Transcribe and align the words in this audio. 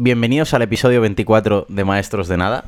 bienvenidos 0.00 0.54
al 0.54 0.62
episodio 0.62 1.02
24 1.02 1.66
de 1.68 1.84
Maestros 1.84 2.26
de 2.26 2.38
Nada. 2.38 2.64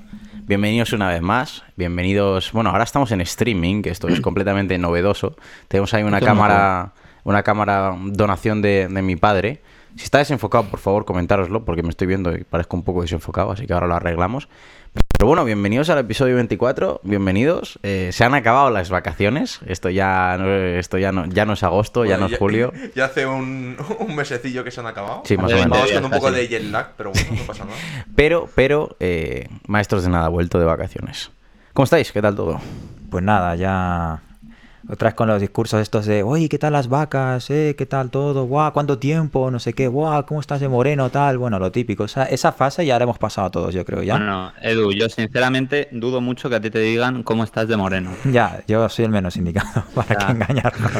Bienvenidos 0.47 0.93
una 0.93 1.09
vez 1.09 1.23
más. 1.23 1.63
Bienvenidos. 1.77 2.53
Bueno, 2.53 2.69
ahora 2.69 2.85
estamos 2.85 3.11
en 3.11 3.23
streaming, 3.23 3.81
que 3.81 3.89
esto 3.89 4.09
es 4.09 4.21
completamente 4.21 4.77
novedoso. 4.77 5.35
Tenemos 5.69 5.95
ahí 5.95 6.03
una 6.03 6.21
cámara, 6.21 6.93
una 7.25 7.43
cámara 7.43 7.97
donación 7.99 8.61
de, 8.61 8.87
de 8.87 9.01
mi 9.03 9.17
padre. 9.17 9.63
Si 9.97 10.05
está 10.05 10.19
desenfocado, 10.19 10.65
por 10.65 10.81
favor, 10.81 11.05
comentároslo, 11.05 11.65
porque 11.65 11.83
me 11.83 11.91
estoy 11.91 12.07
viendo 12.07 12.35
y 12.35 12.45
parezco 12.45 12.77
un 12.77 12.83
poco 12.83 13.03
desenfocado, 13.03 13.53
así 13.53 13.67
que 13.67 13.73
ahora 13.75 13.87
lo 13.87 13.95
arreglamos. 13.95 14.49
Pero 15.19 15.27
bueno, 15.27 15.45
bienvenidos 15.45 15.91
al 15.91 15.99
episodio 15.99 16.35
24, 16.37 17.01
bienvenidos. 17.05 17.79
Eh, 17.83 18.11
se 18.13 18.25
han 18.25 18.35
acabado 18.35 18.71
las 18.71 18.91
vacaciones. 18.91 19.61
Esto 19.67 19.91
ya 19.91 20.37
no, 20.39 20.51
esto 20.51 20.99
ya 20.99 21.13
no, 21.13 21.27
ya 21.27 21.45
no 21.45 21.53
es 21.53 21.63
agosto, 21.63 22.05
ya 22.05 22.17
no 22.17 22.27
es 22.27 22.39
julio. 22.39 22.73
Ya 22.95 23.07
hace 23.07 23.27
un, 23.27 23.77
un 24.01 24.17
mesecillo 24.17 24.65
que 24.65 24.71
se 24.71 24.81
han 24.81 24.87
acabado. 24.87 25.23
Sí, 25.25 25.37
más 25.37 25.53
o 25.53 25.57
Vamos 25.57 25.79
menos. 25.79 25.93
con 25.93 26.05
un 26.07 26.11
poco 26.11 26.33
de 26.33 26.49
jet 26.49 26.65
lag, 26.65 26.93
pero 26.97 27.13
bueno, 27.13 27.29
no 27.39 27.43
pasa 27.47 27.65
nada. 27.65 27.77
Pero, 28.17 28.49
pero, 28.55 28.97
eh, 29.01 29.49
maestros 29.67 30.03
de 30.05 30.11
nada, 30.11 30.29
vuelto 30.29 30.59
de 30.59 30.65
vacaciones. 30.65 31.31
¿Cómo 31.73 31.85
estáis? 31.85 32.13
¿Qué 32.13 32.21
tal 32.21 32.35
todo? 32.35 32.61
Pues 33.11 33.23
nada, 33.25 33.55
ya 33.57 34.21
otra 34.93 35.09
vez 35.09 35.15
con 35.15 35.27
los 35.29 35.41
discursos 35.41 35.81
estos 35.81 36.05
de, 36.07 36.23
oye, 36.23 36.49
¿qué 36.49 36.59
tal 36.59 36.75
las 36.75 36.89
vacas? 36.89 37.49
¿Eh? 37.51 37.75
¿Qué 37.79 37.87
tal 37.87 38.11
todo? 38.11 38.45
¡Guau! 38.45 38.73
¿Cuánto 38.73 38.99
tiempo? 38.99 39.51
No 39.51 39.59
sé 39.59 39.73
qué. 39.73 39.89
¡Guau! 39.89 40.27
¿Cómo 40.27 40.41
estás 40.41 40.61
de 40.61 40.69
moreno? 40.69 41.09
Tal. 41.11 41.39
Bueno, 41.39 41.59
lo 41.59 41.73
típico. 41.73 42.05
Esa, 42.05 42.25
esa 42.25 42.53
fase 42.53 42.85
ya 42.85 42.99
la 42.99 43.05
hemos 43.05 43.19
pasado 43.19 43.51
todos, 43.51 43.75
yo 43.75 43.85
creo, 43.87 44.03
¿ya? 44.03 44.15
Bueno, 44.17 44.53
Edu, 44.61 44.93
yo 44.93 45.09
sinceramente 45.09 45.89
dudo 45.93 46.21
mucho 46.21 46.51
que 46.51 46.57
a 46.57 46.61
ti 46.61 46.71
te 46.71 46.81
digan 46.81 47.23
cómo 47.23 47.43
estás 47.43 47.69
de 47.69 47.77
moreno. 47.77 48.11
Ya, 48.31 48.63
yo 48.69 48.87
soy 48.91 49.07
el 49.07 49.11
menos 49.11 49.37
indicado 49.37 49.85
para 49.95 50.19
Ya. 50.21 50.27
que 50.27 50.33
engañarnos. 50.33 50.93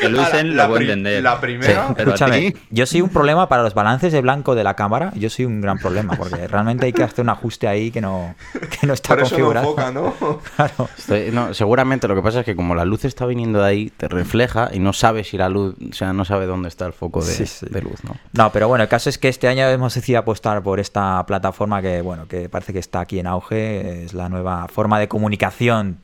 Que 0.00 0.08
Luisen 0.08 0.56
La 0.56 0.62
lo 0.64 0.68
puede 0.70 0.84
pri- 0.84 0.92
entender. 0.92 1.22
La 1.22 1.40
primera. 1.40 1.88
Pero 1.96 2.12
a 2.12 2.14
Escúchame, 2.14 2.52
ti- 2.52 2.58
yo 2.70 2.86
soy 2.86 3.00
un 3.02 3.08
problema 3.08 3.48
para 3.48 3.62
los 3.64 3.74
balances 3.74 4.12
de 4.12 4.20
blanco 4.20 4.54
de 4.54 4.62
la 4.64 4.74
cámara. 4.74 5.12
Yo 5.16 5.28
soy 5.28 5.44
un 5.44 5.60
gran 5.60 5.76
problema 5.78 6.14
porque 6.16 6.46
realmente 6.46 6.86
hay 6.86 6.92
que 6.92 7.02
hacer 7.02 7.24
un 7.24 7.30
ajuste 7.30 7.66
ahí 7.66 7.90
que 7.90 8.00
no, 8.00 8.34
que 8.80 8.86
no 8.86 8.94
está 8.94 9.08
Por 9.16 9.24
eso 9.24 9.36
no 9.36 9.44
configurado. 9.46 9.66
enfoca, 9.70 9.90
¿no? 9.90 10.14
Claro. 10.56 10.88
Estoy- 10.96 11.30
no, 11.32 11.52
seguramente 11.52 12.06
lo 12.06 12.14
que 12.14 12.22
pasa 12.22 12.40
es 12.40 12.46
que 12.46 12.54
como 12.54 12.74
la 12.76 12.84
luz 12.84 13.04
está 13.18 13.26
viniendo 13.26 13.58
de 13.58 13.66
ahí, 13.66 13.90
te 13.96 14.06
refleja 14.06 14.70
y 14.72 14.78
no 14.78 14.92
sabes 14.92 15.26
si 15.28 15.36
la 15.36 15.48
luz, 15.48 15.74
o 15.90 15.92
sea, 15.92 16.12
no 16.12 16.24
sabe 16.24 16.46
dónde 16.46 16.68
está 16.68 16.86
el 16.86 16.92
foco 16.92 17.20
de, 17.20 17.32
Sí, 17.32 17.46
sí. 17.46 17.66
de 17.68 17.82
luz, 17.82 18.04
¿no? 18.04 18.14
No, 18.32 18.52
pero 18.52 18.68
bueno, 18.68 18.84
el 18.84 18.88
caso 18.88 19.10
es 19.10 19.18
que 19.18 19.26
este 19.26 19.48
año 19.48 19.66
hemos 19.68 19.92
decidido 19.92 20.20
apostar 20.20 20.62
por 20.62 20.78
esta 20.78 21.26
plataforma 21.26 21.82
que, 21.82 22.00
bueno, 22.00 22.28
que 22.28 22.48
parece 22.48 22.72
que 22.72 22.78
está 22.78 23.00
aquí 23.00 23.18
en 23.18 23.26
auge. 23.26 24.04
Es 24.04 24.14
la 24.14 24.28
nueva 24.28 24.68
forma 24.68 25.00
de 25.00 25.08
comunicación 25.08 25.98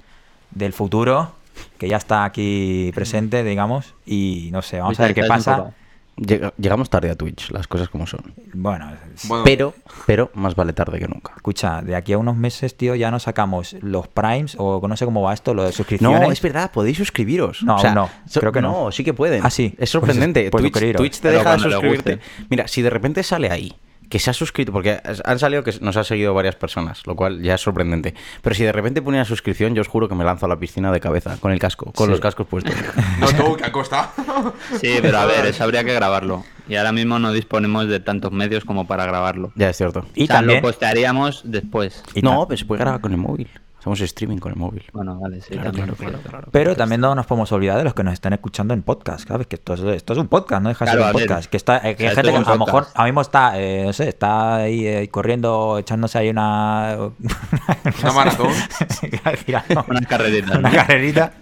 del 0.51 0.73
futuro, 0.73 1.31
que 1.79 1.89
ya 1.89 1.98
está 1.98 2.25
aquí 2.25 2.91
presente, 2.97 3.45
digamos. 3.45 3.95
Y 4.05 4.48
no 4.51 4.62
sé, 4.62 4.81
vamos 4.81 4.98
a 4.98 5.05
ver 5.05 5.15
qué 5.15 5.23
pasa. 5.23 5.73
Llega- 6.17 6.55
llegamos 6.59 6.91
tarde 6.91 7.11
a 7.11 7.17
Twitch, 7.17 7.51
las 7.51 7.67
cosas 7.67 7.89
como 7.89 8.07
son. 8.07 8.20
Bueno, 8.53 8.93
Pero, 9.45 9.75
pero 10.07 10.31
más 10.34 10.55
vale 10.55 10.73
tarde 10.73 11.01
que 11.01 11.09
nunca. 11.09 11.33
escucha, 11.37 11.83
de 11.83 11.97
aquí 11.97 12.12
a 12.12 12.19
unos 12.19 12.37
meses, 12.37 12.77
tío, 12.77 12.95
ya 12.95 13.11
nos 13.11 13.25
sacamos 13.25 13.75
los 13.81 14.07
primes, 14.07 14.55
o 14.59 14.81
no 14.87 14.97
sé 14.97 15.05
cómo 15.07 15.23
va 15.23 15.35
esto, 15.35 15.55
lo 15.55 15.65
de 15.65 15.73
suscripciones. 15.73 16.20
No, 16.20 16.31
es 16.31 16.41
verdad, 16.41 16.70
podéis 16.70 16.98
suscribiros. 16.98 17.65
No, 17.65 17.77
O 17.77 17.79
sea, 17.79 17.95
no, 17.95 18.09
so- 18.29 18.39
creo 18.41 18.53
que 18.53 18.61
no. 18.62 18.92
sí 18.92 19.03
que 19.03 19.12
pueden. 19.12 19.45
Ah, 19.45 19.51
sí. 19.51 19.75
Es 19.79 19.91
sorprendente. 19.91 20.51
Pues- 20.51 20.70
pues 20.70 20.97
Twitch, 20.97 21.15
te 21.20 21.29
Pero 21.31 21.39
deja 21.41 21.59
suscribirte. 21.59 22.20
Mira, 22.48 22.69
si 22.69 22.81
de 22.83 22.91
repente 22.91 23.23
sale 23.25 23.51
ahí 23.51 23.73
que 24.08 24.19
se 24.19 24.30
ha 24.30 24.33
suscrito, 24.33 24.72
porque 24.72 25.00
han 25.24 25.38
salido 25.38 25.62
que 25.64 25.72
nos 25.80 25.97
ha 25.97 26.05
seguido 26.05 26.34
varias 26.34 26.55
personas, 26.56 27.06
lo 27.06 27.16
cual 27.16 27.42
ya 27.42 27.55
es 27.55 27.60
sorprendente. 27.60 28.14
Pero 28.42 28.55
si 28.55 28.62
de 28.64 28.72
repente 28.72 29.02
pone 29.02 29.16
una 29.19 29.24
suscripción, 29.24 29.74
yo 29.74 29.80
os 29.83 29.88
juro 29.88 30.08
que 30.08 30.14
me 30.14 30.24
lanzo 30.24 30.46
a 30.46 30.48
la 30.48 30.56
piscina 30.58 30.92
de 30.92 31.00
cabeza, 31.00 31.36
con 31.41 31.52
el 31.52 31.58
casco, 31.58 31.92
con 31.92 32.06
Sí. 32.06 32.11
los 32.12 32.20
cascos 32.20 32.46
puestos. 32.46 32.74
no 33.19 33.28
tú, 33.33 33.56
que 33.56 33.64
ha 33.64 33.72
costado. 33.72 34.11
Sí, 34.80 34.98
pero 35.02 35.19
a 35.19 35.27
ver, 35.27 35.46
eso 35.46 35.64
habría 35.64 35.84
que 35.84 35.94
grabarlo. 35.94 36.44
Y 36.69 36.77
ahora 36.77 36.92
mismo 36.92 37.19
no 37.19 37.33
disponemos 37.33 37.89
de 37.89 38.01
tantos 38.01 38.33
medios 38.33 38.64
como 38.64 38.86
para 38.86 39.05
grabarlo. 39.06 39.52
ya 39.55 39.68
es 39.70 39.77
cierto. 39.77 40.06
Y 40.14 40.24
o 40.24 40.27
sea, 40.27 40.36
también- 40.36 40.62
lo 40.62 40.68
postearíamos 40.68 41.42
después. 41.45 42.02
Y 42.14 42.23
no, 42.23 42.46
pero 42.48 42.56
se 42.58 42.64
puede 42.64 42.80
grabar 42.80 43.00
con 43.00 43.12
el 43.12 43.18
móvil. 43.18 43.48
Hacemos 43.84 44.00
streaming 44.00 44.39
con 44.39 44.50
el 44.50 44.56
móvil. 44.56 44.83
Bueno, 44.95 45.20
vale, 45.20 45.42
sí, 45.42 45.50
Claro, 45.50 45.64
también. 45.64 45.89
claro, 45.95 46.12
claro, 46.17 46.22
claro. 46.27 46.48
Pero 46.50 46.74
también 46.74 47.02
no 47.02 47.14
nos 47.14 47.27
podemos 47.27 47.52
olvidar 47.52 47.77
de 47.77 47.84
los 47.84 47.92
que 47.92 48.02
nos 48.02 48.14
están 48.14 48.33
escuchando 48.33 48.72
en 48.72 48.80
podcast, 48.80 49.28
¿sabes? 49.28 49.46
Que 49.46 49.56
esto 49.56 49.74
es, 49.74 49.80
esto 49.83 50.14
es 50.14 50.18
un 50.18 50.28
podcast, 50.28 50.62
no 50.62 50.70
deja 50.70 50.86
de 50.86 50.90
ser 50.92 51.00
un 51.00 51.05
a 51.06 51.12
ver. 51.12 51.27
podcast. 51.27 51.50
Que, 51.50 51.58
está, 51.58 51.86
eh, 51.86 51.94
que 51.94 52.08
hay 52.08 52.14
gente 52.14 52.30
que 52.30 52.36
a 52.36 52.40
lo 52.40 52.46
mejor 52.46 52.58
podcast. 52.64 52.96
ahora 52.96 53.05
mismo 53.05 53.20
está, 53.20 53.61
eh, 53.61 53.83
no 53.84 53.92
sé, 53.92 54.08
está 54.08 54.55
ahí 54.56 54.86
eh, 54.86 55.11
corriendo, 55.11 55.77
echándose 55.78 56.17
ahí 56.17 56.30
una... 56.30 56.96
Una 58.02 58.12
maratón. 58.12 58.46
Unas 59.89 60.06
carreritas. 60.06 60.56
Una 60.56 60.70
¿no? 60.70 60.74
carrerita. 60.74 61.33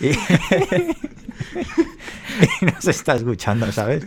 Y... 0.00 0.08
y 2.62 2.64
nos 2.64 2.88
está 2.88 3.16
escuchando, 3.16 3.70
¿sabes? 3.70 4.06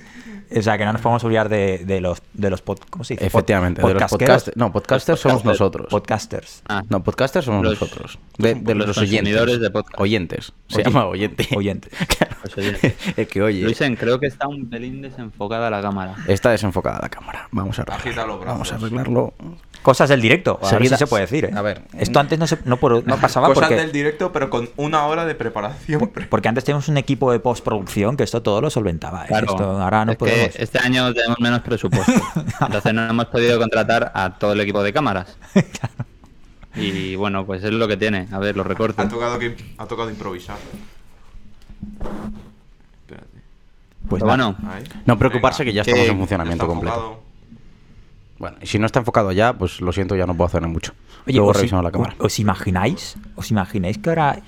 O 0.57 0.61
sea, 0.61 0.78
que 0.78 0.85
no 0.85 0.94
nos 0.94 1.01
podemos 1.01 1.23
olvidar 1.23 1.50
de, 1.50 1.79
de 1.85 2.01
los, 2.01 2.22
de 2.33 2.50
los 2.50 2.63
pod- 2.63 2.79
¿cómo 2.89 3.03
se 3.03 3.13
dice? 3.16 3.25
Pod- 3.25 3.28
Efectivamente, 3.28 3.81
de 3.81 3.94
los 3.94 4.03
podcasters. 4.11 4.57
No, 4.57 4.72
podcasters 4.72 5.19
somos 5.19 5.41
podcasters. 5.44 5.59
nosotros. 5.59 5.88
Podcasters. 5.89 6.63
Ah, 6.67 6.83
No, 6.89 7.03
podcasters 7.03 7.45
somos 7.45 7.63
Los- 7.63 7.79
nosotros. 7.81 8.19
De, 8.38 8.56
de 8.56 8.75
los, 8.75 8.88
los 8.88 8.97
oyentes. 8.97 9.59
de 9.59 9.69
podcast. 9.69 10.00
Oyentes. 10.00 10.53
Se 10.67 10.78
Oye- 10.81 10.83
llama 10.85 11.06
oyente. 11.07 11.47
Oyentes. 11.56 11.91
Claro. 12.17 12.35
Los 12.44 12.57
oyentes. 12.57 12.95
El 13.17 13.28
que 13.28 13.41
oye. 13.41 13.61
Luisen, 13.63 13.95
creo 13.95 14.19
que 14.19 14.28
está 14.28 14.47
un 14.47 14.69
pelín 14.69 15.01
desenfocada 15.01 15.69
la 15.69 15.81
cámara. 15.81 16.16
Está 16.28 16.51
desenfocada 16.51 17.00
la 17.01 17.09
cámara. 17.09 17.47
Vamos 17.51 17.79
a 17.79 17.81
arreglarlo. 17.83 18.39
Vamos 18.39 18.72
a 18.72 18.75
arreglarlo. 18.75 19.33
Cosas 19.85 20.09
del 20.09 20.19
directo. 20.19 20.57
A 20.63 20.66
ver 20.66 20.69
si 20.69 20.75
Seguidas- 20.90 20.97
se 20.97 21.06
puede 21.06 21.22
decir, 21.28 21.46
¿eh? 21.46 21.51
A 21.56 21.62
ver. 21.62 21.84
Esto 21.96 22.19
antes 22.19 22.40
no, 22.40 22.47
se, 22.47 22.57
no, 22.66 22.78
por- 22.78 23.06
no 23.06 23.18
pasaba 23.22 23.47
Cosas 23.50 23.66
porque... 23.69 23.75
del 23.75 23.91
directo, 23.91 24.31
pero 24.34 24.50
con 24.50 24.68
una 24.78 25.06
hora 25.06 25.25
de 25.25 25.35
preparación. 25.35 26.12
Porque 26.28 26.47
antes 26.47 26.63
teníamos 26.63 26.88
un 26.90 26.97
equipo 26.97 27.31
de 27.31 27.40
postproducción 27.40 28.18
que 28.18 28.24
esto 28.24 28.41
todo 28.41 28.62
lo 28.62 28.72
solventaba. 28.72 29.25
¿eh? 29.25 29.28
Claro. 29.28 29.45
Esto 29.51 29.63
ahora 29.79 30.03
no 30.03 30.13
Es 30.13 30.18
que 30.18 30.51
este 30.57 30.79
año 30.79 31.13
tenemos 31.13 31.40
menos 31.40 31.62
presupuesto. 31.62 32.12
Entonces 32.62 32.94
no 32.95 33.07
hemos 33.07 33.28
podido 33.28 33.59
contratar 33.59 34.12
a 34.16 34.31
todo 34.40 34.53
el 34.53 34.62
equipo 34.62 34.81
de 34.81 34.91
cámaras. 34.91 35.38
Y 36.78 37.16
bueno, 37.16 37.45
pues 37.45 37.63
es 37.63 37.72
lo 37.72 37.88
que 37.88 37.95
tiene. 37.95 38.28
A 38.34 38.38
ver, 38.40 38.57
los 38.57 38.66
Ha 38.66 38.68
recortes. 38.69 39.07
tocado, 39.07 39.40
que, 39.40 39.56
ha 39.78 39.85
tocado 39.85 40.09
improvisar. 40.09 40.57
Espérate. 43.01 43.28
Pues 44.09 44.22
bueno. 44.24 44.57
No 45.06 45.18
preocuparse 45.18 45.63
Venga. 45.63 45.72
que 45.72 45.75
ya 45.75 45.81
estamos 45.84 46.06
Que 46.06 46.12
en 46.12 46.18
funcionamiento 46.18 46.68
completo. 46.68 47.22
Bueno, 48.38 48.57
y 48.62 48.66
si 48.68 48.79
no 48.79 48.85
está 48.85 49.00
enfocado 49.00 49.31
ya, 49.31 49.53
pues 49.53 49.79
lo 49.81 49.91
siento, 49.94 50.16
ya 50.16 50.25
no 50.25 50.35
puedo 50.35 50.47
hacer 50.47 50.62
mucho. 50.68 50.94
Oye, 51.25 51.38
Luego 51.38 51.51
¿os, 51.51 51.57
revisamos 51.57 51.84
la 51.85 51.91
cámara. 51.91 52.16
¿os 52.19 52.38
imagináis? 52.40 53.16
¿Os 53.35 53.50
imagináis 53.51 53.97
que 53.97 54.09
ahora 54.09 54.40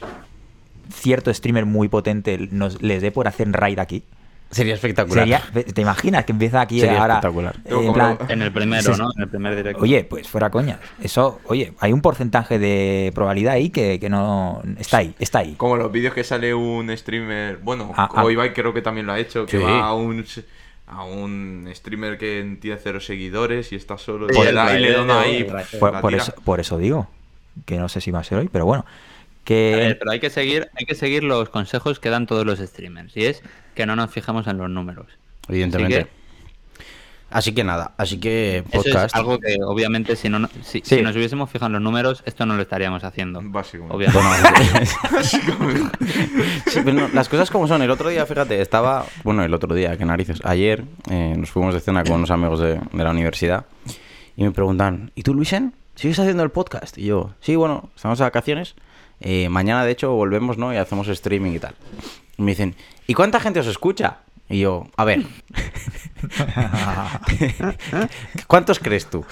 cierto 0.94 1.34
streamer 1.34 1.66
muy 1.66 1.88
potente 1.88 2.48
nos 2.52 2.82
les 2.82 3.02
dé 3.02 3.12
por 3.12 3.28
hacer 3.28 3.52
raid 3.52 3.80
aquí? 3.80 4.04
Sería 4.50 4.76
espectacular. 4.76 5.20
Sería, 5.28 5.42
¿Te 5.74 5.82
imaginas 5.82 6.24
que 6.24 6.32
empieza 6.32 6.62
aquí 6.62 6.80
Sería 6.80 7.02
ahora? 7.02 7.16
espectacular. 7.16 7.56
eh, 7.66 7.86
en 7.86 7.94
plan- 7.94 8.18
en 8.30 8.42
el 8.42 8.54
primero. 8.54 8.96
¿no? 8.96 9.10
En 9.18 9.24
el 9.24 9.28
primer 9.28 9.56
directo. 9.58 9.84
Oye, 9.84 10.06
pues 10.06 10.30
fuera 10.30 10.50
coña. 10.50 10.80
Eso, 11.02 11.42
oye, 11.48 11.74
hay 11.80 11.92
un 11.92 12.02
porcentaje 12.02 12.58
de 12.58 13.12
probabilidad 13.14 13.56
ahí 13.56 13.70
que, 13.70 14.00
que 14.00 14.10
no. 14.10 14.62
Está 14.80 15.00
ahí, 15.00 15.14
está 15.20 15.40
ahí. 15.40 15.56
Como 15.56 15.76
los 15.76 15.92
vídeos 15.92 16.14
que 16.14 16.24
sale 16.24 16.54
un 16.54 16.96
streamer, 16.96 17.58
bueno, 17.58 17.92
Ah, 17.98 18.10
ah. 18.16 18.32
Ibai 18.32 18.54
creo 18.54 18.74
que 18.74 18.82
también 18.82 19.06
lo 19.06 19.12
ha 19.12 19.20
hecho, 19.20 19.46
que 19.46 19.58
Sí. 19.58 19.64
va 19.64 19.80
a 19.86 19.94
un 19.94 20.24
a 20.88 21.04
un 21.04 21.70
streamer 21.74 22.18
que 22.18 22.58
tiene 22.62 22.80
cero 22.82 23.00
seguidores 23.00 23.72
y 23.72 23.76
está 23.76 23.98
solo 23.98 24.28
y 24.30 24.54
da, 24.54 24.78
y 24.80 24.82
le 24.82 24.94
dona 24.94 25.22
ahí. 25.22 25.44
Por, 25.44 26.14
eso, 26.14 26.34
por 26.44 26.60
eso 26.60 26.78
digo. 26.78 27.10
Que 27.66 27.78
no 27.78 27.90
sé 27.90 28.02
si 28.02 28.12
va 28.12 28.20
a 28.20 28.24
ser 28.24 28.38
hoy, 28.38 28.50
pero 28.52 28.66
bueno. 28.66 28.86
A 28.88 29.44
Que. 29.44 29.74
ver, 29.76 30.00
pero 30.00 30.12
hay 30.12 30.20
que 30.20 30.30
seguir, 30.30 30.70
hay 30.76 30.86
que 30.86 30.96
seguir 30.96 31.24
los 31.24 31.50
consejos 31.50 32.00
que 32.00 32.10
dan 32.10 32.28
todos 32.28 32.46
los 32.46 32.60
streamers. 32.60 33.16
Y 33.18 33.26
es 33.26 33.42
que 33.76 33.86
no 33.86 33.96
nos 33.96 34.12
fijemos 34.12 34.48
en 34.48 34.58
los 34.58 34.70
números. 34.70 35.08
Evidentemente. 35.48 36.08
Así 37.30 37.54
que 37.54 37.64
nada, 37.66 37.92
así 37.98 38.20
que 38.20 38.60
Eso 38.72 38.84
podcast. 38.84 39.06
es 39.08 39.16
algo 39.16 39.38
que 39.38 39.58
obviamente 39.66 40.16
si 40.16 40.30
no 40.30 40.48
si, 40.64 40.80
Sí. 40.80 40.96
si 40.96 41.02
nos 41.02 41.14
hubiésemos 41.16 41.50
fijado 41.50 41.68
en 41.68 41.74
los 41.74 41.82
números, 41.82 42.24
esto 42.26 42.46
no 42.46 42.56
lo 42.56 42.62
estaríamos 42.62 43.04
haciendo. 43.04 43.42
Básicamente. 43.44 43.94
Obviamente. 43.96 44.20
Bueno, 45.60 45.92
sí, 46.68 46.80
pero 46.86 46.94
no, 46.94 47.08
las 47.10 47.28
cosas 47.30 47.50
como 47.52 47.68
son. 47.68 47.82
El 47.82 47.92
otro 47.92 48.10
día, 48.10 48.26
fíjate, 48.26 48.62
estaba. 48.62 49.06
Bueno, 49.24 49.44
el 49.44 49.54
otro 49.54 49.74
día, 49.76 49.98
qué 49.98 50.06
narices. 50.06 50.40
Ayer 50.46 50.86
eh, 51.10 51.36
nos 51.38 51.50
fuimos 51.52 51.74
de 51.74 51.82
cena 51.82 52.04
con 52.04 52.14
unos 52.14 52.32
amigos 52.32 52.60
de, 52.60 52.80
de 52.94 53.04
la 53.04 53.12
universidad 53.12 53.66
y 54.38 54.44
me 54.44 54.52
preguntan: 54.52 55.12
¿Y 55.16 55.24
tú, 55.24 55.34
Luisen? 55.34 55.74
¿Sigues 55.96 56.20
haciendo 56.20 56.44
el 56.44 56.52
podcast? 56.52 56.98
Y 56.98 57.06
yo, 57.06 57.32
sí, 57.42 57.56
bueno, 57.56 57.90
estamos 57.96 58.20
de 58.20 58.24
vacaciones. 58.24 58.76
eh, 59.20 59.50
mañana, 59.50 59.84
de 59.84 59.92
hecho, 59.92 60.12
volvemos, 60.14 60.58
¿no? 60.58 60.74
Y 60.74 60.78
hacemos 60.78 61.08
streaming 61.08 61.52
y 61.54 61.60
tal. 61.60 61.76
Y 62.38 62.42
me 62.44 62.52
dicen: 62.52 62.76
¿Y 63.08 63.14
cuánta 63.16 63.40
gente 63.40 63.60
os 63.60 63.68
escucha? 63.68 64.20
Y 64.50 64.60
yo, 64.62 64.88
a 64.96 65.04
ver. 65.06 65.24
¿Cuántos 68.48 68.80
crees 68.80 69.08
tú? 69.08 69.26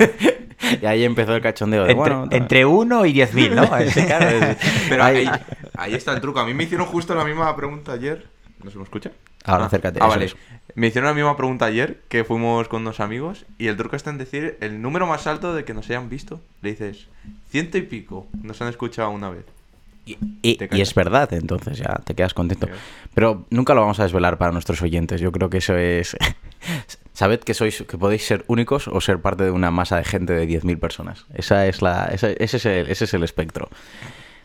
y 0.82 0.86
ahí 0.86 1.04
empezó 1.04 1.34
el 1.34 1.42
cachondeo. 1.42 1.84
De, 1.84 1.90
entre, 1.92 2.00
bueno, 2.00 2.28
tal. 2.28 2.38
entre 2.42 2.66
uno 2.66 3.06
y 3.06 3.12
diez 3.12 3.34
mil, 3.34 3.54
¿no? 3.54 3.68
Claro, 4.06 4.56
Pero 4.88 5.04
ahí- 5.04 5.30
ahí, 5.76 5.94
está 5.94 6.12
el 6.12 6.20
truco. 6.20 6.40
A 6.40 6.46
mí 6.46 6.54
me 6.54 6.64
hicieron 6.64 6.86
justo 6.86 7.14
la 7.14 7.24
misma 7.24 7.54
pregunta 7.56 7.92
ayer. 7.92 8.26
¿No 8.62 8.70
se 8.70 8.78
me 8.78 8.84
escucha? 8.84 9.10
Ahora, 9.44 9.64
Ah, 9.64 9.66
acércate, 9.66 9.98
Ah, 10.00 10.06
eso 10.06 10.14
vale. 10.14 10.24
es. 10.26 10.36
Me 10.74 10.86
hicieron 10.88 11.08
la 11.08 11.14
misma 11.14 11.36
pregunta 11.36 11.66
ayer 11.66 12.00
que 12.08 12.24
fuimos 12.24 12.66
con 12.68 12.80
unos 12.82 12.98
amigos 13.00 13.44
y 13.58 13.66
el 13.68 13.76
truco 13.76 13.94
está 13.94 14.10
en 14.10 14.18
decir 14.18 14.56
el 14.60 14.80
número 14.80 15.06
más 15.06 15.26
alto 15.26 15.54
de 15.54 15.64
que 15.64 15.74
nos 15.74 15.86
hayan 15.90 16.08
visto. 16.08 16.40
Le 16.62 16.70
dices 16.70 17.08
ciento 17.50 17.76
y 17.78 17.82
pico. 17.82 18.26
Nos 18.42 18.60
han 18.62 18.68
escuchado 18.68 19.10
una 19.10 19.28
vez. 19.28 19.44
Y, 20.06 20.58
es 20.80 20.94
verdad, 20.94 21.32
entonces 21.32 21.78
ya 21.78 22.00
te 22.04 22.14
quedas 22.14 22.34
contento. 22.34 22.68
Pero 23.14 23.46
nunca 23.50 23.74
lo 23.74 23.80
vamos 23.80 24.00
a 24.00 24.02
desvelar 24.02 24.36
para 24.36 24.52
nuestros 24.52 24.82
oyentes. 24.82 25.20
Yo 25.20 25.32
creo 25.32 25.48
que 25.48 25.58
eso 25.58 25.76
es. 25.76 26.16
sabed 27.14 27.40
que 27.40 27.54
sois 27.54 27.84
que 27.88 27.96
podéis 27.96 28.26
ser 28.26 28.44
únicos 28.48 28.88
o 28.88 29.00
ser 29.00 29.20
parte 29.20 29.44
de 29.44 29.50
una 29.50 29.70
masa 29.70 29.96
de 29.96 30.04
gente 30.04 30.32
de 30.34 30.46
10.000 30.48 30.78
personas. 30.78 31.24
Esa 31.34 31.66
es 31.66 31.80
la, 31.80 32.06
esa- 32.06 32.30
ese, 32.32 32.56
es 32.56 32.66
el, 32.66 32.90
ese 32.90 33.04
es 33.04 33.14
el 33.14 33.22
espectro. 33.22 33.68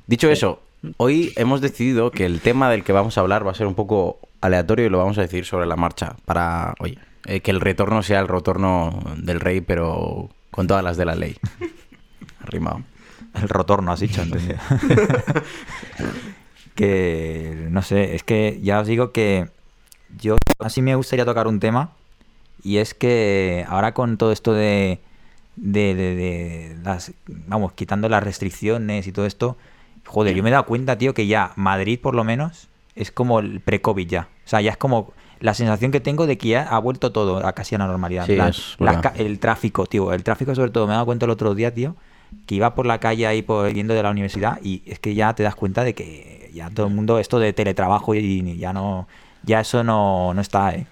Dicho 0.07 0.29
eso, 0.29 0.61
hoy 0.97 1.33
hemos 1.35 1.61
decidido 1.61 2.11
que 2.11 2.25
el 2.25 2.39
tema 2.41 2.69
del 2.69 2.83
que 2.83 2.93
vamos 2.93 3.17
a 3.17 3.21
hablar 3.21 3.45
va 3.45 3.51
a 3.51 3.55
ser 3.55 3.67
un 3.67 3.75
poco 3.75 4.19
aleatorio 4.41 4.85
y 4.85 4.89
lo 4.89 4.97
vamos 4.99 5.17
a 5.17 5.21
decir 5.21 5.45
sobre 5.45 5.65
la 5.65 5.75
marcha 5.75 6.15
para, 6.25 6.73
oye, 6.79 6.97
eh, 7.25 7.41
que 7.41 7.51
el 7.51 7.59
retorno 7.59 8.01
sea 8.01 8.19
el 8.19 8.27
retorno 8.27 9.03
del 9.17 9.39
rey, 9.39 9.61
pero 9.61 10.29
con 10.51 10.67
todas 10.67 10.83
las 10.83 10.95
de 10.97 11.05
la 11.05 11.15
ley. 11.15 11.35
Rimado. 12.45 12.81
El 13.35 13.47
rotorno, 13.49 13.91
has 13.91 13.99
dicho, 13.99 14.21
entendido. 14.21 14.57
que, 16.75 17.67
no 17.69 17.81
sé, 17.81 18.15
es 18.15 18.23
que 18.23 18.59
ya 18.61 18.79
os 18.79 18.87
digo 18.87 19.11
que 19.11 19.49
yo 20.19 20.37
así 20.59 20.81
me 20.81 20.95
gustaría 20.95 21.25
tocar 21.25 21.47
un 21.47 21.59
tema 21.59 21.91
y 22.63 22.77
es 22.77 22.93
que 22.93 23.65
ahora 23.67 23.93
con 23.93 24.17
todo 24.17 24.31
esto 24.31 24.53
de, 24.53 24.99
de, 25.55 25.95
de- 25.95 26.15
de 26.15 26.77
las, 26.83 27.11
vamos, 27.27 27.73
quitando 27.73 28.09
las 28.09 28.23
restricciones 28.23 29.07
y 29.07 29.11
todo 29.11 29.25
esto, 29.25 29.57
joder, 30.05 30.35
yo 30.35 30.43
me 30.43 30.49
he 30.49 30.51
dado 30.51 30.65
cuenta, 30.65 30.97
tío, 30.97 31.13
que 31.13 31.27
ya 31.27 31.51
Madrid 31.55 31.99
por 32.01 32.15
lo 32.15 32.23
menos 32.23 32.67
es 32.95 33.11
como 33.11 33.39
el 33.39 33.61
pre-COVID 33.61 34.07
ya. 34.07 34.27
O 34.45 34.49
sea, 34.49 34.61
ya 34.61 34.71
es 34.71 34.77
como 34.77 35.13
la 35.39 35.53
sensación 35.53 35.91
que 35.91 35.99
tengo 36.01 36.27
de 36.27 36.37
que 36.37 36.49
ya 36.49 36.63
ha 36.63 36.79
vuelto 36.79 37.11
todo 37.11 37.45
a 37.45 37.53
casi 37.53 37.75
a 37.75 37.77
la 37.77 37.87
normalidad. 37.87 38.25
Sí, 38.25 38.33
el 39.15 39.39
tráfico, 39.39 39.85
tío, 39.85 40.11
el 40.11 40.23
tráfico 40.23 40.53
sobre 40.55 40.71
todo, 40.71 40.85
me 40.87 40.93
he 40.93 40.95
dado 40.95 41.05
cuenta 41.05 41.25
el 41.25 41.31
otro 41.31 41.55
día, 41.55 41.73
tío, 41.73 41.95
que 42.45 42.55
iba 42.55 42.75
por 42.75 42.85
la 42.85 42.99
calle 42.99 43.27
ahí 43.27 43.41
por, 43.41 43.71
yendo 43.73 43.93
de 43.93 44.03
la 44.03 44.11
universidad 44.11 44.59
y 44.63 44.81
es 44.85 44.99
que 44.99 45.15
ya 45.15 45.33
te 45.33 45.43
das 45.43 45.55
cuenta 45.55 45.83
de 45.83 45.93
que 45.93 46.49
ya 46.53 46.69
todo 46.69 46.87
el 46.87 46.93
mundo, 46.93 47.19
esto 47.19 47.39
de 47.39 47.53
teletrabajo 47.53 48.15
y 48.15 48.57
ya 48.57 48.73
no, 48.73 49.07
ya 49.43 49.59
eso 49.59 49.83
no, 49.83 50.33
no 50.33 50.41
está, 50.41 50.73
¿eh? 50.73 50.87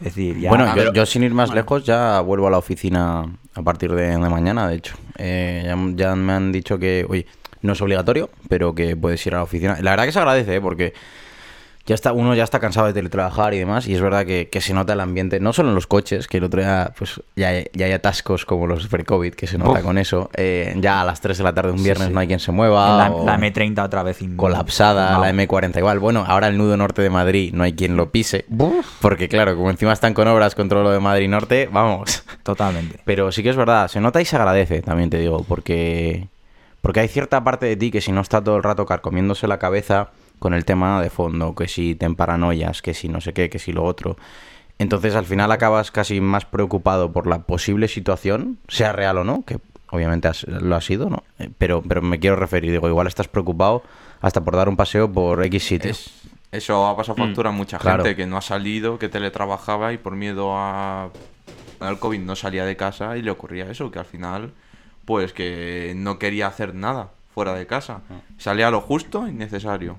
Es 0.00 0.14
decir, 0.14 0.38
ya... 0.38 0.48
bueno, 0.48 0.92
yo, 0.92 1.06
sin 1.06 1.24
ir 1.24 1.34
más 1.34 1.52
lejos 1.52 1.84
ya 1.84 2.20
vuelvo 2.20 2.46
a 2.46 2.50
la 2.50 2.58
oficina 2.58 3.24
a 3.54 3.62
partir 3.62 3.90
de, 3.92 4.10
de 4.10 4.18
mañana, 4.18 4.68
de 4.68 4.76
hecho. 4.76 4.94
Eh, 5.16 5.62
ya, 5.64 5.76
ya 5.96 6.14
me 6.14 6.32
han 6.34 6.52
dicho 6.52 6.78
que, 6.78 7.04
oye, 7.08 7.26
no 7.62 7.72
es 7.72 7.80
obligatorio, 7.80 8.30
pero 8.48 8.74
que 8.74 8.96
puedes 8.96 9.24
ir 9.26 9.34
a 9.34 9.38
la 9.38 9.42
oficina. 9.42 9.76
La 9.80 9.90
verdad 9.90 10.04
que 10.04 10.12
se 10.12 10.18
agradece, 10.20 10.56
¿eh? 10.56 10.60
porque 10.60 10.94
ya 11.88 11.94
está, 11.94 12.12
uno 12.12 12.34
ya 12.34 12.44
está 12.44 12.60
cansado 12.60 12.86
de 12.86 12.92
teletrabajar 12.92 13.54
y 13.54 13.58
demás, 13.58 13.88
y 13.88 13.94
es 13.94 14.00
verdad 14.00 14.24
que, 14.26 14.48
que 14.48 14.60
se 14.60 14.74
nota 14.74 14.92
el 14.92 15.00
ambiente, 15.00 15.40
no 15.40 15.52
solo 15.52 15.70
en 15.70 15.74
los 15.74 15.86
coches, 15.86 16.28
que 16.28 16.36
el 16.36 16.44
otro 16.44 16.60
día 16.60 16.92
pues 16.96 17.20
ya, 17.34 17.48
hay- 17.48 17.66
ya 17.72 17.86
hay 17.86 17.92
atascos 17.92 18.44
como 18.44 18.66
los 18.66 18.86
pre-COVID, 18.88 19.34
que 19.34 19.46
se 19.46 19.56
nota 19.58 19.78
Uf. 19.80 19.82
con 19.84 19.98
eso. 19.98 20.30
Eh, 20.36 20.74
ya 20.78 21.00
a 21.00 21.04
las 21.04 21.20
3 21.20 21.38
de 21.38 21.44
la 21.44 21.52
tarde 21.54 21.72
un 21.72 21.82
viernes 21.82 22.08
sí. 22.08 22.14
no 22.14 22.20
hay 22.20 22.26
quien 22.26 22.38
se 22.40 22.52
mueva. 22.52 22.96
la, 22.98 23.10
o- 23.10 23.24
la 23.26 23.38
M30 23.38 23.82
otra 23.84 24.02
vez 24.02 24.20
in- 24.22 24.36
colapsada, 24.36 25.12
no. 25.14 25.20
la 25.22 25.30
M40 25.32 25.78
igual. 25.78 25.98
Bueno, 25.98 26.24
ahora 26.28 26.48
el 26.48 26.58
nudo 26.58 26.76
norte 26.76 27.02
de 27.02 27.10
Madrid 27.10 27.52
no 27.54 27.64
hay 27.64 27.72
quien 27.72 27.96
lo 27.96 28.10
pise. 28.10 28.44
Porque 29.00 29.28
claro, 29.28 29.56
como 29.56 29.70
encima 29.70 29.92
están 29.92 30.12
con 30.14 30.28
obras 30.28 30.54
contra 30.54 30.82
lo 30.82 30.90
de 30.90 31.00
Madrid 31.00 31.28
Norte, 31.28 31.68
vamos. 31.72 32.22
Totalmente. 32.42 33.00
Pero 33.04 33.32
sí 33.32 33.42
que 33.42 33.48
es 33.50 33.56
verdad, 33.56 33.88
se 33.88 34.00
nota 34.00 34.20
y 34.20 34.24
se 34.26 34.36
agradece, 34.36 34.82
también 34.82 35.08
te 35.10 35.18
digo, 35.18 35.44
porque 35.48 36.28
porque 36.80 37.00
hay 37.00 37.08
cierta 37.08 37.42
parte 37.42 37.66
de 37.66 37.76
ti 37.76 37.90
que 37.90 38.00
si 38.00 38.12
no 38.12 38.20
está 38.20 38.42
todo 38.42 38.56
el 38.56 38.62
rato 38.62 38.86
carcomiéndose 38.86 39.48
la 39.48 39.58
cabeza 39.58 40.10
con 40.38 40.54
el 40.54 40.64
tema 40.64 41.02
de 41.02 41.10
fondo, 41.10 41.54
que 41.54 41.68
si 41.68 41.94
te 41.94 42.08
paranoias, 42.10 42.82
que 42.82 42.94
si 42.94 43.08
no 43.08 43.20
sé 43.20 43.32
qué, 43.32 43.48
que 43.50 43.58
si 43.58 43.72
lo 43.72 43.84
otro. 43.84 44.16
Entonces 44.78 45.14
al 45.16 45.24
final 45.24 45.50
acabas 45.50 45.90
casi 45.90 46.20
más 46.20 46.44
preocupado 46.44 47.12
por 47.12 47.26
la 47.26 47.40
posible 47.40 47.88
situación, 47.88 48.58
sea 48.68 48.92
real 48.92 49.18
o 49.18 49.24
no, 49.24 49.44
que 49.44 49.58
obviamente 49.90 50.28
has- 50.28 50.44
lo 50.46 50.76
ha 50.76 50.80
sido, 50.80 51.10
¿no? 51.10 51.24
Eh, 51.38 51.50
Pero, 51.58 51.82
pero 51.82 52.00
me 52.02 52.20
quiero 52.20 52.36
referir, 52.36 52.70
digo, 52.70 52.88
igual 52.88 53.06
estás 53.08 53.26
preocupado 53.28 53.82
hasta 54.20 54.44
por 54.44 54.54
dar 54.56 54.68
un 54.68 54.76
paseo 54.76 55.10
por 55.10 55.42
X 55.44 55.64
sitio. 55.64 55.90
Es- 55.90 56.12
eso 56.52 56.86
ha 56.86 56.96
pasado 56.96 57.16
factura 57.16 57.50
a 57.50 57.52
mucha 57.52 57.78
claro. 57.78 58.04
gente 58.04 58.16
que 58.16 58.26
no 58.26 58.36
ha 58.36 58.40
salido, 58.42 58.98
que 58.98 59.08
teletrabajaba 59.08 59.92
y 59.92 59.98
por 59.98 60.14
miedo 60.16 60.52
a 60.56 61.10
al 61.80 61.98
COVID 62.00 62.18
no 62.20 62.34
salía 62.34 62.64
de 62.64 62.76
casa 62.76 63.16
y 63.16 63.22
le 63.22 63.30
ocurría 63.30 63.70
eso, 63.70 63.90
que 63.92 63.98
al 64.00 64.04
final, 64.04 64.52
pues 65.04 65.32
que 65.32 65.92
no 65.96 66.18
quería 66.18 66.46
hacer 66.48 66.74
nada 66.74 67.10
fuera 67.34 67.54
de 67.54 67.66
casa. 67.66 68.00
Salía 68.36 68.70
lo 68.70 68.80
justo 68.80 69.28
y 69.28 69.32
necesario. 69.32 69.96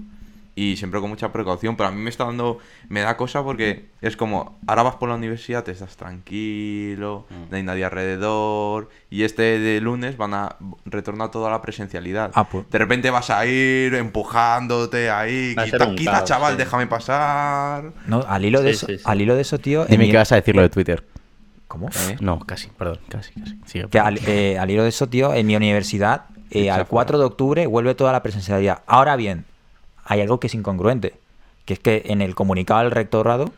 Y 0.59 0.75
siempre 0.75 1.00
con 1.00 1.09
mucha 1.09 1.31
precaución, 1.31 1.77
pero 1.77 1.88
a 1.88 1.91
mí 1.94 2.01
me 2.01 2.09
está 2.09 2.25
dando, 2.25 2.57
me 2.89 3.00
da 3.00 3.15
cosa 3.15 3.41
porque 3.44 3.85
es 4.01 4.17
como, 4.17 4.59
ahora 4.67 4.83
vas 4.83 4.95
por 4.97 5.07
la 5.07 5.15
universidad, 5.15 5.63
te 5.63 5.71
estás 5.71 5.95
tranquilo, 5.95 7.25
no 7.50 7.56
hay 7.56 7.63
nadie 7.63 7.85
alrededor, 7.85 8.89
y 9.09 9.23
este 9.23 9.57
de 9.59 9.79
lunes 9.79 10.17
van 10.17 10.33
a 10.33 10.57
retornar 10.83 11.31
toda 11.31 11.50
la 11.50 11.61
presencialidad. 11.61 12.31
Ah, 12.33 12.44
pues. 12.50 12.69
De 12.69 12.77
repente 12.77 13.09
vas 13.09 13.29
a 13.29 13.45
ir 13.45 13.94
empujándote 13.95 15.09
ahí, 15.09 15.56
quita, 15.63 15.95
quita, 15.95 16.11
caos, 16.11 16.23
chaval, 16.25 16.53
sí. 16.53 16.57
déjame 16.57 16.88
pasar. 16.88 17.91
No, 18.07 18.25
al 18.27 18.44
hilo 18.44 18.61
de 18.61 18.73
Sí, 18.73 18.75
eso, 18.75 18.88
sí, 18.88 18.97
sí. 18.97 19.03
al 19.06 19.21
hilo 19.21 19.35
de 19.35 19.41
eso, 19.41 19.59
tío. 19.59 19.85
Dime 19.85 20.06
mi- 20.06 20.11
que 20.11 20.17
vas 20.17 20.31
a 20.33 20.35
decir 20.35 20.56
lo 20.57 20.61
de 20.61 20.69
Twitter. 20.69 21.06
¿Cómo? 21.69 21.88
¿Eh? 21.88 22.17
No, 22.19 22.39
casi, 22.39 22.67
perdón, 22.69 23.00
casi, 23.07 23.31
casi. 23.39 23.57
Sigue, 23.65 23.88
Que 23.88 24.00
al, 24.00 24.19
eh, 24.27 24.57
al 24.59 24.69
hilo 24.69 24.83
de 24.83 24.89
eso, 24.89 25.07
tío, 25.07 25.33
en 25.33 25.47
mi 25.47 25.56
universidad, 25.56 26.25
eh, 26.51 26.69
al 26.69 26.85
4 26.88 27.17
de 27.17 27.23
octubre 27.25 27.65
vuelve 27.67 27.95
toda 27.95 28.11
la 28.11 28.21
presencialidad. 28.23 28.81
Ahora 28.88 29.15
bien, 29.15 29.45
hay 30.09 30.19
algo 30.21 30.39
que 30.41 30.47
es 30.47 30.53
incongruente, 30.56 31.13
que 31.65 31.73
es 31.75 31.79
que 31.79 32.03
en 32.07 32.21
el 32.21 32.35
comunicado 32.35 32.81
del 32.81 32.91
rectorado 32.91 33.51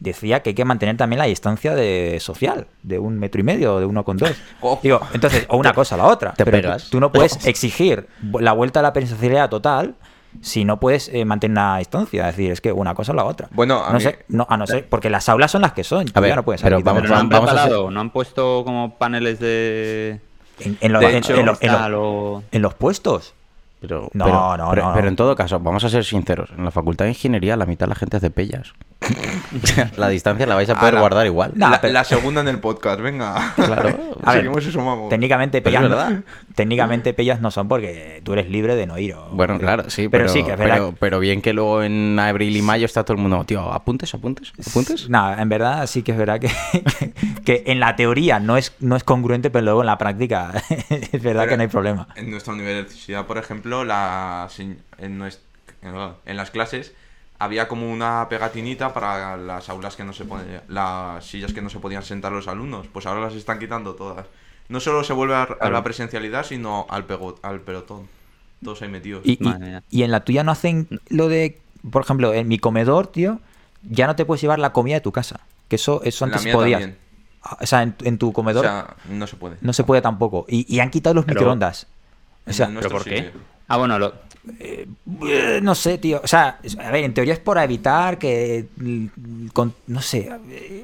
decía 0.00 0.42
que 0.42 0.50
hay 0.50 0.54
que 0.54 0.64
mantener 0.64 0.96
también 0.96 1.18
la 1.18 1.24
distancia 1.26 1.74
de 1.74 2.18
social, 2.20 2.66
de 2.82 2.98
un 2.98 3.18
metro 3.18 3.40
y 3.40 3.44
medio, 3.44 3.74
o 3.76 3.80
de 3.80 3.86
uno 3.86 4.04
con 4.04 4.16
dos. 4.16 4.30
Oh. 4.60 4.78
Digo, 4.82 5.00
entonces, 5.12 5.44
o 5.48 5.56
una 5.56 5.72
cosa 5.72 5.94
o 5.94 5.98
la 5.98 6.06
otra. 6.06 6.32
te 6.34 6.44
pero 6.44 6.58
tú- 6.58 6.62
pegas. 6.62 6.90
Tú, 6.90 7.00
no 7.00 7.12
puedes 7.12 7.46
exigir 7.46 8.08
la 8.40 8.52
vuelta 8.52 8.80
a 8.80 8.82
la 8.82 8.92
presencialidad 8.92 9.48
total 9.50 9.94
si 10.40 10.64
no 10.64 10.78
puedes 10.78 11.08
eh, 11.08 11.24
mantener 11.24 11.52
una 11.52 11.78
distancia. 11.78 12.28
Es 12.28 12.36
decir, 12.36 12.52
es 12.52 12.60
que 12.60 12.70
una 12.72 12.94
cosa 12.94 13.12
o 13.12 13.14
la 13.16 13.24
otra. 13.24 13.48
Bueno, 13.50 13.84
a 13.84 13.88
no 13.92 13.96
mí- 13.98 14.02
sé, 14.04 14.24
no, 14.28 14.46
a 14.48 14.56
no 14.56 14.66
ser, 14.66 14.88
porque 14.88 15.10
las 15.10 15.28
aulas 15.28 15.50
son 15.50 15.62
las 15.62 15.72
que 15.72 15.82
son. 15.84 16.04
tú 16.06 16.20
ver, 16.20 16.30
ya 16.30 16.36
no 16.36 16.44
puedes 16.44 16.62
pero 16.62 16.76
salir 16.76 16.84
vamos- 16.84 17.02
Pero 17.02 17.14
no 17.14 17.20
han 17.20 17.28
vamos 17.28 17.50
a 17.50 17.90
no 17.90 18.00
han 18.00 18.10
puesto 18.10 18.62
como 18.64 18.96
paneles 18.98 19.40
de... 19.40 20.20
en, 20.60 20.78
en 20.80 20.92
lo- 20.92 21.00
de 21.00 21.10
en- 21.10 21.16
hecho, 21.16 21.34
en 21.34 21.46
lo- 21.46 21.56
en 21.60 21.72
lo- 21.72 21.78
tal 21.78 21.94
o- 21.94 22.42
en 22.52 22.62
los 22.62 22.74
puestos. 22.74 23.34
Pero, 23.80 24.10
No, 24.12 24.24
pero, 24.24 24.56
no, 24.56 24.70
pero, 24.70 24.88
no, 24.88 24.94
pero 24.94 25.08
en 25.08 25.16
todo 25.16 25.36
caso, 25.36 25.60
vamos 25.60 25.84
a 25.84 25.88
ser 25.88 26.04
sinceros. 26.04 26.50
En 26.56 26.64
la 26.64 26.70
facultad 26.70 27.04
de 27.04 27.12
ingeniería 27.12 27.56
la 27.56 27.66
mitad 27.66 27.86
de 27.86 27.90
la 27.90 27.94
gente 27.94 28.16
hace 28.16 28.30
pellas. 28.30 28.72
La 29.96 30.08
distancia 30.08 30.44
la 30.46 30.56
vais 30.56 30.68
a 30.68 30.78
poder 30.78 30.98
guardar 30.98 31.24
igual. 31.26 31.52
La, 31.54 32.04
segunda 32.04 32.40
en 32.40 32.48
el 32.48 32.58
podcast, 32.58 33.00
venga. 33.00 33.52
Claro. 33.54 33.88
A 34.24 34.32
ver, 34.32 34.42
Seguimos 34.42 34.66
y 34.66 34.72
sumamos. 34.72 35.08
Técnicamente 35.08 35.62
pellas, 35.62 35.82
no, 35.82 35.88
verdad. 35.90 36.20
técnicamente 36.56 37.14
pellas 37.14 37.40
no 37.40 37.50
son 37.52 37.68
porque 37.68 38.20
tú 38.24 38.32
eres 38.32 38.50
libre 38.50 38.74
de 38.74 38.86
no 38.86 38.98
ir. 38.98 39.14
o- 39.14 39.28
Bueno, 39.30 39.58
claro, 39.58 39.88
sí, 39.88 40.08
pero, 40.08 40.24
pero, 40.24 40.28
sí 40.32 40.42
que 40.44 40.52
es 40.52 40.58
verdad. 40.58 40.74
pero, 40.74 40.94
pero 40.98 41.20
bien 41.20 41.40
que 41.40 41.52
luego 41.52 41.82
en 41.84 42.18
abril 42.18 42.56
y 42.56 42.62
mayo 42.62 42.84
está 42.84 43.04
todo 43.04 43.16
el 43.16 43.22
mundo, 43.22 43.44
tío, 43.44 43.72
apuntes, 43.72 44.12
apuntes, 44.14 44.52
apuntes. 44.68 45.08
Nada, 45.08 45.40
en 45.40 45.48
verdad 45.48 45.86
sí 45.86 46.02
que 46.02 46.12
es 46.12 46.18
verdad 46.18 46.40
que, 46.40 46.48
que, 46.98 47.12
que 47.44 47.62
en 47.66 47.78
la 47.78 47.94
teoría 47.94 48.40
no 48.40 48.56
es, 48.56 48.74
no 48.80 48.96
es 48.96 49.04
congruente, 49.04 49.50
pero 49.50 49.64
luego 49.64 49.80
en 49.82 49.86
la 49.86 49.96
práctica 49.98 50.52
es 50.80 51.22
verdad 51.22 51.42
Pero 51.44 51.48
que 51.50 51.56
no 51.56 51.62
hay 51.62 51.68
problema. 51.68 52.08
En 52.16 52.30
nuestra 52.30 52.52
universidad, 52.52 53.24
por 53.26 53.38
ejemplo, 53.38 53.67
la, 53.84 54.48
en, 54.98 55.18
las 56.36 56.50
clases 56.50 56.92
había 57.38 57.68
como 57.68 57.90
una 57.90 58.26
pegatinita 58.28 58.92
para 58.92 59.36
las 59.36 59.68
aulas 59.68 59.94
que 59.96 60.04
no 60.04 60.12
se 60.12 60.24
podían, 60.24 60.62
las 60.68 61.24
sillas 61.24 61.52
que 61.52 61.62
no 61.62 61.70
se 61.70 61.78
podían 61.78 62.02
sentar 62.02 62.32
los 62.32 62.48
alumnos. 62.48 62.86
Pues 62.92 63.06
ahora 63.06 63.20
las 63.20 63.34
están 63.34 63.58
quitando 63.58 63.94
todas. 63.94 64.26
No 64.68 64.80
solo 64.80 65.04
se 65.04 65.12
vuelve 65.12 65.34
a, 65.34 65.42
a 65.42 65.70
la 65.70 65.82
presencialidad, 65.82 66.44
sino 66.44 66.86
al, 66.90 67.04
pelotón. 67.04 68.08
Todos 68.62 68.82
ahí 68.82 68.88
metidos. 68.88 69.22
Y, 69.24 69.38
en 70.02 70.10
la 70.10 70.24
tuya 70.24 70.42
no 70.42 70.50
hacen 70.52 70.88
lo 71.08 71.28
de, 71.28 71.60
por 71.90 72.02
ejemplo, 72.02 72.34
en 72.34 72.48
mi 72.48 72.58
comedor, 72.58 73.06
tío, 73.06 73.40
ya 73.82 74.06
no 74.08 74.16
te 74.16 74.24
puedes 74.24 74.42
llevar 74.42 74.58
la 74.58 74.72
comida 74.72 74.96
de 74.96 75.00
tu 75.00 75.12
casa. 75.12 75.40
Que 75.68 75.76
eso, 75.76 76.02
eso 76.02 76.24
antes 76.24 76.44
mía 76.44 76.52
podías. 76.54 76.80
también. 76.80 76.98
Ah, 77.42 77.56
O 77.60 77.66
sea, 77.66 77.82
en, 77.82 77.94
en 78.02 78.18
tu 78.18 78.30
O 78.30 78.32
comedor 78.32 78.64
sea, 78.64 78.96
no 79.08 79.26
se 79.28 79.36
puede. 79.36 79.56
no 79.60 79.72
se 79.72 79.84
puede 79.84 80.02
tampoco. 80.02 80.44
Y, 80.48 80.66
y 80.74 80.80
han 80.80 80.90
quitado 80.90 81.14
los 81.14 81.24
Pero- 81.24 81.40
microondas. 81.40 81.86
O 82.46 82.52
sea, 82.52 82.68
¿pero 82.74 82.90
por 82.90 83.04
qué? 83.04 83.30
Ah, 83.68 83.76
bueno, 83.76 83.98
lo- 83.98 84.14
Eh, 84.60 84.86
No 85.62 85.74
sé, 85.74 85.98
tío. 85.98 86.20
O 86.24 86.26
sea, 86.26 86.58
a 86.82 86.90
ver, 86.90 87.04
en 87.04 87.12
teoría 87.12 87.34
es 87.34 87.38
para 87.40 87.64
evitar 87.64 88.18
que. 88.18 88.66
mm, 88.76 89.48
con- 89.52 89.74
no 89.88 90.00
sé. 90.00 90.30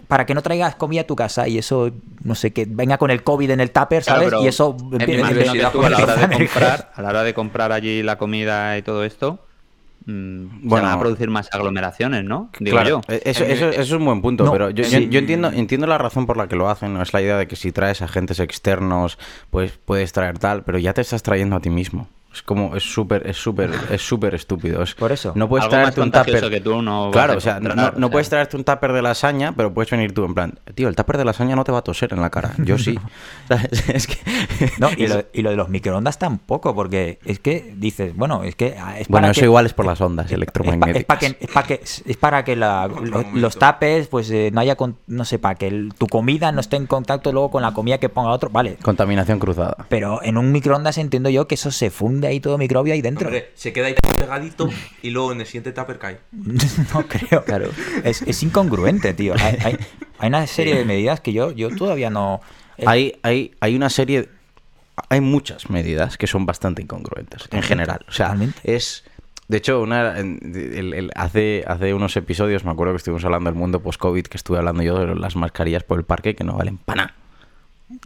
Para 0.06 0.26
que 0.26 0.34
no 0.34 0.42
traigas 0.42 0.74
comida 0.74 1.00
a 1.02 1.04
tu 1.04 1.16
casa 1.16 1.48
y 1.48 1.56
eso, 1.56 1.90
no 2.24 2.34
sé, 2.34 2.52
que 2.52 2.66
venga 2.68 2.98
con 2.98 3.10
el 3.10 3.22
COVID 3.22 3.50
en 3.50 3.60
el 3.60 3.70
tupper, 3.70 4.04
¿sabes? 4.04 4.32
y 4.42 4.46
eso. 4.48 4.76
mi 4.90 4.96
universidad, 5.16 5.72
tú 5.72 5.82
a 5.82 5.88
la 5.90 5.96
hora 5.98 6.16
de 6.16 6.36
comprar, 6.36 6.92
a 6.94 7.00
la 7.02 7.08
hora 7.08 7.22
de 7.22 7.32
comprar 7.32 7.72
allí 7.72 8.02
la 8.02 8.18
comida 8.18 8.76
y 8.76 8.82
todo 8.82 9.02
esto, 9.02 9.38
mm, 10.04 10.68
Bueno. 10.68 10.84
se 10.84 10.90
van 10.90 10.98
a 10.98 11.00
producir 11.00 11.30
más 11.30 11.48
aglomeraciones, 11.50 12.22
¿no? 12.24 12.50
Digo 12.60 12.74
Claro, 12.76 12.88
yo. 13.08 13.14
eh, 13.14 13.22
Eso, 13.24 13.44
En- 13.44 13.50
eso- 13.50 13.68
eso 13.70 13.80
es 13.80 13.92
un 13.92 14.04
buen 14.04 14.20
punto, 14.20 14.44
No, 14.44 14.52
pero 14.52 14.68
yo, 14.70 14.84
yo 14.84 15.18
entiendo, 15.18 15.50
entiendo 15.50 15.86
la 15.86 15.96
razón 15.96 16.26
por 16.26 16.36
la 16.36 16.48
que 16.48 16.56
lo 16.56 16.68
hacen. 16.68 16.92
No 16.92 17.00
es 17.00 17.14
la 17.14 17.22
idea 17.22 17.38
de 17.38 17.46
que 17.48 17.56
si 17.56 17.72
traes 17.72 18.02
agentes 18.02 18.40
externos, 18.40 19.18
pues 19.50 19.72
puedes 19.82 20.12
traer 20.12 20.38
tal, 20.38 20.64
pero 20.64 20.76
ya 20.78 20.92
te 20.92 21.00
estás 21.00 21.22
trayendo 21.22 21.56
a 21.56 21.60
ti 21.60 21.70
mismo. 21.70 22.08
Es 22.34 22.42
como, 22.42 22.74
es 22.74 22.82
súper, 22.82 23.26
es 23.28 23.36
súper, 23.36 23.70
es 23.90 24.02
súper 24.02 24.34
estúpido. 24.34 24.82
Es- 24.82 24.94
Por 24.94 25.12
eso. 25.12 25.32
No 25.36 25.48
puedes 25.48 25.64
Algo 25.66 25.76
más 25.76 25.94
traerte 25.94 26.00
un 26.00 26.10
tupper. 26.10 26.50
que 26.50 26.60
tú 26.60 26.82
no 26.82 27.10
claro, 27.12 27.34
a 27.34 27.36
o 27.36 27.40
sea, 27.40 27.60
no, 27.60 27.74
no 27.74 28.06
o 28.08 28.10
puedes 28.10 28.28
traerte 28.28 28.56
un 28.56 28.64
tupper 28.64 28.92
de 28.92 29.02
lasaña, 29.02 29.52
pero 29.56 29.72
puedes 29.72 29.88
venir 29.90 30.12
tú 30.12 30.24
en 30.24 30.34
plan, 30.34 30.58
tío, 30.74 30.88
el 30.88 30.96
tupper 30.96 31.16
de 31.18 31.24
lasaña 31.24 31.54
no 31.54 31.62
te 31.62 31.70
va 31.70 31.78
a 31.78 31.82
toser 31.82 32.12
en 32.12 32.20
la 32.20 32.30
cara. 32.30 32.52
Yo 32.58 32.76
sí. 32.76 32.98
¿Sabes? 33.48 33.88
Es 33.88 34.06
que. 34.08 34.16
No, 34.78 34.88
y 34.96 35.06
lo, 35.06 35.24
y 35.32 35.42
lo 35.42 35.50
de 35.50 35.56
los 35.56 35.68
microondas 35.68 36.18
tampoco, 36.18 36.74
porque 36.74 37.18
es 37.24 37.38
que 37.38 37.72
dices, 37.76 38.16
bueno, 38.16 38.42
es 38.42 38.56
que 38.56 38.76
ah, 38.78 38.98
es 38.98 39.06
Bueno, 39.08 39.22
para 39.26 39.30
eso 39.30 39.40
que- 39.40 39.46
igual 39.46 39.66
es 39.66 39.72
por 39.74 39.86
las 39.86 40.00
ondas 40.00 40.30
electromagnéticas. 40.32 41.00
Es 41.00 41.04
para 41.06 41.18
que, 41.20 41.36
es 41.40 41.50
pa' 41.50 41.62
que- 41.62 41.80
es 42.10 42.16
para 42.16 42.44
que 42.44 42.56
la- 42.56 42.88
los 43.34 43.56
tapes, 43.58 44.08
pues 44.08 44.30
eh, 44.30 44.50
no 44.52 44.60
haya, 44.60 44.74
con- 44.76 44.96
no 45.06 45.24
sé, 45.24 45.38
para 45.38 45.54
que 45.54 45.68
el- 45.68 45.92
tu 45.96 46.06
comida 46.08 46.50
no 46.52 46.60
esté 46.60 46.76
en 46.76 46.86
contacto 46.86 47.30
luego 47.32 47.50
con 47.52 47.62
la 47.62 47.72
comida 47.72 47.98
que 47.98 48.08
ponga 48.08 48.30
otro, 48.30 48.50
vale. 48.50 48.76
Contaminación 48.82 49.38
cruzada. 49.38 49.86
Pero 49.88 50.20
en 50.22 50.36
un 50.38 50.50
microondas 50.52 50.98
entiendo 50.98 51.28
yo 51.30 51.46
que 51.46 51.54
eso 51.54 51.70
se 51.70 51.90
funde 51.90 52.23
ahí 52.26 52.40
todo 52.40 52.58
microbio 52.58 52.92
ahí 52.94 53.02
dentro. 53.02 53.26
Hombre, 53.28 53.50
se 53.54 53.72
queda 53.72 53.86
ahí 53.86 53.94
pegadito 54.18 54.68
y 55.02 55.10
luego 55.10 55.32
en 55.32 55.40
el 55.40 55.46
siguiente 55.46 55.72
tupper 55.72 55.98
cae. 55.98 56.18
no 56.32 57.06
creo. 57.08 57.44
Claro. 57.44 57.70
Es, 58.04 58.22
es 58.22 58.42
incongruente, 58.42 59.12
tío. 59.14 59.34
Hay, 59.38 59.56
hay- 59.64 59.78
hay 60.18 60.28
una 60.28 60.46
serie 60.46 60.76
de 60.76 60.84
medidas 60.84 61.20
que 61.20 61.32
yo, 61.32 61.50
yo 61.52 61.70
todavía 61.74 62.08
no. 62.10 62.40
eh, 62.78 62.84
Hay, 62.86 63.18
hay, 63.22 63.52
hay 63.60 63.74
una 63.76 63.90
serie. 63.90 64.28
Hay 65.08 65.20
muchas 65.20 65.70
medidas 65.70 66.16
que 66.16 66.26
son 66.26 66.46
bastante 66.46 66.80
incongruentes 66.82 67.48
en 67.50 67.62
general. 67.62 68.04
O 68.08 68.12
sea, 68.12 68.36
es. 68.62 69.04
De 69.48 69.58
hecho, 69.58 69.82
una, 69.82 70.18
en- 70.18 70.38
el- 70.54 70.94
el- 70.94 71.10
hace, 71.16 71.64
hace 71.66 71.92
unos 71.92 72.16
episodios 72.16 72.64
me 72.64 72.70
acuerdo 72.70 72.94
que 72.94 72.98
estuvimos 72.98 73.24
hablando 73.24 73.50
del 73.50 73.58
mundo 73.58 73.82
post-COVID, 73.82 74.24
que 74.24 74.36
estuve 74.38 74.56
hablando 74.56 74.82
yo 74.82 74.98
de 75.04 75.14
las 75.16 75.36
mascarillas 75.36 75.82
por 75.82 75.98
el 75.98 76.04
parque 76.04 76.34
que 76.34 76.44
no 76.44 76.54
valen 76.56 76.78
para 76.78 77.12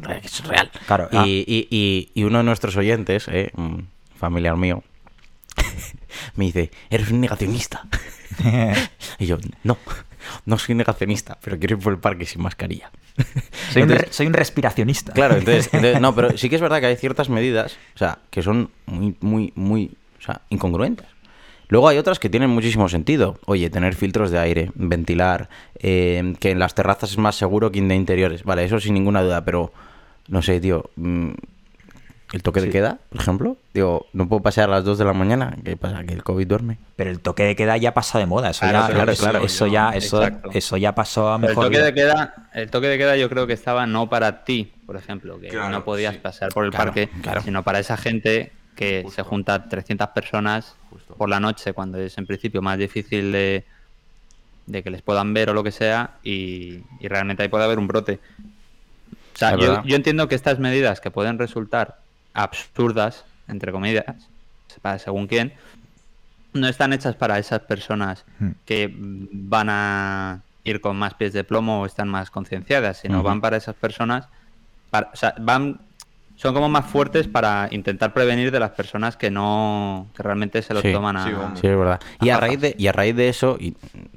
nada. 0.00 0.20
Es 0.24 0.44
real. 0.44 0.70
Claro, 0.86 1.08
Y, 1.12 1.16
ah. 1.16 1.24
y- 1.26 1.68
y- 1.70 2.10
y 2.14 2.24
uno 2.24 2.38
de 2.38 2.44
nuestros 2.44 2.76
oyentes, 2.76 3.28
eh, 3.28 3.52
un 3.56 3.86
familiar 4.18 4.56
mío, 4.56 4.82
me 6.36 6.46
dice: 6.46 6.70
Eres 6.90 7.10
un 7.10 7.20
negacionista. 7.20 7.86
y 9.18 9.26
yo, 9.26 9.38
no, 9.64 9.78
no 10.46 10.58
soy 10.58 10.74
negacionista, 10.74 11.38
pero 11.42 11.58
quiero 11.58 11.76
ir 11.76 11.82
por 11.82 11.92
el 11.92 11.98
parque 11.98 12.26
sin 12.26 12.42
mascarilla. 12.42 12.90
soy, 13.72 13.82
un, 13.82 13.90
Entonces- 13.90 14.14
soy 14.14 14.26
un 14.26 14.34
respiracionista. 14.34 15.12
Claro, 15.12 15.36
entonces, 15.36 15.68
entonces- 15.72 16.00
no, 16.00 16.14
pero 16.14 16.36
sí 16.36 16.48
que 16.48 16.56
es 16.56 16.62
verdad 16.62 16.80
que 16.80 16.86
hay 16.86 16.96
ciertas 16.96 17.28
medidas, 17.28 17.76
o 17.94 17.98
sea, 17.98 18.18
que 18.30 18.42
son 18.42 18.70
muy, 18.86 19.16
muy, 19.20 19.52
muy, 19.56 19.92
o 20.18 20.22
sea, 20.22 20.42
incongruentes. 20.50 21.06
Luego 21.70 21.86
hay 21.88 21.98
otras 21.98 22.18
que 22.18 22.30
tienen 22.30 22.48
muchísimo 22.48 22.88
sentido. 22.88 23.38
Oye, 23.44 23.68
tener 23.68 23.94
filtros 23.94 24.30
de 24.30 24.38
aire, 24.38 24.70
ventilar, 24.74 25.50
eh, 25.80 26.34
que 26.40 26.50
en 26.50 26.58
las 26.58 26.74
terrazas 26.74 27.10
es 27.10 27.18
más 27.18 27.36
seguro 27.36 27.70
que 27.70 27.78
en 27.78 27.88
de 27.88 27.94
interiores. 27.94 28.42
Vale, 28.44 28.64
eso 28.64 28.80
sin 28.80 28.94
ninguna 28.94 29.20
duda, 29.22 29.44
pero 29.44 29.70
no 30.28 30.40
sé, 30.40 30.60
tío. 30.60 30.88
mm, 30.96 31.28
el 32.32 32.42
toque 32.42 32.60
de 32.60 32.68
queda, 32.70 32.98
por 33.08 33.20
ejemplo. 33.20 33.56
Digo, 33.72 34.06
no 34.12 34.28
puedo 34.28 34.42
pasear 34.42 34.68
a 34.68 34.72
las 34.72 34.84
2 34.84 34.98
de 34.98 35.04
la 35.06 35.12
mañana. 35.14 35.56
¿Qué 35.64 35.76
pasa? 35.76 36.04
Que 36.04 36.12
el 36.12 36.22
COVID 36.22 36.46
duerme. 36.46 36.78
Pero 36.96 37.10
el 37.10 37.20
toque 37.20 37.44
de 37.44 37.56
queda 37.56 37.76
ya 37.78 37.94
pasa 37.94 38.18
de 38.18 38.26
moda. 38.26 38.50
Eso 38.50 38.60
Claro, 38.60 38.88
ya, 38.88 38.94
claro, 38.94 39.12
eso, 39.12 39.22
claro, 39.22 39.44
eso 39.44 39.66
yo- 39.66 39.72
ya, 39.72 39.90
eso, 39.90 40.22
eso 40.52 40.76
ya 40.76 40.94
pasó 40.94 41.32
a 41.32 41.36
Pero 41.38 41.52
el 41.52 41.56
mejor. 41.56 41.64
toque 41.64 41.76
vida. 41.78 41.84
de 41.86 41.94
queda, 41.94 42.34
el 42.52 42.70
toque 42.70 42.86
de 42.88 42.98
queda 42.98 43.16
yo 43.16 43.28
creo 43.30 43.46
que 43.46 43.54
estaba 43.54 43.86
no 43.86 44.08
para 44.10 44.44
ti, 44.44 44.70
por 44.84 44.96
ejemplo, 44.96 45.40
que 45.40 45.48
Claro, 45.48 45.70
no 45.70 45.84
podías 45.84 46.14
sí. 46.16 46.20
pasear 46.22 46.52
por 46.52 46.64
el 46.66 46.70
Claro, 46.70 46.86
parque, 46.86 47.08
claro. 47.22 47.40
sino 47.42 47.62
para 47.62 47.78
esa 47.78 47.96
gente 47.96 48.52
que 48.76 49.00
Justo. 49.04 49.22
se 49.22 49.28
junta 49.28 49.68
300 49.68 50.08
personas 50.08 50.76
Justo. 50.90 51.14
por 51.14 51.28
la 51.30 51.40
noche 51.40 51.72
cuando 51.72 51.98
es 51.98 52.16
en 52.18 52.26
principio 52.26 52.60
más 52.62 52.76
difícil 52.78 53.32
de, 53.32 53.64
de 54.66 54.82
que 54.82 54.90
les 54.90 55.00
puedan 55.02 55.32
ver 55.32 55.48
o 55.50 55.54
lo 55.54 55.64
que 55.64 55.72
sea 55.72 56.10
y, 56.22 56.82
y 57.00 57.08
realmente 57.08 57.42
ahí 57.42 57.48
puede 57.48 57.64
haber 57.64 57.78
un 57.78 57.88
brote. 57.88 58.20
O 59.34 59.38
sea, 59.38 59.56
yo 59.56 59.96
entiendo 59.96 60.28
que 60.28 60.34
estas 60.34 60.58
medidas 60.58 61.00
que 61.00 61.10
pueden 61.10 61.38
resultar 61.38 62.00
absurdas, 62.34 63.24
entre 63.48 63.72
comillas, 63.72 64.04
para 64.82 64.98
según 64.98 65.26
quién, 65.26 65.54
no 66.52 66.68
están 66.68 66.92
hechas 66.92 67.14
para 67.14 67.38
esas 67.38 67.60
personas 67.60 68.24
Hmm. 68.38 68.50
que 68.64 68.94
van 68.96 69.68
a 69.70 70.40
ir 70.64 70.80
con 70.80 70.96
más 70.96 71.14
pies 71.14 71.32
de 71.32 71.44
plomo 71.44 71.80
o 71.82 71.86
están 71.86 72.08
más 72.08 72.30
concienciadas, 72.30 72.98
sino 72.98 73.22
van 73.22 73.40
para 73.40 73.56
esas 73.56 73.74
personas, 73.74 74.28
para, 74.90 75.10
o 75.12 75.16
sea, 75.16 75.34
van, 75.40 75.80
son 76.38 76.54
como 76.54 76.68
más 76.68 76.86
fuertes 76.86 77.26
para 77.26 77.68
intentar 77.72 78.12
prevenir 78.14 78.52
de 78.52 78.60
las 78.60 78.70
personas 78.70 79.16
que 79.16 79.28
no, 79.28 80.06
que 80.14 80.22
realmente 80.22 80.62
se 80.62 80.72
lo 80.72 80.80
Sí, 80.80 80.92
toman 80.92 81.16
a... 81.16 81.24
sí. 81.24 81.30
Sí, 81.60 81.66
es 81.66 81.76
verdad. 81.76 82.00
Y 82.20 82.30
a 82.30 82.38
raíz 82.38 82.60
de, 82.60 82.76
y 82.78 82.86
a 82.86 82.92
raíz 82.92 83.16
de 83.16 83.28
eso, 83.28 83.56
y 83.58 83.72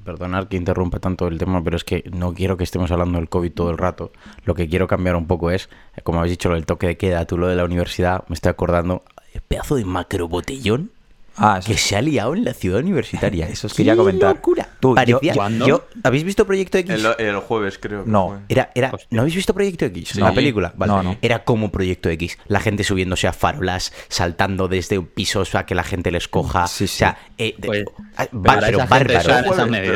perdonad 0.06 0.48
que 0.48 0.56
interrumpa 0.56 1.00
tanto 1.00 1.28
el 1.28 1.40
tema, 1.40 1.64
pero 1.64 1.76
es 1.76 1.84
que 1.84 2.04
no 2.14 2.34
quiero 2.36 2.58
que 2.58 2.64
estemos 2.64 2.92
hablando 2.92 3.18
del 3.18 3.28
COVID 3.28 3.52
todo 3.54 3.72
el 3.72 3.80
rato. 3.80 4.12
Lo 4.46 4.54
que 4.54 4.70
quiero 4.70 4.88
cambiar 4.88 5.16
un 5.16 5.26
poco 5.26 5.50
es, 5.50 5.68
como 6.04 6.20
habéis 6.20 6.34
dicho, 6.34 6.50
lo 6.50 6.56
del 6.56 6.68
toque 6.68 6.86
de 6.86 6.98
queda, 6.98 7.26
tú 7.26 7.40
lo 7.40 7.48
de 7.48 7.56
la 7.56 7.66
universidad, 7.66 8.24
me 8.28 8.36
estoy 8.36 8.52
acordando, 8.52 9.04
el 9.34 9.42
pedazo 9.42 9.76
de 9.76 9.86
macrobotellón 9.86 10.92
Ah, 11.38 11.58
eso 11.60 11.68
que 11.72 11.78
se 11.78 11.96
ha 11.96 12.02
liado 12.02 12.36
en 12.36 12.44
la 12.44 12.54
ciudad 12.54 12.82
universitaria. 12.82 13.48
Eso 13.50 13.68
os 13.68 13.74
¡Qué 13.74 13.78
quería 13.78 13.96
comentar. 13.96 14.36
locura! 14.36 14.68
Tú, 14.82 14.96
Parecía- 14.96 15.34
yo- 15.66 15.86
¿Habéis 16.04 16.24
visto 16.24 16.46
Proyecto 16.46 16.78
X? 16.80 16.90
El, 17.20 17.26
el 17.26 17.36
jueves, 17.38 17.78
creo. 17.80 18.04
que 18.04 18.10
No. 18.10 18.28
fue. 18.30 18.38
Era, 18.50 18.72
era, 18.76 18.90
Hostia. 18.92 19.08
¿No 19.12 19.22
habéis 19.22 19.36
visto 19.36 19.54
Proyecto 19.54 19.86
X? 19.86 20.10
Sí. 20.10 20.20
La 20.20 20.34
película. 20.34 20.74
Vale. 20.76 20.92
No, 20.92 21.04
no. 21.04 21.18
Era 21.22 21.44
como 21.44 21.72
Proyecto 21.72 22.10
X. 22.10 22.38
La 22.48 22.60
gente 22.60 22.84
subiéndose 22.84 23.28
a 23.28 23.34
farolas, 23.34 23.94
saltando 24.10 24.68
desde 24.68 25.00
pisos 25.02 25.56
a 25.56 25.66
que 25.66 25.76
la 25.76 25.84
gente 25.84 26.12
les 26.12 26.28
coja. 26.28 26.68
Sí, 26.68 26.88
sí. 26.88 26.96
O 26.96 26.98
sea, 26.98 27.18
eh, 27.38 27.56
Pues, 27.64 27.86
ah, 28.18 28.26
pero 28.30 28.42
bárbaro. 28.42 28.80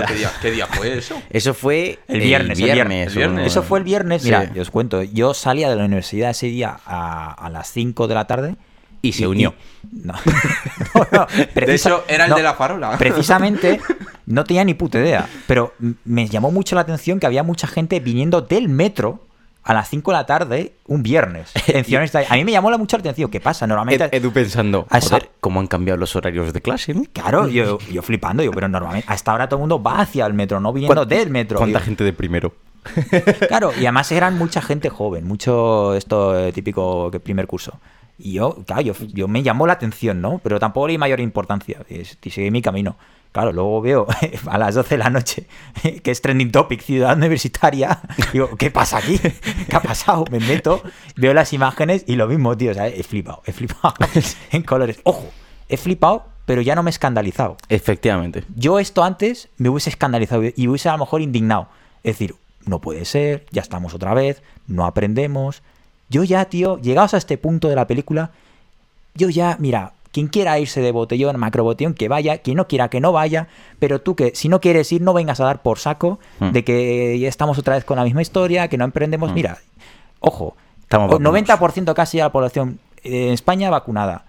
¿qué, 0.07 0.13
día, 0.15 0.31
qué 0.41 0.51
día 0.51 0.67
fue 0.67 0.97
eso? 0.97 1.21
Eso 1.29 1.53
fue 1.53 1.99
El 2.07 2.19
viernes, 2.21 2.59
el 2.59 2.65
viernes, 2.65 3.07
el 3.09 3.15
viernes. 3.17 3.47
Eso 3.47 3.63
fue 3.63 3.79
el 3.79 3.85
viernes. 3.85 4.21
Sí. 4.21 4.27
Mira, 4.29 4.53
yo 4.53 4.61
os 4.61 4.69
cuento. 4.71 5.01
Yo 5.03 5.33
salía 5.33 5.69
de 5.69 5.75
la 5.75 5.85
universidad 5.85 6.29
ese 6.31 6.47
día 6.47 6.77
a, 6.85 7.33
a 7.33 7.49
las 7.49 7.71
5 7.71 8.07
de 8.07 8.13
la 8.15 8.27
tarde. 8.27 8.55
Y 9.05 9.11
se 9.13 9.27
unió. 9.27 9.53
No, 9.91 10.13
no, 10.95 11.07
no, 11.11 11.27
De 11.53 11.75
hecho, 11.75 12.03
era 12.07 12.23
el 12.25 12.31
no, 12.31 12.35
de 12.37 12.43
la 12.43 12.53
farola. 12.55 12.97
Precisamente, 12.97 13.79
no 14.25 14.43
tenía 14.43 14.63
ni 14.63 14.73
puta 14.73 14.99
idea. 14.99 15.27
Pero 15.47 15.73
me 16.05 16.27
llamó 16.27 16.51
mucho 16.51 16.75
la 16.75 16.81
atención 16.81 17.19
que 17.19 17.25
había 17.27 17.43
mucha 17.43 17.67
gente 17.67 17.99
viniendo 17.99 18.41
del 18.41 18.67
metro 18.69 19.21
a 19.63 19.73
las 19.73 19.89
5 19.89 20.11
de 20.11 20.17
la 20.17 20.25
tarde 20.25 20.73
un 20.87 21.01
viernes. 21.03 21.51
A 22.29 22.35
mí 22.35 22.43
me 22.43 22.51
llamó 22.51 22.69
la- 22.71 22.77
mucho 22.77 22.97
la 22.97 23.01
atención. 23.01 23.29
¿Qué 23.31 23.39
pasa? 23.39 23.65
Normalmente. 23.67 24.05
Ed- 24.05 24.13
Edu 24.21 24.31
pensando, 24.31 24.85
A 24.89 24.97
esa- 24.99 25.09
joder, 25.15 25.29
¿cómo 25.39 25.59
han 25.59 25.67
cambiado 25.67 25.97
los 25.99 26.15
horarios 26.15 26.51
de 26.53 26.61
clase? 26.61 26.93
no? 26.93 27.03
Claro, 27.13 27.47
yo, 27.47 27.77
yo 27.91 28.01
flipando, 28.01 28.43
yo, 28.43 28.51
pero 28.51 28.67
normalmente 28.67 29.11
a 29.11 29.15
esta 29.15 29.33
hora 29.33 29.47
todo 29.49 29.57
el 29.57 29.61
mundo 29.61 29.81
va 29.81 30.01
hacia 30.01 30.25
el 30.25 30.33
metro, 30.33 30.59
no 30.59 30.71
viniendo 30.73 30.95
¿Cuán- 30.95 31.07
del 31.09 31.29
metro. 31.29 31.57
¿Cuánta 31.57 31.79
Yo- 31.79 31.85
gente 31.85 32.03
de 32.03 32.13
primero? 32.13 32.53
Claro, 33.47 33.71
y 33.73 33.79
además 33.85 34.11
eran 34.11 34.37
mucha 34.37 34.61
gente 34.61 34.89
joven, 34.89 35.25
mucho 35.27 35.95
esto 35.95 36.37
eh, 36.39 36.51
típico 36.51 37.09
que 37.09 37.19
primer 37.19 37.47
curso. 37.47 37.79
Y 38.17 38.33
yo, 38.33 38.63
claro, 38.65 38.81
yo, 38.81 38.93
yo 39.13 39.27
me 39.27 39.43
llamó 39.43 39.67
la 39.67 39.73
atención, 39.73 40.21
¿no? 40.21 40.39
Pero 40.39 40.59
tampoco 40.59 40.87
le 40.87 40.93
di 40.93 40.97
mayor 40.97 41.19
importancia. 41.19 41.85
Y, 41.89 42.05
seguí 42.29 42.51
mi 42.51 42.61
camino. 42.61 42.95
Claro, 43.31 43.51
luego 43.51 43.81
veo 43.81 44.07
a 44.47 44.57
las 44.57 44.75
12 44.75 44.95
de 44.95 44.97
la 44.97 45.09
noche 45.09 45.47
que 46.03 46.11
es 46.11 46.21
trending 46.21 46.51
topic, 46.51 46.81
ciudad 46.81 47.17
universitaria. 47.17 47.99
Digo, 48.33 48.55
¿qué 48.55 48.71
pasa 48.71 48.97
aquí? 48.97 49.19
¿Qué 49.19 49.75
ha 49.75 49.81
pasado? 49.81 50.23
Me 50.31 50.39
meto, 50.39 50.81
veo 51.17 51.33
las 51.33 51.51
imágenes 51.51 52.05
y 52.07 52.15
lo 52.15 52.27
mismo, 52.27 52.55
tío. 52.55 52.71
O 52.71 52.73
sea, 52.73 52.87
he 52.87 53.03
flipado, 53.03 53.41
he 53.45 53.51
flipado 53.51 53.93
en 54.51 54.63
colores. 54.63 54.99
Ojo, 55.03 55.29
he 55.67 55.75
flipado, 55.75 56.27
pero 56.45 56.61
ya 56.61 56.75
no 56.75 56.83
me 56.83 56.89
he 56.89 56.91
escandalizado. 56.91 57.57
Efectivamente. 57.67 58.45
Yo 58.55 58.79
esto 58.79 59.03
antes 59.03 59.49
me 59.57 59.67
hubiese 59.67 59.89
escandalizado 59.89 60.43
y 60.55 60.67
hubiese 60.67 60.87
a 60.87 60.93
lo 60.93 60.99
mejor 60.99 61.21
indignado. 61.21 61.67
Es 62.03 62.13
decir, 62.13 62.35
no 62.65 62.79
puede 62.79 63.03
ser, 63.05 63.45
ya 63.51 63.61
estamos 63.61 63.93
otra 63.93 64.13
vez, 64.13 64.41
no 64.67 64.85
aprendemos. 64.85 65.61
Yo 66.09 66.23
ya, 66.23 66.45
tío, 66.45 66.77
llegados 66.79 67.13
a 67.13 67.17
este 67.17 67.37
punto 67.37 67.67
de 67.67 67.75
la 67.75 67.87
película, 67.87 68.31
yo 69.15 69.29
ya, 69.29 69.57
mira, 69.59 69.93
quien 70.11 70.27
quiera 70.27 70.57
irse 70.59 70.81
de 70.81 70.91
botellón, 70.91 71.37
macrobotellón, 71.37 71.93
que 71.93 72.07
vaya, 72.07 72.37
quien 72.37 72.57
no 72.57 72.67
quiera 72.67 72.89
que 72.89 73.01
no 73.01 73.11
vaya, 73.11 73.47
pero 73.79 73.99
tú 74.01 74.15
que 74.15 74.31
si 74.35 74.47
no 74.47 74.61
quieres 74.61 74.91
ir, 74.93 75.01
no 75.01 75.13
vengas 75.13 75.39
a 75.39 75.45
dar 75.45 75.61
por 75.61 75.77
saco 75.79 76.19
Hmm. 76.39 76.51
de 76.51 76.63
que 76.63 77.17
ya 77.19 77.27
estamos 77.27 77.57
otra 77.57 77.75
vez 77.75 77.83
con 77.85 77.97
la 77.97 78.03
misma 78.03 78.21
historia, 78.21 78.67
que 78.67 78.77
no 78.77 78.85
emprendemos. 78.85 79.31
Hmm. 79.31 79.35
Mira, 79.35 79.57
ojo, 80.19 80.55
Estamos 80.81 81.07
o- 81.09 81.19
vacunados. 81.19 81.59
90% 81.59 81.93
casi 81.95 82.17
de 82.17 82.23
la 82.23 82.31
población 82.31 82.79
en 83.03 83.33
España 83.33 83.69
vacunada. 83.69 84.25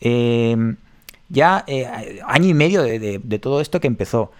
Eh, 0.00 0.56
ya 1.28 1.64
eh, 1.66 2.20
año 2.26 2.48
y 2.48 2.54
medio 2.54 2.82
de, 2.82 2.98
de- 2.98 3.20
de 3.22 3.38
todo 3.38 3.60
esto 3.60 3.78
que 3.80 3.86
empezó. 3.86 4.32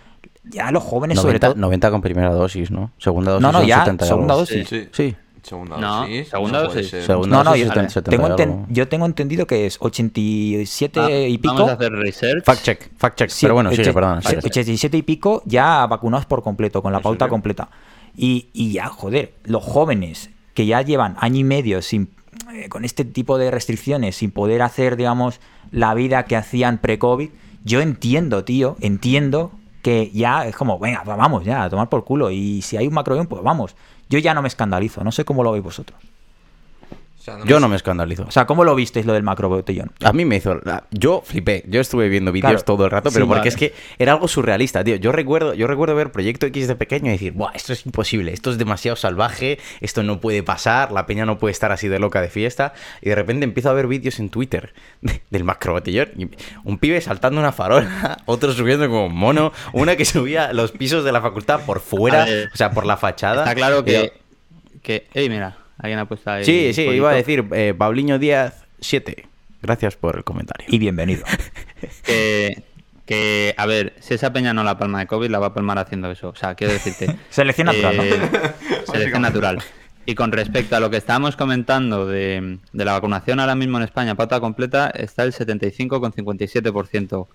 Ya 0.45 0.71
los 0.71 0.83
jóvenes, 0.83 1.19
sobre 1.19 1.33
90, 1.35 1.47
todo. 1.49 1.57
90 1.61 1.91
con 1.91 2.01
primera 2.01 2.31
dosis, 2.33 2.71
¿no? 2.71 2.91
Segunda 2.99 3.33
dosis 3.33 3.43
No, 3.43 3.53
no, 3.53 3.59
son 3.59 3.69
ya, 3.69 3.79
70 3.81 4.05
y 4.05 4.09
segunda 4.09 4.35
dosis. 4.35 4.69
Sí. 4.69 4.89
Sí. 4.93 5.17
Segunda 5.49 5.79
No, 5.79 6.01
dosis. 6.03 6.29
segunda 6.29 6.63
dosis. 6.63 6.89
ser. 6.91 7.03
Segunda 7.05 7.37
No, 7.39 7.45
no, 7.45 7.51
dosis 7.51 7.65
yo, 7.65 7.69
70, 7.73 7.91
70 7.91 8.11
tengo 8.11 8.37
enten- 8.37 8.67
yo 8.69 8.89
tengo 8.89 9.07
entendido 9.07 9.47
que 9.47 9.67
es 9.67 9.79
87 9.81 11.01
Ah, 11.01 11.11
y 11.11 11.39
pico. 11.39 11.55
Vamos 11.55 11.71
a 11.71 11.75
hacer 11.75 11.93
research. 11.93 12.45
Fact 12.45 12.63
check, 12.63 12.91
fact 12.97 13.19
check. 13.19 13.31
Sí, 13.31 13.47
Pero 13.47 13.55
bueno, 13.55 13.71
sí, 13.71 13.77
sí. 13.85 13.91
87 13.91 14.97
y 14.97 15.03
pico 15.03 15.43
ya 15.47 15.87
vacunados 15.87 16.27
por 16.27 16.43
completo, 16.43 16.83
con 16.83 16.93
la 16.93 16.99
¿En 16.99 17.03
pauta 17.03 17.25
serio? 17.25 17.31
completa. 17.31 17.69
Y, 18.17 18.49
y 18.53 18.73
ya, 18.73 18.89
joder, 18.89 19.35
los 19.45 19.63
jóvenes 19.63 20.31
que 20.55 20.67
ya 20.67 20.83
llevan 20.83 21.17
año 21.21 21.39
y 21.39 21.45
medio 21.45 21.83
sin, 21.83 22.11
eh, 22.53 22.69
con 22.69 22.85
este 22.85 23.05
tipo 23.05 23.39
de 23.39 23.51
restricciones, 23.51 24.17
sin 24.17 24.31
poder 24.33 24.63
hacer, 24.63 24.97
digamos, 24.97 25.41
la 25.71 25.95
vida 25.95 26.25
que 26.25 26.37
hacían 26.37 26.79
pre-COVID, 26.79 27.31
yo 27.65 27.81
entiendo, 27.81 28.45
tío, 28.45 28.77
entiendo 28.81 29.53
que 29.83 30.11
ya 30.13 30.47
es 30.47 30.57
como, 30.57 30.79
venga, 30.81 31.05
va- 31.05 31.17
vamos 31.17 31.45
ya, 31.45 31.63
a 31.65 31.71
tomar 31.71 31.89
por 31.89 32.05
culo. 32.05 32.31
Y 32.33 32.63
si 32.63 32.77
hay 32.77 32.89
un 32.89 32.95
macrobión, 32.95 33.27
pues 33.29 33.43
vamos. 33.43 33.77
Yo 34.09 34.19
ya 34.19 34.35
no 34.35 34.43
me 34.43 34.49
escandalizo, 34.49 35.05
no 35.05 35.13
sé 35.13 35.25
cómo 35.25 35.43
lo 35.43 35.53
veis 35.53 35.65
vosotros. 35.65 36.01
Sea, 37.37 37.45
Yo 37.45 37.57
me- 37.57 37.61
no 37.61 37.69
me 37.69 37.77
escandalizo. 37.77 38.25
O 38.27 38.31
sea, 38.31 38.47
¿cómo 38.47 38.65
lo 38.65 38.75
visteis 38.75 39.07
lo 39.07 39.13
del 39.13 39.23
macro 39.23 39.49
botellón? 39.49 39.91
A 40.03 40.13
mí 40.13 40.25
me 40.25 40.37
hizo. 40.37 40.61
Yo 40.91 41.23
flipé. 41.25 41.65
Yo 41.69 41.81
estuve 41.81 42.09
viendo 42.09 42.33
vídeos 42.33 42.51
Claro. 42.51 42.65
todo 42.65 42.85
el 42.85 42.91
rato, 42.91 43.11
pero 43.13 43.25
Sí, 43.25 43.29
porque 43.29 43.39
vale. 43.41 43.49
es 43.49 43.57
que 43.57 43.75
era 43.99 44.13
algo 44.13 44.29
surrealista, 44.29 44.83
tío. 44.85 44.97
Yo 44.97 45.13
recuerdo, 45.13 45.55
yo 45.55 45.67
recuerdo 45.67 45.95
ver 45.95 46.13
Proyecto 46.13 46.47
X 46.47 46.69
de 46.69 46.77
pequeño 46.77 47.09
y 47.09 47.13
decir, 47.13 47.33
Buah, 47.33 47.53
esto 47.55 47.73
es 47.73 47.85
imposible, 47.87 48.33
esto 48.33 48.51
es 48.51 48.59
demasiado 48.59 48.97
salvaje, 48.97 49.59
esto 49.81 50.03
no 50.03 50.21
puede 50.21 50.43
pasar, 50.43 50.93
la 50.93 51.07
peña 51.07 51.25
no 51.27 51.39
puede 51.39 51.53
estar 51.53 51.73
así 51.73 51.89
de 51.89 51.99
loca 51.99 52.21
de 52.21 52.29
fiesta. 52.29 52.73
Y 53.03 53.09
de 53.09 53.15
repente 53.15 53.45
empiezo 53.45 53.71
a 53.71 53.73
ver 53.73 53.87
vídeos 53.87 54.19
en 54.19 54.31
Twitter 54.31 54.73
de- 55.03 55.23
del 55.31 55.45
macro 55.45 55.73
botellón. 55.75 56.09
y 56.17 56.29
un 56.65 56.79
pibe 56.79 57.01
saltando 57.01 57.41
una 57.41 57.53
farola, 57.53 58.19
otro 58.27 58.53
subiendo 58.53 58.87
como 58.89 59.07
un 59.07 59.15
mono, 59.15 59.53
una 59.73 59.97
que 59.97 60.05
subía 60.05 60.53
los 60.53 60.73
pisos 60.73 61.05
de 61.05 61.13
la 61.13 61.21
facultad 61.21 61.61
por 61.67 61.81
fuera, 61.81 62.27
o 62.53 62.57
sea, 62.57 62.71
por 62.71 62.87
la 62.87 62.97
fachada. 62.97 63.43
Está 63.43 63.55
claro 63.55 63.85
que. 63.85 64.13
que 64.83 65.07
ey, 65.15 65.29
mira, 65.29 65.57
alguien 65.79 65.99
ha 65.99 66.07
puesto 66.07 66.31
ahí. 66.31 66.45
Sí, 66.45 66.73
sí, 66.75 66.83
iba 66.83 67.11
a 67.11 67.15
decir, 67.15 67.47
eh, 67.53 67.75
Paulinho 67.77 68.19
Díaz 68.19 68.65
7. 68.81 69.27
Gracias 69.63 69.97
por 69.97 70.17
el 70.17 70.25
comentario. 70.25 70.67
Y 70.69 70.79
bienvenido. 70.79 71.25
Que, 72.03 72.65
que, 73.07 73.55
a 73.57 73.65
ver, 73.65 73.95
si 74.01 74.15
esa 74.15 74.33
peña 74.33 74.53
no 74.53 74.65
la 74.65 74.77
palma 74.79 74.99
de 74.99 75.07
COVID, 75.07 75.31
la 75.31 75.39
va 75.39 75.47
a 75.49 75.55
palmar 75.55 75.79
haciendo 75.79 76.11
eso. 76.11 76.31
O 76.31 76.35
sea, 76.35 76.57
quiero 76.57 76.73
decirte. 76.73 77.17
Selección 77.31 77.67
natural, 77.67 77.97
¿no? 77.97 78.03
eh, 78.03 78.21
selección 78.91 79.23
natural. 79.23 79.63
Y 80.05 80.17
con 80.17 80.33
respecto 80.33 80.75
a 80.75 80.81
lo 80.81 80.91
que 80.91 80.97
estábamos 80.97 81.37
comentando 81.37 82.05
de, 82.07 82.59
de 82.73 82.85
la 82.85 82.95
vacunación 82.95 83.39
ahora 83.39 83.55
mismo 83.55 83.79
en 83.79 83.85
España, 83.85 84.17
pauta 84.17 84.41
completa, 84.41 84.91
está 84.91 85.23
el 85.23 85.33
75,57%. 85.33 87.29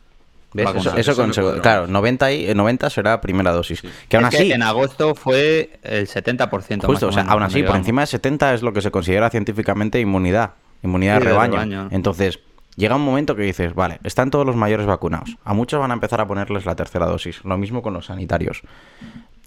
¿Ves? 0.53 0.65
Eso, 0.65 0.73
vacunado. 0.73 0.97
eso 0.97 1.11
Eso 1.11 1.43
con 1.43 1.59
claro, 1.61 1.81
más. 1.83 1.89
90, 1.89 2.31
y, 2.31 2.49
eh, 2.49 2.55
90 2.55 2.89
será 2.89 3.21
primera 3.21 3.51
dosis. 3.51 3.81
Que 4.07 4.17
aún 4.17 4.25
Es 4.25 4.31
que 4.31 4.37
así, 4.37 4.51
en 4.51 4.63
agosto 4.63 5.15
fue 5.15 5.79
el 5.83 6.07
70%. 6.07 6.85
justo, 6.85 7.07
más 7.07 7.15
o 7.15 7.19
sea, 7.21 7.23
aún 7.31 7.43
así, 7.43 7.63
por 7.63 7.75
encima 7.75 8.01
de 8.01 8.07
70 8.07 8.53
es 8.53 8.61
lo 8.61 8.73
que 8.73 8.81
se 8.81 8.91
considera 8.91 9.29
científicamente 9.29 9.99
inmunidad, 9.99 10.51
inmunidad 10.83 11.15
Sí, 11.17 11.19
de 11.19 11.25
de 11.25 11.31
rebaño. 11.31 11.53
rebaño. 11.53 11.87
Entonces, 11.91 12.39
llega 12.75 12.95
un 12.95 13.03
momento 13.03 13.35
que 13.35 13.43
dices, 13.43 13.73
vale, 13.75 13.99
están 14.03 14.29
todos 14.31 14.45
los 14.45 14.55
mayores 14.55 14.85
vacunados. 14.85 15.37
A 15.43 15.53
muchos 15.53 15.79
van 15.79 15.91
a 15.91 15.95
empezar 15.95 16.21
a 16.21 16.27
ponerles 16.27 16.65
la 16.65 16.75
tercera 16.75 17.05
dosis. 17.05 17.43
Lo 17.43 17.57
mismo 17.57 17.81
con 17.81 17.93
los 17.93 18.05
sanitarios. 18.07 18.61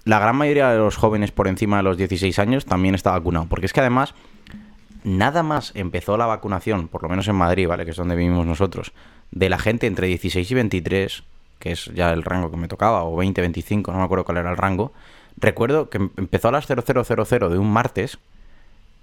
La 0.05 0.19
gran 0.19 0.35
mayoría 0.37 0.69
de 0.71 0.77
los 0.77 0.95
jóvenes 0.95 1.31
por 1.31 1.47
encima 1.49 1.77
de 1.77 1.83
los 1.83 1.97
16 1.97 2.39
años 2.39 2.65
también 2.65 2.95
está 2.95 3.11
vacunado. 3.11 3.47
Porque 3.49 3.65
es 3.65 3.73
que 3.73 3.81
además, 3.81 4.13
nada 5.03 5.43
más 5.43 5.71
empezó 5.75 6.15
la 6.17 6.25
vacunación, 6.25 6.87
por 6.87 7.03
lo 7.03 7.09
menos 7.09 7.27
en 7.27 7.35
Madrid, 7.35 7.67
¿vale? 7.67 7.83
Que 7.85 7.91
es 7.91 7.97
donde 7.97 8.15
vivimos 8.15 8.45
nosotros, 8.45 8.93
de 9.31 9.49
la 9.49 9.59
gente 9.59 9.87
entre 9.87 10.07
16 10.07 10.49
y 10.49 10.53
23, 10.55 11.23
que 11.59 11.71
es 11.71 11.85
ya 11.93 12.11
el 12.13 12.23
rango 12.23 12.51
que 12.51 12.57
me 12.57 12.67
tocaba, 12.67 13.03
o 13.03 13.15
20, 13.15 13.41
25, 13.41 13.91
no 13.91 13.99
me 13.99 14.03
acuerdo 14.03 14.25
cuál 14.25 14.37
era 14.37 14.51
el 14.51 14.57
rango. 14.57 14.93
Recuerdo 15.37 15.89
que 15.89 15.97
em- 15.97 16.09
empezó 16.17 16.47
a 16.49 16.51
las 16.51 16.65
0000 16.67 17.49
de 17.49 17.57
un 17.57 17.71
martes, 17.71 18.17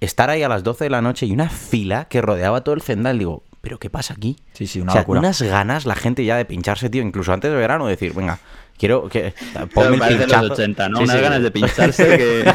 estar 0.01 0.31
ahí 0.31 0.43
a 0.43 0.49
las 0.49 0.65
12 0.65 0.85
de 0.85 0.91
la 0.91 1.03
noche 1.03 1.27
y 1.27 1.33
una 1.33 1.49
fila 1.49 2.07
que 2.07 2.21
rodeaba 2.21 2.63
todo 2.63 2.75
el 2.75 2.83
Zendal. 2.83 3.19
Digo, 3.19 3.43
¿pero 3.65 3.79
qué 3.79 3.91
pasa 3.91 4.15
aquí? 4.15 4.37
Sí, 4.53 4.67
sí, 4.69 4.81
una 4.81 4.93
o 4.93 4.95
sea, 4.95 5.01
locura. 5.03 5.19
unas 5.21 5.43
ganas 5.43 5.85
la 5.87 5.97
gente 5.97 6.25
ya 6.25 6.37
de 6.37 6.45
pincharse, 6.45 6.89
tío, 6.91 7.03
incluso 7.03 7.33
antes 7.33 7.51
de 7.51 7.57
verano, 7.57 7.87
decir, 7.89 8.13
venga, 8.15 8.39
quiero 8.79 9.09
que. 9.09 9.35
Ponme 9.75 9.95
el 9.97 9.99
los 9.99 10.09
pinchazo. 10.27 10.53
80, 10.53 10.89
¿no? 10.91 10.99
Sí, 10.99 11.05
Unas 11.05 11.17
sí. 11.17 11.23
ganas 11.23 11.43
de 11.43 11.51
pincharse 11.51 12.17
que... 12.17 12.55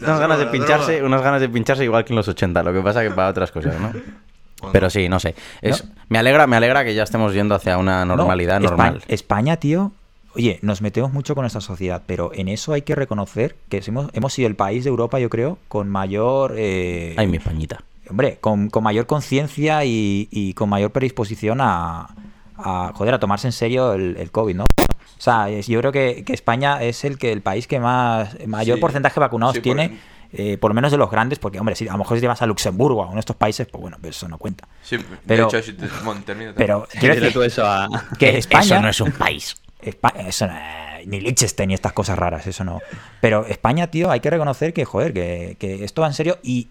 unas 0.00 0.20
ganas 0.20 0.38
de 0.38 0.46
pincharse, 0.46 1.02
unas 1.02 1.22
ganas 1.22 1.40
de 1.40 1.48
pincharse 1.48 1.84
igual 1.84 2.04
que 2.04 2.12
en 2.12 2.16
los 2.16 2.28
80, 2.28 2.62
lo 2.62 2.72
que 2.72 2.80
pasa 2.80 3.02
que 3.02 3.10
para 3.10 3.28
otras 3.28 3.50
cosas, 3.52 3.78
¿no? 3.80 3.92
Pero 4.72 4.90
sí, 4.90 5.08
no 5.08 5.18
sé. 5.18 5.34
Es, 5.60 5.84
Me 6.08 6.18
alegra, 6.18 6.46
me 6.46 6.56
alegra 6.56 6.84
que 6.84 6.94
ya 6.94 7.02
estemos 7.02 7.34
yendo 7.34 7.54
hacia 7.54 7.78
una 7.78 8.04
normalidad 8.04 8.60
No, 8.60 8.68
normal. 8.68 9.00
Espa- 9.00 9.04
España, 9.08 9.56
tío, 9.56 9.92
oye, 10.34 10.58
nos 10.62 10.80
metemos 10.82 11.12
mucho 11.12 11.34
con 11.34 11.44
esta 11.44 11.60
sociedad, 11.60 12.02
pero 12.06 12.30
en 12.34 12.48
eso 12.48 12.72
hay 12.72 12.82
que 12.82 12.94
reconocer 12.94 13.56
que 13.68 13.82
hemos, 13.86 14.08
hemos 14.14 14.32
sido 14.32 14.48
el 14.48 14.56
país 14.56 14.84
de 14.84 14.90
Europa, 14.90 15.18
yo 15.18 15.28
creo, 15.30 15.58
con 15.68 15.88
mayor... 15.88 16.54
eh, 16.56 17.14
Ay, 17.18 17.26
mi 17.26 17.38
pañita. 17.38 17.82
hombre, 18.10 18.38
con, 18.40 18.68
con 18.70 18.82
mayor 18.84 19.06
conciencia 19.06 19.84
y, 19.84 20.28
y 20.30 20.54
con 20.54 20.68
mayor 20.68 20.90
predisposición 20.90 21.60
a, 21.60 22.08
a, 22.56 22.92
joder, 22.94 23.14
a 23.14 23.18
tomarse 23.20 23.48
en 23.48 23.52
serio 23.52 23.92
el, 23.94 24.16
el 24.16 24.30
COVID, 24.30 24.54
¿no? 24.56 24.64
O 24.64 25.20
sea, 25.24 25.48
es- 25.48 25.66
yo 25.68 25.78
creo 25.80 25.92
que, 25.92 26.24
que 26.24 26.32
España 26.32 26.82
es 26.82 27.04
el 27.04 27.16
que 27.18 27.30
el 27.32 27.42
país 27.42 27.66
que 27.66 27.78
más 27.78 28.36
mayor 28.46 28.76
Sí. 28.76 28.80
porcentaje 28.80 29.14
de 29.14 29.20
vacunados 29.20 29.54
Sí, 29.54 29.60
por- 29.60 29.64
tiene, 29.64 29.98
eh, 30.32 30.56
por 30.58 30.70
lo 30.70 30.74
menos 30.74 30.90
de 30.90 30.98
los 30.98 31.10
grandes, 31.10 31.38
porque, 31.38 31.60
hombre, 31.60 31.76
si 31.76 31.86
a 31.86 31.92
lo 31.92 31.98
mejor 31.98 32.16
si 32.16 32.20
te 32.22 32.26
vas 32.26 32.42
a 32.42 32.46
Luxemburgo 32.46 33.00
o 33.00 33.02
a 33.04 33.06
uno 33.06 33.14
de 33.14 33.20
estos 33.20 33.36
países, 33.36 33.68
pues 33.70 33.80
bueno, 33.82 33.98
eso 34.02 34.26
no 34.28 34.38
cuenta. 34.38 34.66
Sí, 34.82 34.96
Pero- 35.26 35.48
de 35.48 35.58
hecho, 35.58 35.62
si 35.64 35.74
te- 35.74 35.86
bueno, 36.04 36.20
Pero 36.56 36.88
quiero 36.98 37.14
decir 37.20 37.42
eso 37.42 37.64
a... 37.64 37.86
que 38.18 38.36
España... 38.38 38.62
Eso 38.64 38.80
no 38.80 38.88
es 38.88 39.00
un 39.00 39.12
país. 39.12 39.54
Eso 39.82 40.46
no- 40.46 40.54
eh, 40.56 41.04
ni 41.06 41.20
Liechtenstein 41.20 41.68
ni 41.68 41.74
estas 41.74 41.92
cosas 41.92 42.18
raras, 42.18 42.46
eso 42.46 42.62
no. 42.64 42.80
Pero 43.20 43.46
España, 43.46 43.88
tío, 43.88 44.10
hay 44.10 44.20
que 44.20 44.30
reconocer 44.30 44.72
que, 44.72 44.84
joder, 44.84 45.12
que, 45.12 45.56
que 45.58 45.84
esto 45.84 46.02
va 46.02 46.08
en 46.08 46.14
serio 46.14 46.38
y 46.42 46.68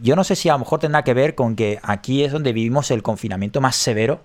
yo 0.00 0.16
no 0.16 0.24
sé 0.24 0.36
si 0.36 0.48
a 0.48 0.52
lo 0.52 0.60
mejor 0.60 0.80
tendrá 0.80 1.02
que 1.04 1.14
ver 1.14 1.34
con 1.34 1.56
que 1.56 1.78
aquí 1.82 2.24
es 2.24 2.32
donde 2.32 2.52
vivimos 2.52 2.90
el 2.90 3.02
confinamiento 3.02 3.60
más 3.60 3.76
severo 3.76 4.20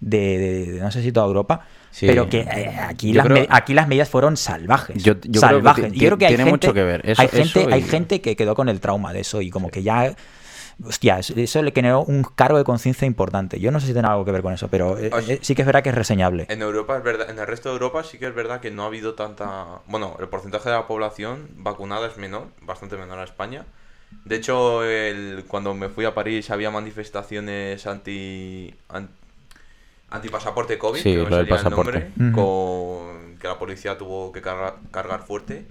de, 0.00 0.38
de- 0.38 0.72
de 0.74 0.80
no 0.80 0.90
sé 0.92 1.02
si 1.02 1.10
toda 1.12 1.26
Europa, 1.26 1.62
Sí. 1.90 2.06
pero 2.06 2.28
que 2.28 2.40
eh, 2.40 2.76
aquí, 2.80 3.08
Yo 3.12 3.18
las 3.18 3.26
creo- 3.26 3.46
aquí 3.50 3.74
las 3.74 3.88
medidas 3.88 4.08
fueron 4.08 4.36
salvajes. 4.36 5.02
Yo- 5.02 5.14
yo 5.14 5.18
creo 5.20 5.32
que 5.32 5.38
salvajes. 5.40 5.92
ti- 5.92 5.96
Y 5.96 6.00
yo 6.00 6.06
creo 6.08 6.18
que 6.18 6.26
hay 6.26 6.30
tiene 6.36 6.44
gente, 6.50 6.66
mucho 6.68 6.74
que 6.74 6.82
ver. 6.84 7.00
Eso- 7.08 7.22
hay, 7.22 7.28
gente, 7.28 7.60
eso 7.60 7.70
y- 7.70 7.72
hay 7.72 7.82
gente 7.82 8.20
que 8.20 8.36
quedó 8.36 8.54
con 8.54 8.68
el 8.68 8.78
trauma 8.80 9.12
de 9.12 9.20
eso 9.20 9.40
y 9.40 9.50
como 9.50 9.70
que 9.70 9.82
ya... 9.82 10.14
Hostia, 10.84 11.18
eso- 11.18 11.62
le 11.62 11.72
generó 11.72 12.02
un 12.02 12.22
cargo 12.22 12.56
de 12.56 12.64
conciencia 12.64 13.04
importante. 13.06 13.58
Yo 13.58 13.72
no 13.72 13.80
sé 13.80 13.88
si 13.88 13.92
tiene 13.92 14.06
algo 14.08 14.24
que 14.24 14.30
ver 14.30 14.42
con 14.42 14.52
eso, 14.52 14.68
pero 14.68 14.96
eh, 14.96 15.10
eh, 15.28 15.38
sí 15.42 15.54
que 15.56 15.62
es 15.62 15.66
verdad 15.66 15.82
que 15.82 15.88
es 15.88 15.94
reseñable. 15.94 16.46
En 16.48 16.62
Europa 16.62 16.96
es 16.96 17.02
verdad, 17.02 17.30
en 17.30 17.38
el 17.38 17.46
resto 17.46 17.68
de 17.68 17.74
Europa 17.74 18.04
sí 18.04 18.18
que 18.18 18.26
es 18.26 18.34
verdad 18.34 18.60
que 18.60 18.70
no 18.70 18.84
ha 18.84 18.86
habido 18.86 19.14
tanta, 19.14 19.80
bueno, 19.86 20.16
el 20.20 20.28
porcentaje 20.28 20.68
de 20.68 20.76
la 20.76 20.86
población 20.86 21.48
vacunada 21.56 22.06
es 22.06 22.16
menor, 22.16 22.46
bastante 22.62 22.96
menor 22.96 23.18
a 23.18 23.24
España. 23.24 23.64
De 24.24 24.36
hecho, 24.36 24.84
el- 24.84 25.44
cuando 25.48 25.74
me 25.74 25.88
fui 25.88 26.04
a 26.04 26.14
París 26.14 26.48
había 26.50 26.70
manifestaciones 26.70 27.86
anti, 27.86 28.72
an- 28.88 29.10
anti 30.10 30.28
pasaporte 30.28 30.78
COVID, 30.78 31.00
Sí, 31.00 31.10
que 31.10 31.16
no 31.16 31.38
el 31.40 31.70
nombre, 31.70 32.10
con 32.32 33.36
que 33.38 33.48
la 33.48 33.58
policía 33.58 33.98
tuvo 33.98 34.32
que 34.32 34.40
cargar, 34.42 34.76
cargar 34.90 35.22
fuerte. 35.26 35.66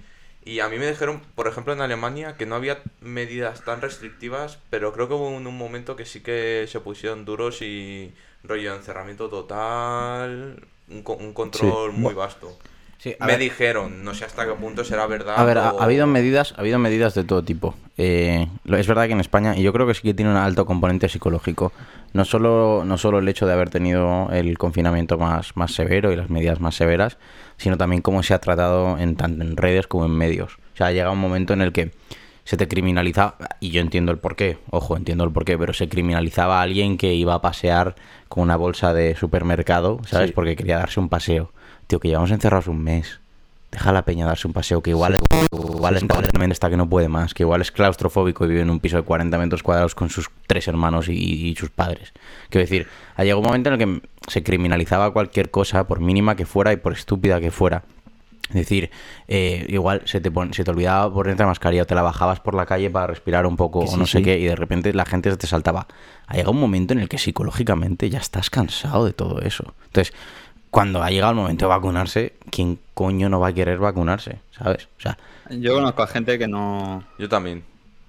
Y 0.47 0.61
a 0.61 0.69
mí 0.69 0.77
me 0.77 0.87
dijeron, 0.87 1.21
por 1.35 1.47
ejemplo, 1.47 1.73
en 1.73 1.81
Alemania, 1.81 2.35
que 2.37 2.45
no 2.45 2.55
había 2.55 2.79
medidas 3.01 3.63
tan 3.65 3.81
restrictivas, 3.81 4.59
pero 4.69 4.93
creo 4.93 5.07
que 5.07 5.13
hubo 5.15 5.29
un, 5.29 5.45
un 5.45 5.57
momento 5.57 5.95
que 5.95 6.05
sí 6.05 6.21
que 6.21 6.65
se 6.69 6.79
pusieron 6.79 7.25
duros 7.25 7.61
y 7.61 8.13
rollo 8.43 8.73
encerramiento 8.73 9.27
total, 9.29 10.61
un, 10.89 11.03
un 11.19 11.33
control 11.33 11.91
muy 11.91 12.13
vasto. 12.13 12.57
Sí, 12.97 13.15
me 13.19 13.27
ver. 13.27 13.39
dijeron, 13.39 14.03
no 14.03 14.13
sé 14.15 14.25
hasta 14.25 14.45
qué 14.45 14.53
punto 14.53 14.83
será 14.83 15.05
verdad. 15.05 15.37
A 15.37 15.43
ver, 15.43 15.57
ha, 15.57 15.71
o- 15.73 15.81
ha 15.81 15.83
habido 15.83 16.07
medidas, 16.07 16.53
ha 16.57 16.61
habido 16.61 16.79
medidas 16.79 17.13
de 17.13 17.23
todo 17.23 17.43
tipo. 17.43 17.75
Eh, 17.97 18.47
es 18.65 18.87
verdad 18.87 19.05
que 19.07 19.13
en 19.13 19.19
España, 19.19 19.55
y 19.55 19.63
yo 19.63 19.73
creo 19.73 19.85
que 19.85 19.93
sí 19.93 20.01
que 20.01 20.13
tiene 20.13 20.31
un 20.31 20.37
alto 20.37 20.65
componente 20.65 21.09
psicológico. 21.09 21.71
No 22.13 22.25
solo, 22.25 22.83
no 22.85 22.97
solo 22.97 23.19
el 23.19 23.27
hecho 23.27 23.45
de 23.45 23.53
haber 23.53 23.69
tenido 23.69 24.29
el 24.31 24.57
confinamiento 24.57 25.17
más, 25.17 25.55
más 25.57 25.73
severo 25.73 26.11
y 26.11 26.15
las 26.15 26.29
medidas 26.29 26.59
más 26.59 26.75
severas, 26.75 27.17
sino 27.57 27.77
también 27.77 28.01
cómo 28.01 28.23
se 28.23 28.33
ha 28.33 28.39
tratado 28.39 28.97
en 28.97 29.15
tanto 29.15 29.43
en 29.43 29.57
redes 29.57 29.87
como 29.87 30.05
en 30.05 30.11
medios. 30.11 30.57
O 30.73 30.77
sea, 30.77 30.91
llega 30.91 31.11
un 31.11 31.19
momento 31.19 31.53
en 31.53 31.61
el 31.61 31.71
que 31.73 31.91
se 32.47 32.55
te 32.55 32.69
criminaliza, 32.69 33.35
y 33.59 33.71
yo 33.71 33.81
entiendo 33.81 34.11
el 34.13 34.19
porqué, 34.19 34.57
ojo, 34.69 34.95
entiendo 34.95 35.25
el 35.25 35.31
porqué, 35.31 35.57
pero 35.57 35.73
se 35.73 35.89
criminalizaba 35.89 36.59
a 36.59 36.61
alguien 36.61 36.97
que 36.97 37.13
iba 37.13 37.33
a 37.33 37.41
pasear 37.41 37.95
con 38.29 38.43
una 38.43 38.55
bolsa 38.55 38.93
de 38.93 39.15
supermercado, 39.15 39.99
¿sabes? 40.07 40.29
Sí. 40.29 40.33
Porque 40.33 40.55
quería 40.55 40.77
darse 40.77 41.01
un 41.01 41.09
paseo. 41.09 41.51
Tío, 41.87 41.99
que 41.99 42.07
llevamos 42.07 42.31
encerrados 42.31 42.67
un 42.67 42.81
mes. 42.81 43.19
Deja 43.69 43.89
a 43.89 43.93
la 43.93 44.03
peña 44.03 44.25
darse 44.25 44.47
un 44.47 44.53
paseo, 44.53 44.81
que 44.81 44.91
igual, 44.91 45.17
igual 45.51 45.97
es 45.97 46.05
probablemente 46.05 46.53
está 46.53 46.69
que 46.69 46.77
no 46.77 46.87
puede 46.87 47.09
más, 47.09 47.33
que 47.33 47.43
igual 47.43 47.59
es 47.59 47.71
claustrofóbico 47.73 48.45
y 48.45 48.47
vive 48.47 48.61
en 48.61 48.69
un 48.69 48.79
piso 48.79 48.95
de 48.95 49.03
40 49.03 49.37
metros 49.37 49.61
cuadrados 49.61 49.93
con 49.93 50.09
sus 50.09 50.29
tres 50.47 50.69
hermanos 50.69 51.09
y, 51.09 51.15
y 51.15 51.55
sus 51.57 51.69
padres. 51.69 52.13
Quiero 52.49 52.63
decir, 52.63 52.87
ha 53.17 53.23
llegado 53.23 53.41
un 53.41 53.45
momento 53.45 53.73
en 53.73 53.81
el 53.81 53.99
que 53.99 54.07
se 54.27 54.43
criminalizaba 54.43 55.11
cualquier 55.11 55.49
cosa, 55.51 55.87
por 55.87 55.99
mínima 55.99 56.35
que 56.35 56.45
fuera 56.45 56.73
y 56.73 56.77
por 56.77 56.93
estúpida 56.93 57.39
que 57.39 57.51
fuera. 57.51 57.83
Es 58.49 58.55
decir, 58.55 58.91
eh, 59.27 59.65
igual 59.67 60.03
se 60.05 60.21
te, 60.21 60.31
pon- 60.31 60.53
se 60.53 60.63
te 60.63 60.71
olvidaba 60.71 61.13
ponerte 61.13 61.43
la 61.43 61.47
mascarilla 61.47 61.83
o 61.83 61.85
te 61.85 61.95
la 61.95 62.01
bajabas 62.01 62.39
por 62.39 62.53
la 62.55 62.65
calle 62.65 62.89
para 62.89 63.07
respirar 63.07 63.45
un 63.45 63.57
poco 63.57 63.81
Que 63.81 63.87
o 63.87 63.91
sí, 63.91 63.97
no 63.97 64.05
sé 64.05 64.19
sí. 64.19 64.23
qué 64.23 64.39
y 64.39 64.45
de 64.45 64.55
repente 64.55 64.93
la 64.93 65.05
gente 65.05 65.29
se 65.31 65.35
te 65.37 65.47
saltaba. 65.47 65.85
Ha 66.27 66.33
llegado 66.35 66.51
un 66.51 66.59
momento 66.61 66.93
en 66.93 66.99
el 66.99 67.09
que 67.09 67.17
psicológicamente 67.17 68.09
ya 68.09 68.19
estás 68.19 68.49
cansado 68.49 69.03
de 69.05 69.11
todo 69.11 69.41
eso. 69.41 69.73
Entonces, 69.87 70.13
cuando 70.71 71.03
ha 71.03 71.09
llegado 71.09 71.31
el 71.31 71.37
momento 71.37 71.65
de 71.65 71.69
vacunarse, 71.69 72.33
¿quién 72.49 72.79
coño 72.93 73.27
no 73.27 73.39
va 73.41 73.49
a 73.49 73.53
querer 73.53 73.79
vacunarse? 73.79 74.39
¿Sabes? 74.51 74.87
O 74.97 75.01
sea, 75.01 75.17
Yo 75.49 75.73
conozco 75.73 76.03
a 76.03 76.07
gente 76.07 76.39
que 76.39 76.47
no, 76.47 77.03
Yo 77.19 77.27
también. 77.27 77.63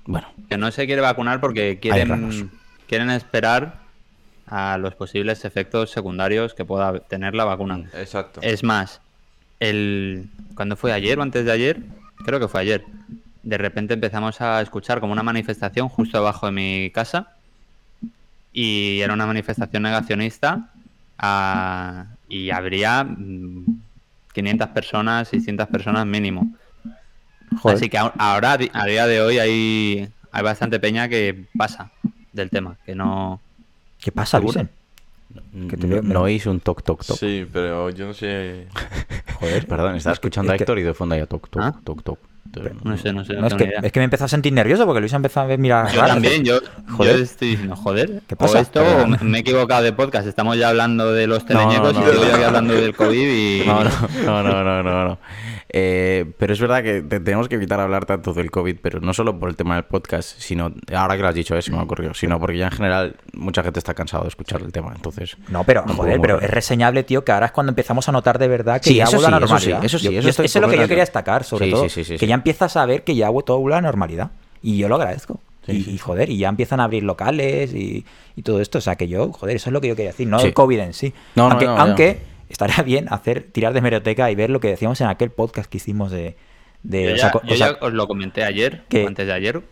bueno, 0.04 0.28
que 0.48 0.56
no 0.56 0.70
se 0.70 0.86
quiere 0.86 1.00
vacunar 1.02 1.40
porque 1.40 1.78
quieren, 1.80 2.50
quieren 2.86 3.10
esperar 3.10 3.80
a 4.50 4.78
los 4.78 4.94
posibles 4.94 5.44
efectos 5.44 5.90
secundarios 5.90 6.54
que 6.54 6.64
pueda 6.64 7.00
tener 7.00 7.34
la 7.34 7.44
vacuna. 7.44 7.88
Exacto. 7.94 8.40
Es 8.42 8.62
más, 8.62 9.00
el 9.60 10.28
cuando 10.54 10.76
fue 10.76 10.92
ayer 10.92 11.18
o 11.18 11.22
antes 11.22 11.44
de 11.44 11.52
ayer, 11.52 11.80
creo 12.24 12.40
que 12.40 12.48
fue 12.48 12.60
ayer, 12.60 12.84
de 13.42 13.58
repente 13.58 13.94
empezamos 13.94 14.40
a 14.40 14.60
escuchar 14.60 15.00
como 15.00 15.12
una 15.12 15.22
manifestación 15.22 15.88
justo 15.88 16.18
abajo 16.18 16.46
de 16.46 16.52
mi 16.52 16.90
casa 16.90 17.32
y 18.52 19.00
era 19.00 19.12
una 19.12 19.26
manifestación 19.26 19.82
negacionista 19.82 20.70
ah, 21.18 22.06
y 22.28 22.50
habría 22.50 23.04
mm, 23.04 23.64
500 24.32 24.68
personas, 24.68 25.28
600 25.28 25.66
personas 25.68 26.06
mínimo. 26.06 26.52
Joder. 27.60 27.76
Así 27.76 27.88
que 27.88 27.98
ahora, 27.98 28.58
a 28.72 28.86
día 28.86 29.06
de 29.06 29.20
hoy, 29.20 29.38
hay, 29.38 30.08
hay 30.30 30.42
bastante 30.42 30.78
peña 30.78 31.08
que 31.08 31.46
pasa 31.56 31.90
del 32.32 32.50
tema, 32.50 32.76
que 32.84 32.94
no... 32.94 33.40
¿Qué 34.00 34.12
pasa, 34.12 34.40
te 34.40 34.46
No, 35.52 35.88
veo- 35.88 36.02
no 36.02 36.22
oís 36.22 36.46
un 36.46 36.60
toc, 36.60 36.82
toc, 36.82 37.04
toc. 37.04 37.16
Sí, 37.18 37.46
pero 37.52 37.90
yo 37.90 38.06
no 38.06 38.14
sé. 38.14 38.66
Joder. 39.40 39.66
Perdón, 39.66 39.96
estaba 39.96 40.12
Es 40.14 40.18
que- 40.20 40.26
escuchando 40.28 40.52
a 40.52 40.56
Héctor 40.56 40.78
y 40.78 40.82
de 40.82 40.94
fondo 40.94 41.14
ya 41.16 41.26
toc, 41.26 41.48
toc, 41.50 41.62
¿Ah? 41.62 41.74
toc, 41.84 42.02
toc. 42.02 42.18
No 42.82 42.96
sé, 42.96 43.12
no 43.12 43.26
sé, 43.26 43.34
no, 43.34 43.42
No, 43.42 43.46
es, 43.48 43.54
que, 43.54 43.64
idea. 43.64 43.80
es 43.82 43.92
que 43.92 44.00
me 44.00 44.04
empezó 44.04 44.24
a 44.24 44.28
sentir 44.28 44.54
nervioso 44.54 44.86
porque 44.86 45.00
Luis 45.00 45.12
empezó 45.12 45.40
a 45.40 45.46
mirar 45.58 45.92
Yo 45.92 46.00
raro. 46.00 46.14
también, 46.14 46.42
yo, 46.44 46.60
Joder. 46.96 47.18
yo 47.18 47.22
estoy 47.22 47.50
diciendo, 47.50 47.76
joder, 47.76 48.22
¿Qué 48.26 48.36
pasa? 48.36 48.58
o 48.58 48.62
esto 48.62 48.80
o 48.82 49.06
me, 49.06 49.18
me 49.18 49.38
he 49.38 49.40
equivocado 49.42 49.82
de 49.82 49.92
podcast, 49.92 50.26
estamos 50.26 50.56
ya 50.56 50.70
hablando 50.70 51.12
de 51.12 51.26
los 51.26 51.44
teleñecos 51.44 51.92
no, 51.92 52.00
y 52.00 52.04
no, 52.04 52.12
yo 52.14 52.24
no. 52.24 52.34
aquí 52.34 52.42
hablando 52.42 52.72
del 52.72 52.96
COVID 52.96 53.28
y... 53.28 53.64
No, 53.66 53.84
no, 54.42 54.64
no, 54.64 54.82
no, 54.82 55.04
no. 55.08 55.18
Eh, 55.70 56.24
pero 56.38 56.54
es 56.54 56.60
verdad 56.60 56.82
que 56.82 57.02
te- 57.02 57.20
tenemos 57.20 57.46
que 57.48 57.56
evitar 57.56 57.78
hablar 57.78 58.06
tanto 58.06 58.32
del 58.32 58.50
COVID, 58.50 58.76
pero 58.80 59.00
no 59.00 59.12
solo 59.12 59.38
por 59.38 59.50
el 59.50 59.56
tema 59.56 59.74
del 59.74 59.84
podcast, 59.84 60.38
sino, 60.38 60.72
ahora 60.94 61.16
que 61.16 61.22
lo 61.22 61.28
has 61.28 61.34
dicho 61.34 61.54
eso, 61.56 61.70
me 61.72 61.78
ha 61.78 61.82
ocurrido, 61.82 62.14
sino 62.14 62.40
porque 62.40 62.56
ya 62.58 62.66
en 62.66 62.72
general 62.72 63.16
mucha 63.34 63.62
gente 63.62 63.78
está 63.78 63.92
cansado 63.92 64.22
de 64.22 64.28
escuchar 64.30 64.62
el 64.62 64.72
tema, 64.72 64.92
entonces... 64.96 65.36
No, 65.48 65.64
pero 65.64 65.84
No 65.86 65.94
joder, 65.94 66.20
pero 66.20 66.40
es 66.40 66.50
reseñable, 66.50 67.02
tío, 67.02 67.22
que 67.24 67.32
ahora 67.32 67.46
es 67.46 67.52
cuando 67.52 67.70
empezamos 67.72 68.08
a 68.08 68.12
notar 68.12 68.38
de 68.38 68.48
verdad 68.48 68.80
que 68.80 68.88
Sí, 68.90 68.96
ya 68.96 69.04
eso 69.04 69.16
vuelve 69.18 69.26
a 69.26 69.30
la 69.30 69.38
sí, 69.38 69.44
eso 69.44 69.58
sí, 69.58 69.66
normalidad. 69.68 69.84
eso 69.84 69.98
sí, 69.98 70.04
Yo- 70.04 70.10
eso 70.20 70.42
yo- 70.42 70.44
es 70.46 70.54
lo 70.56 70.68
que 70.70 70.76
yo 70.78 70.88
quería 70.88 71.02
destacar, 71.02 71.44
sobre 71.44 71.66
Sí, 71.66 71.70
todo. 71.72 71.82
sí, 71.84 71.88
sí, 71.90 72.04
sí, 72.04 72.12
que 72.14 72.18
sí. 72.20 72.26
ya 72.26 72.34
empiezas 72.34 72.76
a 72.76 72.86
ver 72.86 73.04
que 73.04 73.14
ya 73.14 73.28
todo 73.44 73.58
vuelve 73.58 73.76
a 73.76 73.80
la 73.82 73.88
normalidad. 73.88 74.30
Y 74.62 74.78
yo 74.78 74.88
lo 74.88 74.94
agradezco. 74.96 75.38
Sí, 75.66 75.72
y, 75.72 75.82
sí, 75.82 75.90
y, 75.90 75.92
sí. 75.92 75.98
joder, 75.98 76.30
y 76.30 76.38
ya 76.38 76.48
empiezan 76.48 76.80
a 76.80 76.84
abrir 76.84 77.02
locales 77.02 77.74
y, 77.74 78.06
y 78.36 78.42
todo 78.42 78.60
esto. 78.62 78.78
O 78.78 78.80
sea, 78.80 78.96
que 78.96 79.06
yo, 79.06 79.30
joder, 79.32 79.56
eso 79.56 79.68
es 79.68 79.72
lo 79.74 79.80
que 79.82 79.88
yo 79.88 79.96
quería 79.96 80.12
decir, 80.12 80.26
no 80.26 80.38
Sí. 80.38 80.46
el 80.46 80.54
COVID 80.54 80.78
en 80.80 80.94
sí. 80.94 81.12
No, 81.36 81.44
no, 81.44 81.50
aunque, 81.50 81.66
no, 81.66 81.76
ya. 81.76 81.82
aunque 81.82 82.18
estaría 82.48 82.82
bien 82.84 83.06
hacer 83.10 83.42
tirar 83.52 83.72
de 83.72 83.78
hemeroteca 83.80 84.30
y 84.30 84.34
ver 84.34 84.50
lo 84.50 84.60
que 84.60 84.68
decíamos 84.68 85.00
en 85.00 85.08
aquel 85.08 85.30
podcast 85.30 85.70
que 85.70 85.76
hicimos 85.78 86.10
de. 86.10 86.36
de 86.82 87.04
Yo 87.04 87.10
o 87.12 87.16
ya, 87.16 87.20
sea, 87.22 87.30
co- 87.32 87.42
yo 87.44 87.54
o 87.54 87.56
sea, 87.56 87.66
ya 87.72 87.78
os 87.86 87.92
lo 87.92 88.06
comenté 88.06 88.44
ayer, 88.44 88.82
que- 88.88 89.04
o 89.04 89.08
antes 89.08 89.26
de 89.26 89.32
ayer, 89.32 89.62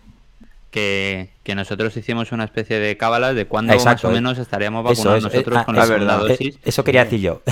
que, 0.71 1.31
que 1.43 1.55
nosotros 1.55 1.97
hicimos 1.97 2.33
una 2.33 2.45
especie 2.45 2.79
de 2.79 2.97
cábalas 2.99 3.35
de 3.35 3.47
cuándo 3.47 3.73
Exacto, 3.73 3.89
más 3.93 4.05
o 4.05 4.11
eh. 4.11 4.15
menos 4.21 4.39
estaríamos 4.39 4.85
vacunados 4.85 5.19
es, 5.19 5.25
eh, 5.25 5.29
nosotros 5.37 5.59
ah, 5.59 5.65
con 5.65 5.77
la 5.77 5.83
eso- 5.85 5.93
segunda 5.93 6.15
eh, 6.17 6.29
dosis. 6.29 6.59
Eso 6.65 6.85
quería 6.85 7.05
decir 7.05 7.21
yo. 7.21 7.43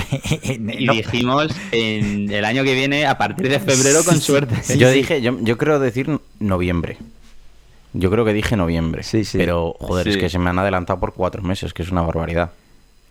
Y 0.43 0.57
No- 0.85 0.93
dijimos 0.93 1.47
en 1.71 2.31
el 2.31 2.45
año 2.45 2.63
que 2.63 2.73
viene, 2.75 3.05
a 3.07 3.17
partir 3.17 3.49
de 3.49 3.59
febrero, 3.59 4.03
con 4.03 4.19
suerte. 4.19 4.77
yo 4.77 4.91
dije, 4.91 5.21
yo, 5.21 5.37
yo 5.41 5.57
creo 5.57 5.79
decir 5.79 6.19
noviembre. 6.39 6.97
Yo 7.93 8.11
creo 8.11 8.25
que 8.25 8.33
dije 8.33 8.57
noviembre. 8.57 9.03
Sí, 9.03 9.23
sí. 9.23 9.37
Pero, 9.37 9.73
joder, 9.79 10.09
es 10.09 10.17
que 10.17 10.29
se 10.29 10.37
me 10.37 10.49
han 10.49 10.59
adelantado 10.59 10.99
por 10.99 11.13
cuatro 11.13 11.41
meses, 11.41 11.73
que 11.73 11.81
es 11.81 11.89
una 11.91 12.01
barbaridad. 12.01 12.51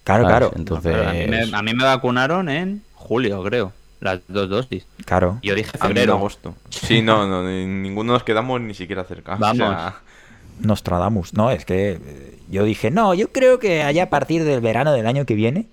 Claro, 0.05 0.25
¿sabes? 0.25 0.37
claro. 0.38 0.53
Entonces, 0.57 0.95
a, 0.95 1.12
mí 1.12 1.27
me, 1.27 1.57
a 1.57 1.62
mí 1.62 1.75
me 1.75 1.85
vacunaron 1.85 2.49
en 2.49 2.83
julio, 2.95 3.43
creo, 3.43 3.73
las 4.01 4.21
dos 4.29 4.49
dosis. 4.49 4.87
Claro. 5.07 5.38
Y 5.43 5.49
yo 5.49 5.55
dije 5.55 5.71
A 5.81 5.85
mí 5.85 5.95
febrero. 5.95 6.14
agosto. 6.14 6.55
Sí, 6.71 7.03
no, 7.03 7.27
no, 7.27 7.43
ni- 7.43 7.64
ninguno 7.67 8.12
nos 8.12 8.23
quedamos 8.23 8.61
ni 8.61 8.75
siquiera 8.75 9.05
cerca. 9.05 9.35
O 9.35 9.38
Vamos. 9.38 9.57
sea, 9.57 9.95
Nostradamus, 10.61 11.35
no, 11.35 11.51
es 11.51 11.64
que 11.64 11.99
eh, 12.05 12.38
yo 12.49 12.64
dije, 12.64 12.90
no, 12.90 13.12
yo 13.14 13.33
creo 13.33 13.59
que 13.59 13.83
allá 13.83 14.05
a 14.05 14.11
partir 14.11 14.45
del 14.45 14.61
verano 14.61 14.93
del 14.93 15.07
año 15.07 15.25
que 15.27 15.35
viene, 15.35 15.67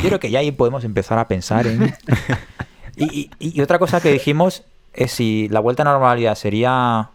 yo 0.00 0.08
creo 0.08 0.20
que 0.20 0.30
ya 0.30 0.38
ahí 0.38 0.52
podemos 0.52 0.84
empezar 0.84 1.18
a 1.18 1.28
pensar 1.28 1.66
en... 1.66 1.94
y, 2.96 3.04
y- 3.38 3.58
y 3.58 3.60
otra 3.60 3.78
cosa 3.78 4.00
que 4.00 4.10
dijimos 4.12 4.62
es 4.94 5.12
si 5.12 5.48
la 5.50 5.60
vuelta 5.60 5.82
a 5.82 5.86
la 5.86 5.92
normalidad 5.92 6.34
sería 6.34 7.08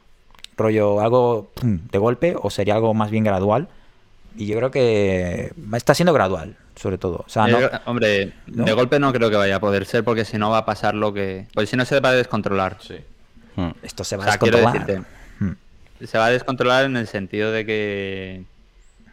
rollo 0.57 0.99
algo 1.01 1.49
pum, 1.53 1.79
de 1.91 1.97
golpe 1.99 2.35
o 2.41 2.49
sería 2.49 2.75
algo 2.75 2.93
más 2.93 3.09
bien 3.11 3.23
gradual. 3.23 3.67
Y 4.37 4.45
yo 4.45 4.57
creo 4.57 4.71
que 4.71 5.51
está 5.73 5.93
siendo 5.95 6.13
gradual, 6.13 6.55
sobre 6.75 6.97
todo. 6.97 7.23
O 7.25 7.29
sea, 7.29 7.47
no, 7.47 7.59
Eh, 7.59 7.69
hombre, 7.85 8.33
¿No? 8.45 8.65
de 8.65 8.73
golpe 8.73 8.99
no 8.99 9.11
creo 9.11 9.29
que 9.29 9.35
vaya 9.35 9.55
a 9.55 9.59
poder 9.59 9.85
ser 9.85 10.03
porque 10.03 10.25
si 10.25 10.37
no 10.37 10.49
va 10.51 10.59
a 10.59 10.65
pasar 10.65 10.93
lo 10.93 11.11
que... 11.13 11.47
Pues 11.53 11.69
si 11.69 11.75
no 11.77 11.85
se 11.85 11.99
va 11.99 12.09
a 12.09 12.13
descontrolar. 12.13 12.77
sí. 12.79 12.97
hmm. 13.55 13.69
esto 13.81 14.03
se 14.03 14.15
O 14.15 14.19
va 14.19 14.23
a 14.25 14.27
sea, 14.27 14.33
descontrolar. 14.33 14.73
decirte, 14.73 15.03
Hmm. 15.39 15.53
se 16.05 16.17
va 16.17 16.25
a 16.27 16.29
descontrolar 16.29 16.85
en 16.85 16.97
el 16.97 17.07
sentido 17.07 17.51
de 17.51 17.65
que 17.65 18.43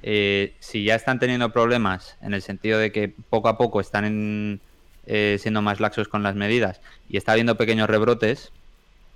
eh, 0.03 0.55
si 0.61 0.85
ya 0.85 0.95
están 0.95 1.19
teniendo 1.19 1.51
problemas, 1.51 2.17
en 2.21 2.35
el 2.35 2.43
sentido 2.43 2.79
de 2.79 2.93
que 2.93 3.13
poco 3.31 3.49
a 3.49 3.57
poco 3.57 3.81
están 3.81 4.05
en- 4.05 4.61
eh, 5.07 5.39
siendo 5.41 5.63
más 5.63 5.81
laxos 5.81 6.09
con 6.09 6.23
las 6.23 6.35
medidas 6.35 6.81
y 7.09 7.17
está 7.17 7.33
habiendo 7.33 7.57
pequeños 7.57 7.89
rebrotes, 7.89 8.53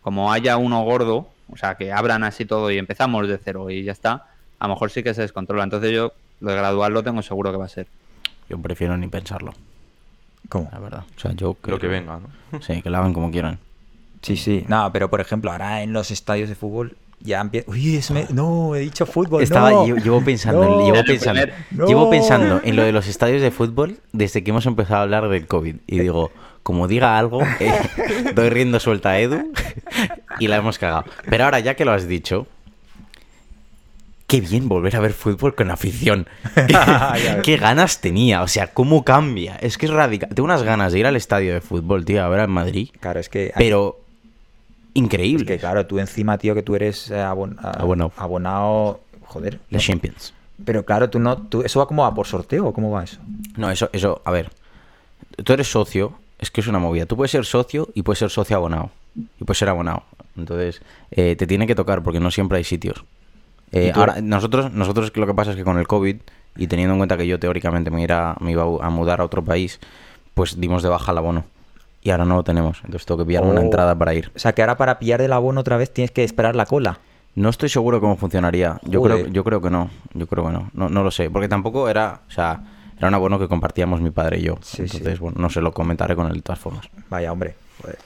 como 0.02 0.32
haya 0.32 0.56
uno 0.56 0.82
gordo, 0.82 1.28
o 1.50 1.56
sea, 1.56 1.74
que 1.76 1.92
abran 1.92 2.24
así 2.24 2.44
todo 2.46 2.70
y 2.70 2.78
empezamos 2.78 3.28
de 3.28 3.38
cero 3.42 3.68
y 3.70 3.84
ya 3.84 3.92
está, 3.92 4.26
a 4.58 4.66
lo 4.68 4.74
mejor 4.74 4.90
sí 4.90 5.02
que 5.02 5.14
se 5.14 5.22
descontrola. 5.22 5.64
Entonces 5.64 5.92
yo 5.92 6.12
lo 6.40 6.50
de 6.50 6.56
gradual 6.56 6.92
lo 6.92 7.02
tengo 7.02 7.22
seguro 7.22 7.50
que 7.50 7.58
va 7.58 7.64
a 7.66 7.68
ser. 7.68 7.86
Yo 8.48 8.58
prefiero 8.58 8.96
ni 8.96 9.08
pensarlo, 9.08 9.52
¿Cómo? 10.48 10.68
la 10.72 10.78
verdad. 10.78 11.04
O 11.16 11.20
sea, 11.20 11.32
yo 11.32 11.48
Lo 11.48 11.54
creo 11.54 11.78
que 11.78 11.86
venga, 11.88 12.18
¿no? 12.52 12.60
Sí, 12.60 12.80
que 12.82 12.90
la 12.90 12.98
hagan 12.98 13.12
como 13.12 13.30
quieran. 13.30 13.58
Sí, 14.22 14.36
sí. 14.36 14.64
No, 14.68 14.90
pero 14.92 15.10
por 15.10 15.20
ejemplo, 15.20 15.50
ahora 15.52 15.82
en 15.82 15.92
los 15.92 16.10
estadios 16.10 16.48
de 16.48 16.54
fútbol 16.54 16.96
ya 17.20 17.40
empieza. 17.40 17.70
Uy, 17.70 17.96
eso 17.96 18.14
me- 18.14 18.26
no, 18.30 18.74
he 18.74 18.80
dicho 18.80 19.04
fútbol. 19.06 19.42
Estaba, 19.42 19.70
no. 19.70 19.86
llevo, 19.96 20.22
pensando, 20.24 20.62
en- 20.64 20.70
No. 20.70 20.84
llevo 20.84 20.98
En 20.98 21.04
pensando, 21.04 21.42
No. 21.72 21.86
llevo 21.86 22.10
pensando 22.10 22.60
en 22.64 22.74
lo 22.76 22.82
de 22.84 22.92
los 22.92 23.06
estadios 23.06 23.42
de 23.42 23.50
fútbol 23.50 23.98
desde 24.12 24.42
que 24.42 24.50
hemos 24.50 24.66
empezado 24.66 25.00
a 25.00 25.02
hablar 25.02 25.28
del 25.28 25.46
COVID. 25.46 25.76
Y 25.86 25.98
digo, 26.00 26.30
como 26.62 26.88
diga 26.88 27.18
algo, 27.18 27.42
eh, 27.60 27.72
doy 28.34 28.48
riendo 28.50 28.80
suelta 28.80 29.10
a 29.10 29.20
Edu 29.20 29.52
y 30.40 30.48
la 30.48 30.56
hemos 30.56 30.78
cagado. 30.78 31.04
Pero 31.28 31.44
ahora, 31.44 31.60
ya 31.60 31.74
que 31.74 31.84
lo 31.84 31.92
has 31.92 32.06
dicho, 32.08 32.46
qué 34.28 34.40
bien 34.40 34.68
volver 34.68 34.94
a 34.94 35.00
ver 35.00 35.12
fútbol 35.12 35.56
con 35.56 35.70
afición. 35.72 36.28
Qué 37.42 37.56
ganas 37.56 38.00
tenía, 38.00 38.42
o 38.42 38.46
sea, 38.48 38.68
cómo 38.72 39.04
cambia. 39.04 39.56
Es 39.56 39.76
que 39.78 39.86
es 39.86 39.92
radical. 39.92 40.28
Tengo 40.28 40.44
unas 40.44 40.62
ganas 40.62 40.92
de 40.92 41.00
ir 41.00 41.06
al 41.06 41.16
estadio 41.16 41.54
de 41.54 41.60
fútbol, 41.60 42.04
tío, 42.04 42.22
ahora 42.22 42.44
en 42.44 42.50
Madrid. 42.50 42.90
Claro, 43.00 43.18
es 43.18 43.28
que. 43.28 43.52
Pero 43.56 43.98
es 44.94 45.02
increíble. 45.02 45.44
que 45.46 45.58
claro, 45.58 45.86
tú 45.86 45.98
encima, 45.98 46.38
tío, 46.38 46.54
que 46.54 46.62
tú 46.62 46.76
eres 46.76 47.10
eh, 47.10 47.16
abon- 47.16 47.56
a- 47.60 47.70
Abonado. 47.80 48.12
abonado. 48.16 49.00
Joder. 49.24 49.58
No. 49.70 49.78
Champions. 49.78 50.32
Pero 50.64 50.84
claro, 50.84 51.08
tú 51.10 51.18
no. 51.18 51.36
Tú, 51.38 51.62
¿Eso 51.62 51.78
va 51.80 51.86
como 51.86 52.04
a 52.04 52.14
por 52.14 52.26
sorteo 52.26 52.66
o 52.66 52.72
cómo 52.72 52.90
va 52.90 53.04
eso? 53.04 53.18
No, 53.56 53.70
eso, 53.70 53.88
eso, 53.92 54.20
a 54.24 54.30
ver. 54.30 54.50
Tú 55.44 55.52
eres 55.52 55.70
socio, 55.70 56.14
es 56.38 56.50
que 56.50 56.60
es 56.60 56.66
una 56.66 56.78
movida. 56.78 57.06
Tú 57.06 57.16
puedes 57.16 57.30
ser 57.30 57.44
socio 57.44 57.88
y 57.94 58.02
puedes 58.02 58.18
ser 58.18 58.30
socio 58.30 58.56
abonado. 58.56 58.90
Y 59.40 59.44
puedes 59.44 59.58
ser 59.58 59.68
abonado. 59.68 60.02
Entonces, 60.36 60.82
eh, 61.12 61.34
te 61.36 61.46
tiene 61.46 61.66
que 61.66 61.74
tocar 61.74 62.02
porque 62.02 62.20
no 62.20 62.30
siempre 62.30 62.58
hay 62.58 62.64
sitios. 62.64 63.04
Eh, 63.72 63.88
¿Y 63.88 63.92
tú 63.92 64.00
ahora, 64.00 64.20
nosotros, 64.22 64.72
nosotros 64.72 65.12
lo 65.16 65.26
que 65.26 65.34
pasa 65.34 65.50
es 65.52 65.56
que 65.56 65.64
con 65.64 65.78
el 65.78 65.86
COVID, 65.86 66.16
y 66.56 66.66
teniendo 66.66 66.94
en 66.94 66.98
cuenta 66.98 67.16
que 67.16 67.26
yo 67.26 67.38
teóricamente 67.38 67.90
me, 67.90 68.02
iba, 68.02 68.36
me 68.40 68.52
iba 68.52 68.62
a 68.64 68.90
mudar 68.90 69.20
a 69.20 69.24
otro 69.24 69.44
país, 69.44 69.78
pues 70.34 70.60
dimos 70.60 70.82
de 70.82 70.88
baja 70.88 71.12
el 71.12 71.18
abono. 71.18 71.44
Y 72.02 72.10
ahora 72.10 72.24
no 72.24 72.36
lo 72.36 72.44
tenemos. 72.44 72.78
Entonces 72.84 73.04
tengo 73.06 73.18
que 73.18 73.26
pillar 73.26 73.42
una 73.44 73.60
Oh. 73.60 73.64
entrada 73.64 73.94
para 73.98 74.14
ir. 74.14 74.30
O 74.34 74.38
sea, 74.38 74.52
que 74.52 74.62
ahora 74.62 74.76
para 74.76 74.98
pillar 74.98 75.20
del 75.20 75.32
abono 75.32 75.60
otra 75.60 75.76
vez 75.76 75.92
tienes 75.92 76.10
que 76.10 76.24
esperar 76.24 76.54
la 76.56 76.64
cola. 76.64 76.98
No 77.34 77.48
estoy 77.50 77.68
seguro 77.68 78.00
cómo 78.00 78.16
funcionaría. 78.16 78.80
Yo 78.84 79.00
Joder. 79.00 79.22
creo, 79.22 79.32
yo 79.32 79.44
creo 79.44 79.60
que 79.60 79.70
no. 79.70 79.90
Yo 80.14 80.26
creo 80.26 80.46
que 80.46 80.52
no. 80.52 80.70
no. 80.72 80.88
No 80.88 81.02
lo 81.02 81.10
sé. 81.10 81.28
Porque 81.30 81.48
tampoco 81.48 81.88
era. 81.88 82.20
O 82.26 82.30
sea, 82.30 82.60
era 82.96 83.08
un 83.08 83.14
abono 83.14 83.38
que 83.38 83.46
compartíamos 83.48 84.00
mi 84.00 84.10
padre 84.10 84.38
y 84.38 84.42
yo. 84.42 84.58
Sí, 84.62 84.88
sí. 84.88 84.96
Entonces, 84.98 85.20
bueno, 85.20 85.36
no 85.40 85.50
se 85.50 85.60
lo 85.60 85.72
comentaré 85.72 86.16
con 86.16 86.26
él 86.28 86.34
de 86.34 86.42
todas 86.42 86.58
formas. 86.60 86.88
Vaya, 87.10 87.30
hombre. 87.32 87.54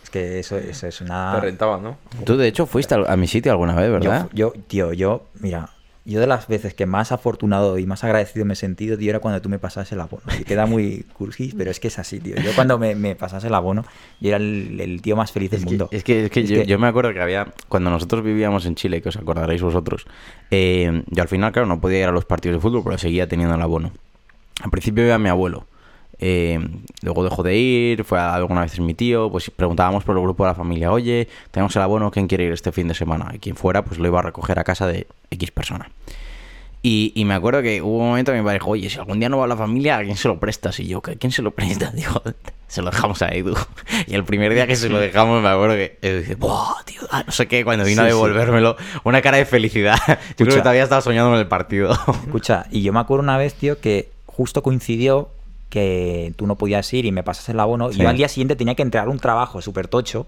Es 0.03 0.11
que 0.11 0.39
eso, 0.39 0.59
eso 0.59 0.87
es 0.87 1.01
una. 1.01 1.33
Te 1.35 1.41
rentaba, 1.41 1.79
¿no? 1.79 1.97
Tú, 2.25 2.37
de 2.37 2.47
hecho, 2.49 2.67
fuiste 2.67 2.95
a 2.95 3.17
mi 3.17 3.27
sitio 3.27 3.53
alguna 3.53 3.75
vez, 3.75 3.91
¿verdad? 3.91 4.29
Yo, 4.33 4.53
yo, 4.55 4.63
tío, 4.67 4.93
yo, 4.93 5.25
mira, 5.41 5.71
yo 6.05 6.21
de 6.21 6.27
las 6.27 6.49
veces 6.49 6.75
que 6.75 6.85
más 6.85 7.13
afortunado 7.13 7.79
y 7.79 7.87
más 7.87 8.03
agradecido 8.05 8.45
me 8.45 8.55
he 8.55 8.57
sentido, 8.57 8.99
tío, 8.99 9.11
era 9.11 9.21
cuando 9.21 9.41
tú 9.41 9.49
me 9.49 9.59
pasas 9.59 9.91
el 9.93 10.01
abono. 10.01 10.23
Y 10.39 10.45
queda 10.45 10.67
muy 10.67 11.07
cursi, 11.13 11.55
pero 11.57 11.71
es 11.71 11.79
que 11.81 11.89
es 11.89 11.99
así, 11.99 12.19
tío. 12.21 12.35
Yo 12.37 12.51
cuando 12.57 12.77
me, 12.79 12.95
me 12.97 13.15
pasas 13.15 13.45
el 13.45 13.55
abono, 13.55 13.85
yo 14.21 14.29
era 14.29 14.37
el, 14.39 14.81
el 14.81 15.01
tío 15.01 15.15
más 15.17 15.31
feliz 15.33 15.51
del 15.53 15.61
Es 15.61 15.65
que, 15.65 15.71
mundo. 15.71 15.89
es 15.93 16.03
que, 16.05 16.25
es 16.25 16.31
que 16.31 16.41
Es 16.41 16.49
yo, 16.51 16.57
que- 16.63 16.67
yo 16.67 16.79
me 16.79 16.89
acuerdo 16.89 17.13
que 17.15 17.21
había, 17.21 17.47
cuando 17.69 17.89
nosotros 17.91 18.23
vivíamos 18.25 18.67
en 18.67 18.75
Chile, 18.75 19.01
que 19.01 19.09
os 19.11 19.17
acordaréis 19.17 19.63
vosotros, 19.63 20.07
eh, 20.51 21.03
yo 21.07 21.23
al 21.23 21.29
final, 21.29 21.53
claro, 21.53 21.67
no 21.69 21.81
podía 21.81 22.01
ir 22.01 22.07
a 22.09 22.13
los 22.13 22.25
partidos 22.25 22.57
de 22.57 22.61
fútbol, 22.61 22.83
pero 22.85 22.99
seguía 22.99 23.29
teniendo 23.29 23.55
el 23.55 23.63
abono. 23.63 23.93
Al 24.63 24.71
principio 24.71 25.05
iba 25.07 25.19
mi 25.19 25.29
abuelo, 25.29 25.67
eh, 26.25 26.61
luego 27.03 27.25
dejó 27.25 27.43
de 27.43 27.57
ir, 27.57 28.05
fue 28.05 28.19
a- 28.21 28.33
alguna 28.35 28.61
vez 28.63 28.79
mi 28.79 28.95
tío, 28.95 29.29
pues 29.31 29.51
preguntábamos 29.51 30.05
por 30.05 30.17
el 30.17 30.23
grupo 30.23 30.45
de 30.45 30.51
la 30.51 30.55
familia, 30.55 30.93
oye, 30.93 31.27
tenemos 31.51 31.75
el 31.77 31.83
abono, 31.83 32.11
¿quién 32.13 32.29
quiere 32.29 32.45
ir 32.45 32.53
este 32.53 32.71
fin 32.71 32.87
de 32.87 32.95
semana? 32.95 33.31
Y 33.35 33.39
quien 33.41 33.57
fuera, 33.57 33.85
pues 33.85 33.99
lo 33.99 34.07
iba 34.07 34.21
a 34.21 34.23
recoger 34.23 34.59
a 34.61 34.65
casa 34.65 34.87
de 34.87 35.07
X 35.31 35.51
persona. 35.51 35.91
Y, 36.85 37.13
y 37.15 37.25
me 37.25 37.35
acuerdo 37.35 37.63
que 37.63 37.81
hubo 37.81 37.99
un 37.99 38.09
momento 38.09 38.33
que 38.33 38.39
mi 38.39 38.45
padre 38.45 38.59
dijo, 38.59 38.71
oye, 38.71 38.91
si 38.91 38.99
algún 38.99 39.21
día 39.21 39.29
no 39.29 39.39
va 39.39 39.47
la 39.47 39.57
familia, 39.57 39.99
¿a 39.99 40.03
quién 40.05 40.17
se 40.17 40.27
lo 40.27 40.41
prestas? 40.41 40.81
Y 40.81 40.87
yo, 40.89 40.99
¿a 40.99 41.15
quién 41.17 41.31
se 41.31 41.41
lo 41.43 41.53
presta? 41.53 41.91
Digo, 41.95 42.21
se 42.67 42.83
lo 42.83 42.91
dejamos 42.91 43.23
a 43.23 43.29
Edu. 43.29 43.55
Y 44.09 44.15
el 44.15 44.25
primer 44.25 44.53
día 44.53 44.67
que 44.67 44.75
se 44.75 44.89
lo 44.89 44.99
dejamos, 44.99 45.41
me 45.43 45.49
acuerdo 45.49 45.77
que 45.77 45.99
Edu 46.03 46.19
dice, 46.21 46.35
¡buah, 46.35 46.83
tío! 46.85 47.03
ah, 47.13 47.23
no 47.25 47.31
sé 47.33 47.47
qué, 47.47 47.65
cuando 47.65 47.85
vino 47.85 48.03
Sí, 48.03 48.07
a 48.09 48.11
sí. 48.11 48.15
devolvérmelo, 48.17 48.77
una 49.05 49.23
cara 49.23 49.37
de 49.39 49.45
felicidad. 49.45 49.97
Yo 50.09 50.15
creo 50.15 50.19
que 50.37 50.43
Escucha. 50.45 50.63
todavía 50.63 50.83
estaba 50.83 51.03
soñando 51.03 51.31
con 51.31 51.39
el 51.39 51.47
partido. 51.47 51.93
Escucha, 52.27 52.67
y 52.73 52.83
yo 52.83 52.93
me 52.93 52.99
acuerdo 53.01 53.23
una 53.23 53.37
vez, 53.39 53.55
tío, 53.55 53.81
que 53.81 54.09
justo 54.27 54.63
coincidió 54.65 55.29
que 55.73 56.35
tú 56.37 56.47
no 56.47 56.59
podías 56.59 56.93
ir 56.93 57.07
y 57.07 57.13
me 57.13 57.23
pasas 57.23 57.49
el 57.49 57.59
abono. 57.59 57.91
Sí. 57.91 57.99
Y 57.99 58.03
yo 58.03 58.09
al 58.11 58.17
día 58.19 58.29
siguiente 58.29 58.57
tenía 58.57 58.75
que 58.75 58.83
entregar 58.83 59.09
un 59.09 59.19
trabajo 59.19 59.63
súper 59.63 59.89
tocho. 59.89 60.27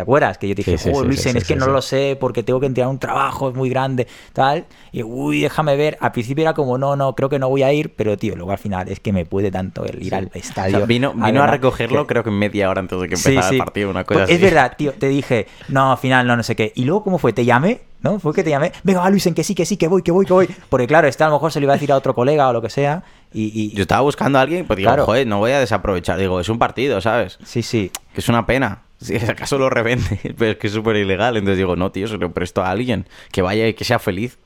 ¿Te 0.00 0.02
acuerdas? 0.04 0.38
Que 0.38 0.48
yo 0.48 0.54
te 0.54 0.62
dije, 0.62 0.78
Sí, 0.78 0.84
sí, 0.84 0.90
"Joder, 0.90 1.02
sí, 1.02 1.08
Luisen, 1.08 1.32
sí, 1.32 1.38
es 1.38 1.44
que 1.44 1.56
no 1.56 1.66
lo 1.66 1.82
sé 1.82 2.16
porque 2.18 2.42
tengo 2.42 2.58
que 2.58 2.64
entregar 2.64 2.88
un 2.90 2.98
trabajo, 2.98 3.50
es 3.50 3.54
muy 3.54 3.68
grande, 3.68 4.06
tal. 4.32 4.64
Y, 4.92 5.02
uy, 5.02 5.42
déjame 5.42 5.76
ver. 5.76 5.98
Al 6.00 6.10
principio 6.12 6.40
era 6.40 6.54
como, 6.54 6.78
no, 6.78 6.96
no, 6.96 7.14
creo 7.14 7.28
que 7.28 7.38
no 7.38 7.50
voy 7.50 7.62
a 7.64 7.70
ir, 7.70 7.92
pero, 7.94 8.16
tío, 8.16 8.34
luego 8.34 8.50
al 8.52 8.56
final 8.56 8.88
es 8.88 8.98
que 8.98 9.12
me 9.12 9.26
puede 9.26 9.50
tanto 9.50 9.84
el 9.84 10.02
ir 10.02 10.14
al 10.14 10.30
O 10.34 10.38
estadio. 10.38 10.78
sea, 10.78 10.86
vino 10.86 11.12
vino 11.12 11.42
a 11.42 11.46
recogerlo, 11.46 12.06
creo 12.06 12.24
que 12.24 12.30
media 12.30 12.70
hora 12.70 12.80
antes 12.80 12.98
de 12.98 13.08
que 13.08 13.14
empezara 13.16 13.50
el 13.50 13.58
partido, 13.58 13.90
una 13.90 14.04
cosa 14.04 14.20
Pues 14.20 14.24
así. 14.24 14.34
Es 14.36 14.40
verdad, 14.40 14.72
tío, 14.78 14.92
te 14.94 15.08
dije, 15.08 15.46
no, 15.68 15.92
al 15.92 15.98
final 15.98 16.26
no, 16.26 16.34
no 16.34 16.42
sé 16.42 16.56
qué. 16.56 16.72
Y 16.74 16.84
luego, 16.84 17.04
¿cómo 17.04 17.18
fue? 17.18 17.34
Te 17.34 17.44
llamé, 17.44 17.82
¿no? 18.00 18.18
Fue 18.20 18.32
que 18.32 18.42
te 18.42 18.48
llamé, 18.48 18.72
venga, 18.84 19.00
va, 19.00 19.10
Luisen, 19.10 19.34
que 19.34 19.44
sí, 19.44 19.54
que 19.54 19.66
sí, 19.66 19.76
que 19.76 19.86
voy, 19.86 20.00
que 20.02 20.12
voy, 20.12 20.24
que 20.24 20.32
voy. 20.32 20.48
Porque 20.70 20.86
claro, 20.86 21.08
este 21.08 21.24
a 21.24 21.26
lo 21.26 21.34
mejor 21.34 21.52
se 21.52 21.60
lo 21.60 21.64
iba 21.64 21.74
a 21.74 21.76
decir 21.76 21.92
a 21.92 21.96
otro 21.96 22.14
colega 22.14 22.48
o 22.48 22.54
lo 22.54 22.62
que 22.62 22.70
sea. 22.70 23.02
Y, 23.34 23.52
y- 23.54 23.74
Yo 23.76 23.82
estaba 23.82 24.00
buscando 24.00 24.38
a 24.38 24.42
alguien, 24.42 24.66
pues 24.66 24.78
digo, 24.78 24.88
Claro. 24.88 25.04
joder, 25.04 25.26
no 25.26 25.38
voy 25.38 25.52
a 25.52 25.60
desaprovechar. 25.60 26.18
Digo, 26.18 26.40
es 26.40 26.48
un 26.48 26.58
partido, 26.58 27.00
¿sabes? 27.02 27.38
sí, 27.44 27.62
sí. 27.62 27.92
Que 28.14 28.20
es 28.20 28.28
una 28.28 28.46
pena. 28.46 28.82
Si 29.00 29.16
acaso 29.16 29.56
lo 29.58 29.70
revende, 29.70 30.34
pero 30.38 30.52
es 30.52 30.56
que 30.58 30.66
es 30.66 30.72
súper 30.72 30.96
ilegal. 30.96 31.36
Entonces 31.36 31.56
digo, 31.58 31.74
no, 31.76 31.90
tío, 31.90 32.06
se 32.08 32.18
lo 32.18 32.30
presto 32.32 32.62
a 32.62 32.70
alguien. 32.70 33.06
Que 33.32 33.42
vaya 33.42 33.66
y 33.66 33.74
que 33.74 33.84
sea 33.84 33.98
feliz. 33.98 34.38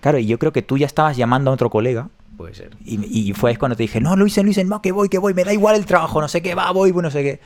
Claro, 0.00 0.18
y 0.18 0.26
yo 0.26 0.38
creo 0.38 0.52
que 0.52 0.62
tú 0.62 0.78
ya 0.78 0.86
estabas 0.86 1.16
llamando 1.16 1.50
a 1.50 1.54
otro 1.54 1.68
colega. 1.70 2.08
Puede 2.36 2.54
ser. 2.54 2.70
Y, 2.84 3.30
y 3.30 3.32
fue 3.32 3.56
cuando 3.56 3.74
te 3.76 3.82
dije, 3.82 4.00
no, 4.00 4.14
Luisen, 4.14 4.46
Luisen, 4.46 4.68
no, 4.68 4.80
que 4.80 4.92
voy, 4.92 5.08
que 5.08 5.18
voy, 5.18 5.34
me 5.34 5.42
da 5.42 5.52
igual 5.52 5.74
el 5.74 5.84
trabajo, 5.86 6.20
no 6.20 6.28
sé 6.28 6.40
qué, 6.40 6.54
va, 6.54 6.70
voy, 6.70 6.92
no 6.92 7.10
sé 7.10 7.22
qué. 7.24 7.40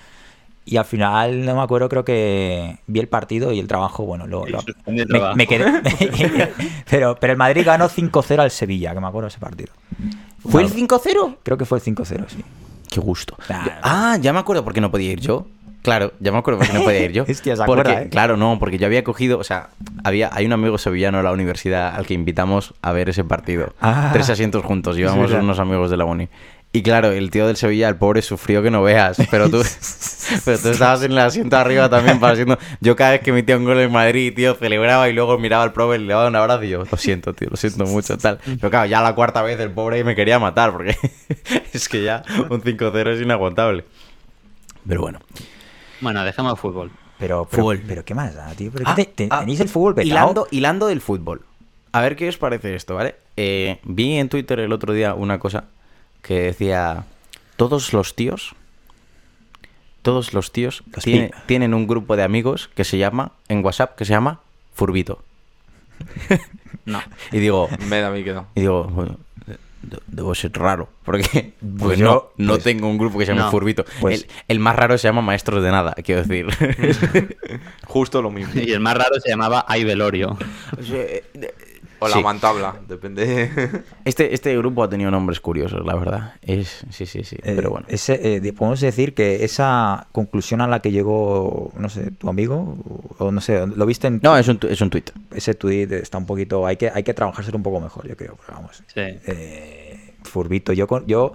Y 0.67 0.77
al 0.77 0.85
final, 0.85 1.45
no 1.47 1.57
me 1.57 1.63
acuerdo, 1.63 1.89
creo 1.89 2.05
que 2.05 2.79
vi 2.87 3.01
el 3.01 3.09
partido 3.09 3.51
y 3.53 3.59
el 3.59 3.67
trabajo, 3.67 4.05
bueno, 4.05 4.27
lo, 4.27 4.45
lo- 4.47 4.63
me, 4.87 5.07
trabajo. 5.07 5.35
me 5.35 5.47
quedé. 5.47 5.65
pero, 6.91 7.17
pero 7.19 7.33
el 7.33 7.39
Madrid 7.39 7.63
ganó 7.65 7.89
5-0 7.89 8.39
al 8.39 8.51
Sevilla, 8.51 8.93
que 8.95 9.01
me 9.01 9.07
acuerdo 9.07 9.27
de 9.29 9.31
ese 9.31 9.39
partido. 9.41 9.73
¿Fue 10.47 10.63
el 10.63 10.71
Claro. 10.71 10.87
5-0? 11.03 11.37
Creo 11.43 11.57
que 11.57 11.65
fue 11.65 11.79
el 11.79 11.85
5-0, 11.85 12.25
sí. 12.29 12.45
Qué 12.91 13.01
gusto. 13.01 13.37
Nah. 13.49 13.67
Ah, 13.83 14.19
ya 14.21 14.33
me 14.35 14.39
acuerdo 14.41 14.63
por 14.63 14.75
qué 14.75 14.81
no 14.83 14.91
podía 14.91 15.11
ir 15.13 15.21
yo. 15.21 15.47
Claro, 15.83 16.13
ya 16.21 16.31
me 16.31 16.39
acuerdo 16.39 16.61
por 16.61 16.69
qué 16.69 16.75
no 16.75 16.85
podía 16.85 17.03
ir 17.03 17.13
yo. 17.13 17.23
Hostia, 17.29 17.57
se 17.57 17.65
porque, 17.65 17.81
acuerda, 17.81 18.03
¿eh? 18.03 18.09
Claro, 18.09 18.37
no, 18.37 18.59
porque 18.59 18.79
yo 18.79 18.87
había 18.87 19.03
cogido, 19.05 19.39
o 19.39 19.45
sea, 19.45 19.71
había, 20.05 20.31
hay 20.33 20.47
un 20.47 20.53
amigo 20.53 20.79
sevillano 20.79 21.19
de 21.19 21.25
la 21.25 21.33
universidad 21.33 21.95
al 21.95 22.07
que 22.07 22.15
invitamos 22.15 22.75
a 22.83 22.93
ver 22.93 23.09
ese 23.09 23.25
partido. 23.25 23.75
Ah. 23.81 24.11
Tres 24.13 24.31
asientos 24.31 24.65
juntos, 24.65 24.97
íbamos 24.97 25.29
verdad. 25.29 25.43
unos 25.43 25.59
amigos 25.59 25.91
de 25.91 25.97
la 25.97 26.05
uni. 26.05 26.29
Y 26.75 26.83
claro, 26.83 27.13
el 27.13 27.31
tío 27.31 27.47
del 27.47 27.57
Sevilla, 27.57 27.87
el 27.89 27.97
pobre, 27.97 28.23
sufrió 28.23 28.63
que 28.63 28.71
no 28.71 28.83
veas. 28.83 29.19
Pero 29.31 29.51
tú, 29.51 29.63
pero 30.45 30.59
tú 30.59 30.69
estabas 30.71 31.03
en 31.03 31.13
el 31.13 31.19
asiento 31.19 31.59
arriba 31.59 31.91
también 31.91 32.19
para 32.19 32.33
haciendo. 32.33 32.59
Yo 32.81 32.97
cada 32.97 33.11
vez 33.11 33.21
que 33.21 33.31
metía 33.31 33.59
un 33.59 33.65
gol 33.65 33.79
en 33.79 33.93
Madrid, 33.93 34.33
tío, 34.35 34.55
celebraba 34.55 35.07
y 35.11 35.13
luego 35.13 35.39
miraba 35.39 35.65
al 35.65 35.75
profe, 35.75 35.99
le 35.99 36.11
daba 36.11 36.29
un 36.29 36.37
abrazo 36.37 36.65
y 36.65 36.71
yo, 36.71 36.85
lo 36.91 36.97
siento, 36.97 37.35
tío, 37.35 37.49
lo 37.51 37.59
siento 37.59 37.85
mucho, 37.85 38.17
tal. 38.17 38.39
Pero 38.45 38.71
claro, 38.71 38.87
ya 38.87 39.03
la 39.03 39.15
cuarta 39.15 39.43
vez 39.43 39.61
el 39.61 39.71
pobre 39.71 40.03
me 40.03 40.15
quería 40.15 40.39
matar 40.39 40.73
porque 40.73 40.97
es 41.75 41.91
que 41.91 42.05
ya 42.05 42.23
un 42.49 42.63
5-0 42.63 43.07
es 43.09 43.21
inaguantable. 43.21 43.85
Pero 44.89 45.03
bueno. 45.03 45.21
Bueno, 46.03 46.23
dejemos 46.25 46.61
fútbol. 46.61 46.91
Pero, 47.19 47.47
pero, 47.51 47.63
Fútbol. 47.63 47.83
pero 47.87 48.05
¿qué 48.05 48.15
más 48.15 48.35
da, 48.35 48.49
tío? 48.55 48.71
¿Pero 48.73 48.85
Ah, 48.87 48.95
qué 48.95 49.05
te- 49.07 49.27
te- 49.27 49.29
ah, 49.31 49.41
¿Tenéis 49.41 49.61
el 49.61 49.69
fútbol 49.71 49.95
petado? 49.95 50.09
Hilando, 50.11 50.47
hilando 50.51 50.87
del 50.89 51.01
fútbol. 51.01 51.43
A 51.93 52.01
ver 52.01 52.17
qué 52.17 52.29
os 52.29 52.37
parece 52.37 52.75
esto, 52.75 52.95
¿vale? 52.97 53.15
Eh, 53.37 53.79
vi 53.85 54.19
en 54.19 54.29
Twitter 54.29 54.59
el 54.61 54.73
otro 54.73 54.93
día 54.93 55.15
una 55.15 55.39
cosa 55.39 55.65
que 56.23 56.35
decía: 56.43 57.05
Todos 57.57 57.93
los 57.93 58.15
tíos, 58.17 58.55
todos 60.03 60.35
los 60.35 60.51
tíos 60.53 60.83
Los 60.93 61.05
tiene- 61.05 61.29
pi- 61.29 61.35
tienen 61.47 61.75
un 61.75 61.87
grupo 61.87 62.17
de 62.17 62.25
amigos 62.25 62.69
que 62.75 62.83
se 62.85 62.99
llama, 62.99 63.33
en 63.49 63.65
WhatsApp, 63.65 63.95
que 63.97 64.05
se 64.05 64.13
llama 64.13 64.41
Furbito. 64.75 65.23
No. 66.85 67.01
Y 67.33 67.39
digo, 67.39 67.69
Me 67.89 68.01
da 68.01 68.09
a 68.09 68.11
mí 68.11 68.25
que 68.25 68.33
no. 68.33 68.47
y 68.57 68.61
digo, 68.63 69.17
debo 70.07 70.35
ser 70.35 70.53
raro, 70.53 70.89
porque 71.05 71.55
Pues 71.61 71.73
pues 71.79 71.99
yo- 71.99 72.05
no, 72.37 72.45
no 72.47 72.53
pues- 72.55 72.65
tengo 72.65 72.89
un 72.89 72.99
grupo 72.99 73.19
que 73.19 73.27
se 73.27 73.33
llame 73.33 73.45
No. 73.45 73.51
Furbito. 73.51 73.85
Pues- 74.01 74.23
el, 74.23 74.27
el 74.49 74.59
más 74.61 74.77
raro 74.77 74.97
se 74.99 75.09
llama 75.09 75.23
Maestros 75.23 75.63
de 75.63 75.71
Nada, 75.71 75.95
quiero 76.05 76.23
decir. 76.25 76.47
Justo 77.87 78.23
lo 78.23 78.31
mismo. 78.31 78.53
Y 78.61 78.73
el 78.73 78.81
más 78.81 78.95
raro 78.97 79.21
se 79.21 79.29
llamaba 79.31 79.65
Ay 79.69 79.85
Velorio. 79.85 80.37
O 82.03 82.09
la 82.09 82.17
Sí. 82.17 82.23
mantabla, 82.23 82.75
depende. 82.89 83.49
Este, 84.05 84.35
este 84.35 84.57
grupo 84.59 84.83
ha 84.83 84.89
tenido 84.89 85.11
nombres 85.11 85.39
curiosos, 85.41 85.87
la 85.87 85.95
verdad. 85.95 86.35
Es, 86.43 86.85
sí, 86.91 87.07
sí, 87.07 87.23
sí. 87.25 87.37
Eh, 87.43 87.53
pero 87.55 87.71
bueno. 87.71 87.87
ese, 87.89 88.35
eh, 88.37 88.41
de- 88.41 88.53
podemos 88.53 88.81
decir 88.81 89.15
que 89.15 89.45
esa 89.45 90.09
conclusión 90.13 90.61
a 90.61 90.67
la 90.67 90.81
que 90.81 90.91
llegó, 90.91 91.71
no 91.79 91.89
sé, 91.89 92.11
tu 92.11 92.29
amigo, 92.29 92.77
o 93.19 93.31
no 93.31 93.41
sé, 93.41 93.65
lo 93.67 93.87
viste 93.87 94.09
en 94.09 94.21
No, 94.23 94.37
es 94.37 94.49
un, 94.49 94.59
es 94.69 94.81
un 94.81 94.91
tuit. 94.91 95.11
ese 95.33 95.55
tweet, 95.55 95.89
está 95.93 96.19
un 96.19 96.27
poquito, 96.27 96.67
hay 96.67 96.77
que, 96.77 96.91
hay 96.93 97.05
que 97.05 97.15
trabajárselo 97.15 97.57
un 97.57 97.63
poco 97.63 97.81
mejor, 97.81 98.09
yo 98.09 98.17
creo, 98.17 98.37
pero 98.45 98.59
vamos. 98.59 98.83
Sí. 98.89 99.01
Eh, 99.01 100.15
furbito, 100.25 100.73
yo, 100.73 100.87
con- 100.89 101.07
yo 101.07 101.33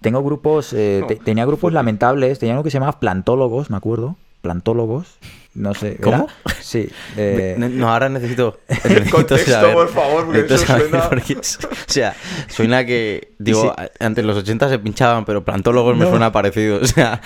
tengo 0.00 0.22
grupos, 0.22 0.72
eh, 0.72 1.04
te- 1.06 1.16
tenía 1.24 1.44
grupos 1.44 1.72
lamentables, 1.72 2.38
tenía 2.38 2.54
uno 2.54 2.62
que 2.62 2.70
se 2.70 2.78
llamaba 2.78 2.98
plantólogos, 2.98 3.68
me 3.70 3.76
acuerdo, 3.76 4.16
plantólogos, 4.40 5.18
no 5.54 5.74
sé. 5.74 5.92
¿era? 5.92 6.00
¿Cómo? 6.02 6.28
Sí. 6.60 6.88
eh, 7.16 7.54
No, 7.58 7.90
ahora 7.92 8.08
necesito. 8.08 8.60
necesito 8.68 9.10
Contexto, 9.16 9.50
saber- 9.50 9.74
por 9.74 9.88
favor, 9.88 10.24
porque 10.32 10.40
eso 10.54 10.58
suena- 10.66 11.08
porque 11.08 11.32
es- 11.40 11.58
o 11.64 11.68
sea, 11.86 12.14
suena 12.48 12.84
que. 12.84 13.32
Digo, 13.38 13.74
sí. 13.76 13.84
antes 13.98 14.24
los 14.24 14.36
80 14.36 14.68
se 14.68 14.78
pinchaban, 14.78 15.24
pero 15.24 15.44
plantólogos 15.44 15.96
me 15.96 16.04
No. 16.04 16.10
suena 16.10 16.30
parecido. 16.32 16.80
O 16.80 16.86
sea. 16.86 17.20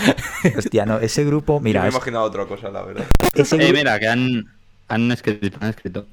hostia, 0.57 0.87
no, 0.87 0.99
ese 0.99 1.25
grupo, 1.25 1.61
Mira, 1.61 1.81
me 1.83 1.89
he 1.89 1.91
imaginado 1.91 2.25
otra 2.25 2.47
cosa, 2.47 2.71
la 2.71 2.83
verdad. 2.83 3.05
ese 3.35 3.57
Eh, 3.57 3.73
mira, 3.73 3.99
que 4.01 4.09
han, 4.09 4.45
han, 4.89 5.11
escrito, 5.13 5.59
han 5.61 5.71
escrito. 5.71 6.07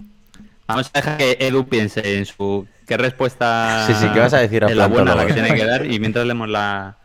Vamos 0.68 0.90
a 0.94 1.00
dejar 1.00 1.18
que 1.18 1.38
Edu 1.40 1.68
piense 1.68 2.18
en 2.18 2.26
su 2.26 2.66
qué 2.88 2.96
respuesta 2.96 3.84
Sí, 3.88 3.94
sí, 3.94 4.08
¿qué 4.14 4.20
vas 4.22 4.34
a 4.34 4.38
decir 4.40 4.64
a 4.64 4.70
la 4.70 4.88
buena 4.88 5.16
la 5.16 5.26
que 5.26 5.34
tiene 5.34 5.54
que 5.54 5.66
dar 5.66 5.86
y 5.86 6.00
mientras 6.00 6.26
leemos 6.26 6.48
la, 6.48 6.96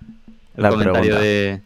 el 0.56 0.62
La 0.62 0.68
comentario 0.70 1.00
pregunta. 1.16 1.24
de 1.24 1.60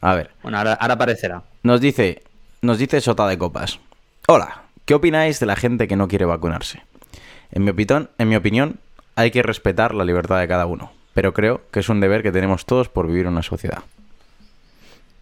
A 0.00 0.14
ver. 0.14 0.30
bueno 0.42 0.56
ahora, 0.56 0.72
ahora 0.74 0.94
aparecerá 0.94 1.42
Nos 1.62 1.82
dice, 1.82 2.22
nos 2.62 2.78
dice 2.78 3.00
Sota 3.00 3.26
de 3.26 3.38
Copas. 3.38 3.80
Hola, 4.28 4.62
¿qué 4.84 4.94
opináis 4.94 5.40
de 5.40 5.46
la 5.46 5.56
gente 5.56 5.88
que 5.88 5.96
no 5.96 6.06
quiere 6.08 6.24
vacunarse? 6.24 6.82
En 7.50 7.64
mi, 7.64 7.70
opinión, 7.70 8.08
en 8.18 8.28
mi 8.28 8.36
opinión, 8.36 8.78
hay 9.16 9.30
que 9.32 9.42
respetar 9.42 9.94
la 9.94 10.04
libertad 10.04 10.38
de 10.40 10.48
cada 10.48 10.66
uno, 10.66 10.92
pero 11.12 11.34
creo 11.34 11.62
que 11.70 11.80
es 11.80 11.88
un 11.88 12.00
deber 12.00 12.22
que 12.22 12.30
tenemos 12.32 12.64
todos 12.64 12.88
por 12.88 13.06
vivir 13.08 13.26
en 13.26 13.32
una 13.32 13.42
sociedad. 13.42 13.82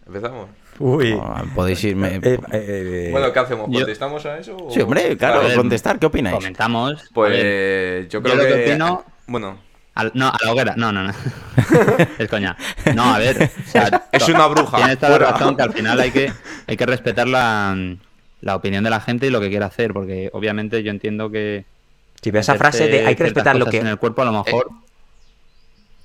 Empezamos. 0.07 0.51
Uy. 0.79 1.19
Podéis 1.55 1.83
irme... 1.85 2.17
Eh, 2.17 2.21
eh, 2.25 2.41
eh, 2.53 3.09
Bueno, 3.11 3.33
¿qué 3.33 3.39
hacemos? 3.39 3.69
yo- 3.71 3.81
¿Contestamos 3.81 4.25
a 4.27 4.39
eso? 4.39 4.57
o- 4.57 4.71
Sí, 4.71 4.81
hombre, 4.81 5.17
claro, 5.17 5.43
contestar, 5.55 5.99
¿qué 5.99 6.07
opináis? 6.07 6.37
comentamos 6.37 7.09
Pues 7.13 8.09
yo 8.11 8.23
creo 8.23 8.35
lo 8.37 8.43
que 8.43 8.49
que. 8.49 8.73
opino- 8.75 9.05
Bueno, 9.27 9.59
no 10.15 10.29
a 10.29 10.39
la 10.45 10.53
hoguera. 10.53 10.75
No 10.77 10.93
no 10.93 11.05
no. 11.05 11.13
Es 12.19 12.29
coña. 12.29 12.57
No 12.95 13.15
a 13.15 13.19
ver 13.19 13.51
o 13.67 13.71
sea, 13.71 14.07
Es 14.13 14.29
una 14.29 14.47
bruja, 14.47 14.77
tienes 14.79 14.99
toda 14.99 15.19
la 15.19 15.31
razón 15.33 15.57
que 15.57 15.63
al 15.63 15.73
final 15.73 16.01
hay 16.01 16.11
que 16.11 16.33
hay 16.67 16.77
que 16.77 16.87
respetar 16.87 17.29
la, 17.29 17.77
la 18.41 18.57
opinión 18.57 18.85
de 18.85 18.91
la 18.91 19.01
gente 19.01 19.27
y 19.27 19.31
lo 19.31 19.41
que 19.41 19.49
quiera 19.51 19.67
hacer 19.67 19.93
porque 19.93 20.31
obviamente 20.33 20.83
yo 20.83 20.91
entiendo 20.91 21.31
que 21.31 21.65
si 22.23 22.31
ves 22.31 22.43
esa 22.47 22.57
frase 22.57 22.89
de 22.89 23.07
hay 23.07 23.17
que 23.17 23.25
respetar 23.25 23.57
lo 23.57 23.67
que... 23.67 23.79
en 23.79 23.87
el 23.87 23.97
cuerpo 23.99 24.23
a 24.23 24.27
lo 24.27 24.33
mejor 24.33 24.69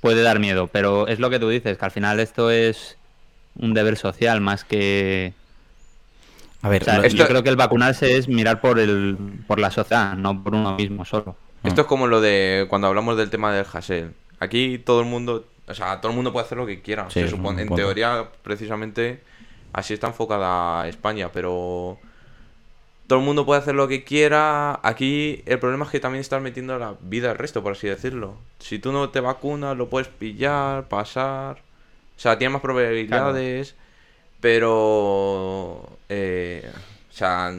puede 0.01 0.21
dar 0.21 0.39
miedo, 0.39 0.67
pero 0.67 1.07
es 1.07 1.19
lo 1.19 1.29
que 1.29 1.39
tú 1.39 1.49
dices, 1.49 1.77
que 1.77 1.85
al 1.85 1.91
final 1.91 2.19
esto 2.19 2.51
es 2.51 2.97
un 3.57 3.73
deber 3.73 3.97
social 3.97 4.39
más 4.41 4.63
que 4.63 5.33
A 6.61 6.69
ver, 6.69 6.83
o 6.83 6.85
sea, 6.85 6.97
lo- 6.97 7.03
Esto- 7.03 7.17
yo 7.17 7.27
creo 7.27 7.43
que 7.43 7.49
el 7.49 7.55
vacunarse 7.55 8.17
es 8.17 8.27
mirar 8.27 8.61
por 8.61 8.79
el 8.79 9.17
por 9.47 9.59
la 9.59 9.71
sociedad, 9.71 10.13
no 10.15 10.43
por 10.43 10.53
uno 10.55 10.75
mismo 10.75 11.05
solo. 11.05 11.35
Esto 11.65 11.81
es 11.81 11.87
como 11.87 12.07
lo 12.07 12.21
de 12.21 12.65
cuando 12.69 12.87
hablamos 12.87 13.17
del 13.17 13.29
tema 13.29 13.53
del 13.53 13.65
Hassel. 13.71 14.13
Aquí 14.39 14.77
todo 14.79 15.01
el 15.01 15.05
mundo, 15.05 15.45
o 15.67 15.73
sea, 15.73 16.01
todo 16.01 16.11
el 16.11 16.15
mundo 16.15 16.31
puede 16.31 16.45
hacer 16.45 16.57
lo 16.57 16.65
que 16.65 16.81
quiera. 16.81 17.09
Sí, 17.09 17.19
se 17.19 17.25
es 17.25 17.33
un 17.33 17.39
supone, 17.39 17.61
en 17.63 17.75
teoría, 17.75 18.29
precisamente, 18.43 19.21
así 19.73 19.93
está 19.93 20.07
enfocada 20.07 20.87
España, 20.87 21.29
pero 21.31 21.97
todo 23.07 23.19
el 23.19 23.25
mundo 23.25 23.45
puede 23.45 23.61
hacer 23.61 23.75
lo 23.75 23.87
que 23.87 24.03
quiera. 24.03 24.79
Aquí 24.83 25.43
el 25.45 25.59
problema 25.59 25.85
es 25.85 25.91
que 25.91 25.99
también 25.99 26.21
estás 26.21 26.41
metiendo 26.41 26.77
la 26.79 26.95
vida 27.01 27.31
al 27.31 27.37
resto, 27.37 27.61
por 27.61 27.73
así 27.73 27.87
decirlo. 27.87 28.35
Si 28.59 28.79
tú 28.79 28.91
no 28.91 29.09
te 29.09 29.19
vacunas, 29.19 29.77
lo 29.77 29.89
puedes 29.89 30.07
pillar, 30.07 30.87
pasar. 30.87 31.57
O 32.17 32.19
sea, 32.19 32.37
tienes 32.37 32.53
más 32.53 32.61
probabilidades. 32.61 33.75
Pero. 34.41 35.97
eh, 36.09 36.69
o 37.09 37.13
sea. 37.13 37.53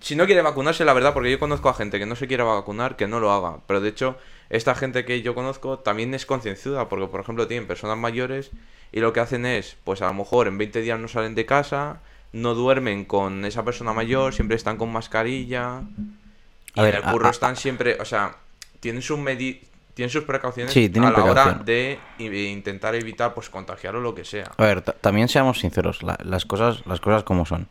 Si 0.00 0.16
no 0.16 0.26
quiere 0.26 0.42
vacunarse, 0.42 0.84
la 0.84 0.92
verdad, 0.92 1.12
porque 1.14 1.30
yo 1.30 1.38
conozco 1.38 1.68
a 1.68 1.74
gente 1.74 1.98
que 1.98 2.06
no 2.06 2.16
se 2.16 2.26
quiere 2.26 2.42
vacunar, 2.42 2.96
que 2.96 3.06
no 3.06 3.20
lo 3.20 3.30
haga. 3.32 3.58
Pero 3.66 3.80
de 3.80 3.88
hecho, 3.88 4.16
esta 4.50 4.74
gente 4.74 5.04
que 5.04 5.22
yo 5.22 5.34
conozco 5.34 5.78
también 5.78 6.14
es 6.14 6.26
concienzuda, 6.26 6.88
porque 6.88 7.06
por 7.08 7.20
ejemplo 7.20 7.46
tienen 7.46 7.66
personas 7.66 7.96
mayores 7.98 8.50
y 8.92 9.00
lo 9.00 9.12
que 9.12 9.20
hacen 9.20 9.46
es, 9.46 9.76
pues 9.84 10.02
a 10.02 10.06
lo 10.06 10.14
mejor 10.14 10.46
en 10.48 10.58
20 10.58 10.80
días 10.82 10.98
no 11.00 11.08
salen 11.08 11.34
de 11.34 11.46
casa, 11.46 12.00
no 12.32 12.54
duermen 12.54 13.04
con 13.04 13.44
esa 13.44 13.64
persona 13.64 13.92
mayor, 13.92 14.32
siempre 14.34 14.56
están 14.56 14.76
con 14.76 14.92
mascarilla. 14.92 15.82
Y 16.74 16.80
A 16.80 16.82
ver, 16.82 16.94
en 16.96 17.04
el 17.04 17.10
curro 17.10 17.28
a- 17.28 17.30
están 17.30 17.56
siempre, 17.56 17.96
o 18.00 18.04
sea, 18.04 18.36
tienen 18.80 19.02
sus 19.02 19.18
medi 19.18 19.62
tienen 19.94 20.10
sus 20.10 20.24
precauciones 20.24 20.74
Sí, 20.74 20.90
tienen 20.90 21.08
a 21.08 21.16
la 21.16 21.24
hora 21.24 21.54
de 21.64 21.98
intentar 22.18 22.94
evitar 22.94 23.32
pues 23.32 23.48
contagiar 23.48 23.96
o 23.96 24.00
lo 24.02 24.14
que 24.14 24.26
sea. 24.26 24.50
A 24.58 24.62
ver, 24.66 24.82
ta- 24.82 24.92
también 24.92 25.26
seamos 25.28 25.60
sinceros, 25.60 26.02
la- 26.02 26.18
las, 26.22 26.44
cosas, 26.44 26.84
las 26.86 27.00
cosas 27.00 27.22
como 27.24 27.46
son. 27.46 27.66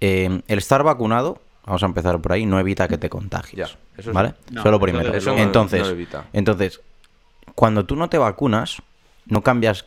Eh, 0.00 0.42
el 0.46 0.58
estar 0.58 0.82
vacunado, 0.82 1.40
vamos 1.66 1.82
a 1.82 1.86
empezar 1.86 2.20
por 2.20 2.32
ahí, 2.32 2.46
no 2.46 2.58
evita 2.60 2.88
que 2.88 2.98
te 2.98 3.08
contagies. 3.10 3.58
Ya, 3.70 3.78
eso 3.96 4.10
sí. 4.10 4.14
¿Vale? 4.14 4.34
No, 4.50 4.62
Solo 4.62 4.78
primero. 4.80 5.12
Eso 5.12 5.32
no- 5.32 5.38
entonces, 5.38 5.80
no 5.82 5.88
evita. 5.88 6.24
entonces, 6.32 6.80
cuando 7.54 7.84
tú 7.84 7.96
no 7.96 8.08
te 8.08 8.18
vacunas, 8.18 8.82
no 9.26 9.42
cambias, 9.42 9.84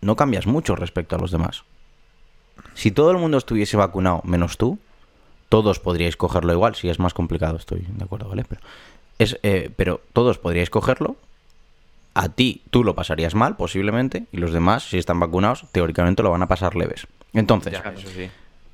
no 0.00 0.16
cambias 0.16 0.46
mucho 0.46 0.74
respecto 0.76 1.16
a 1.16 1.18
los 1.18 1.30
demás. 1.30 1.64
Si 2.74 2.90
todo 2.90 3.10
el 3.10 3.18
mundo 3.18 3.38
estuviese 3.38 3.76
vacunado 3.76 4.20
menos 4.24 4.56
tú, 4.56 4.78
todos 5.48 5.78
podríais 5.80 6.16
cogerlo 6.16 6.52
igual. 6.52 6.74
Si 6.74 6.88
es 6.88 6.98
más 6.98 7.12
complicado, 7.12 7.56
estoy 7.56 7.80
de 7.86 8.04
acuerdo, 8.04 8.28
¿vale? 8.28 8.44
Pero, 8.48 8.60
es, 9.18 9.38
eh, 9.42 9.70
pero 9.76 10.00
todos 10.14 10.38
podríais 10.38 10.70
cogerlo. 10.70 11.16
A 12.14 12.28
ti, 12.30 12.62
tú 12.70 12.84
lo 12.84 12.94
pasarías 12.94 13.34
mal, 13.34 13.56
posiblemente. 13.56 14.26
Y 14.32 14.38
los 14.38 14.52
demás, 14.52 14.84
si 14.88 14.98
están 14.98 15.20
vacunados, 15.20 15.64
teóricamente 15.72 16.22
lo 16.22 16.30
van 16.30 16.42
a 16.42 16.48
pasar 16.48 16.74
leves. 16.76 17.06
Entonces, 17.32 17.72
Ya, 17.72 17.80
eso 17.90 18.08
sí. 18.08 18.30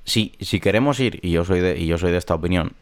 Si, 0.08 0.32
si 0.40 0.60
queremos 0.60 0.98
ir, 1.00 1.20
y 1.22 1.30
yo 1.30 1.44
soy 1.44 1.60
de, 1.60 1.78
y 1.78 1.86
yo 1.86 1.98
soy 1.98 2.10
de 2.10 2.18
esta 2.18 2.34
opinión, 2.34 2.72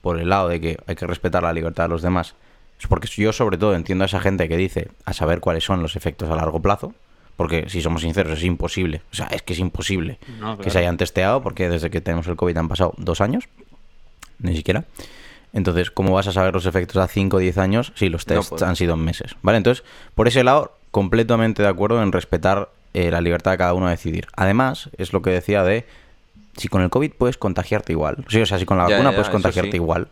por 0.00 0.18
el 0.20 0.28
lado 0.28 0.48
de 0.48 0.60
que 0.60 0.78
hay 0.86 0.96
que 0.96 1.06
respetar 1.06 1.42
la 1.42 1.52
libertad 1.52 1.84
de 1.84 1.90
los 1.90 2.02
demás, 2.02 2.34
es 2.78 2.86
porque 2.88 3.08
yo 3.08 3.32
sobre 3.32 3.56
todo 3.56 3.74
entiendo 3.74 4.04
a 4.04 4.06
esa 4.06 4.20
gente 4.20 4.48
que 4.48 4.56
dice 4.56 4.88
a 5.04 5.12
saber 5.12 5.40
cuáles 5.40 5.64
son 5.64 5.80
los 5.82 5.94
efectos 5.94 6.28
a 6.30 6.36
largo 6.36 6.60
plazo, 6.60 6.94
porque 7.36 7.68
si 7.68 7.80
somos 7.80 8.02
sinceros 8.02 8.38
es 8.38 8.44
imposible, 8.44 9.02
o 9.12 9.14
sea, 9.14 9.26
es 9.26 9.42
que 9.42 9.52
es 9.52 9.58
imposible 9.58 10.18
No, 10.40 10.58
que 10.58 10.70
se 10.70 10.78
hayan 10.78 10.96
testeado, 10.96 11.42
porque 11.42 11.68
desde 11.68 11.90
que 11.90 12.00
tenemos 12.00 12.26
el 12.26 12.36
COVID 12.36 12.56
han 12.56 12.68
pasado 12.68 12.94
dos 12.98 13.20
años, 13.20 13.48
ni 14.40 14.56
siquiera. 14.56 14.84
Entonces, 15.52 15.90
¿cómo 15.90 16.12
vas 16.14 16.26
a 16.26 16.32
saber 16.32 16.54
los 16.54 16.66
efectos 16.66 16.96
a 16.96 17.06
5 17.06 17.36
o 17.36 17.40
10 17.40 17.58
años 17.58 17.92
si 17.94 18.08
los 18.08 18.26
tests 18.26 18.62
han 18.62 18.74
sido 18.74 18.94
en 18.94 19.04
meses? 19.04 19.36
¿Vale? 19.42 19.58
Entonces, 19.58 19.84
por 20.14 20.26
ese 20.26 20.44
lado, 20.44 20.76
completamente 20.90 21.62
de 21.62 21.68
acuerdo 21.68 22.02
en 22.02 22.10
respetar 22.10 22.70
eh, 22.94 23.10
la 23.10 23.20
libertad 23.20 23.52
de 23.52 23.58
cada 23.58 23.74
uno 23.74 23.86
a 23.86 23.90
decidir. 23.90 24.26
Además, 24.34 24.90
es 24.96 25.12
lo 25.12 25.22
que 25.22 25.30
decía 25.30 25.62
de 25.62 25.86
si 26.56 26.68
con 26.68 26.82
el 26.82 26.90
COVID 26.90 27.12
puedes 27.18 27.38
contagiarte 27.38 27.92
igual. 27.92 28.24
Sí, 28.28 28.40
o 28.40 28.46
sea, 28.46 28.58
si 28.58 28.64
con 28.66 28.76
la 28.78 28.88
Ya, 28.88 28.96
vacuna 28.96 29.10
ya, 29.10 29.16
puedes 29.16 29.30
contagiarte 29.30 29.70
sí. 29.72 29.76
igual. 29.76 30.08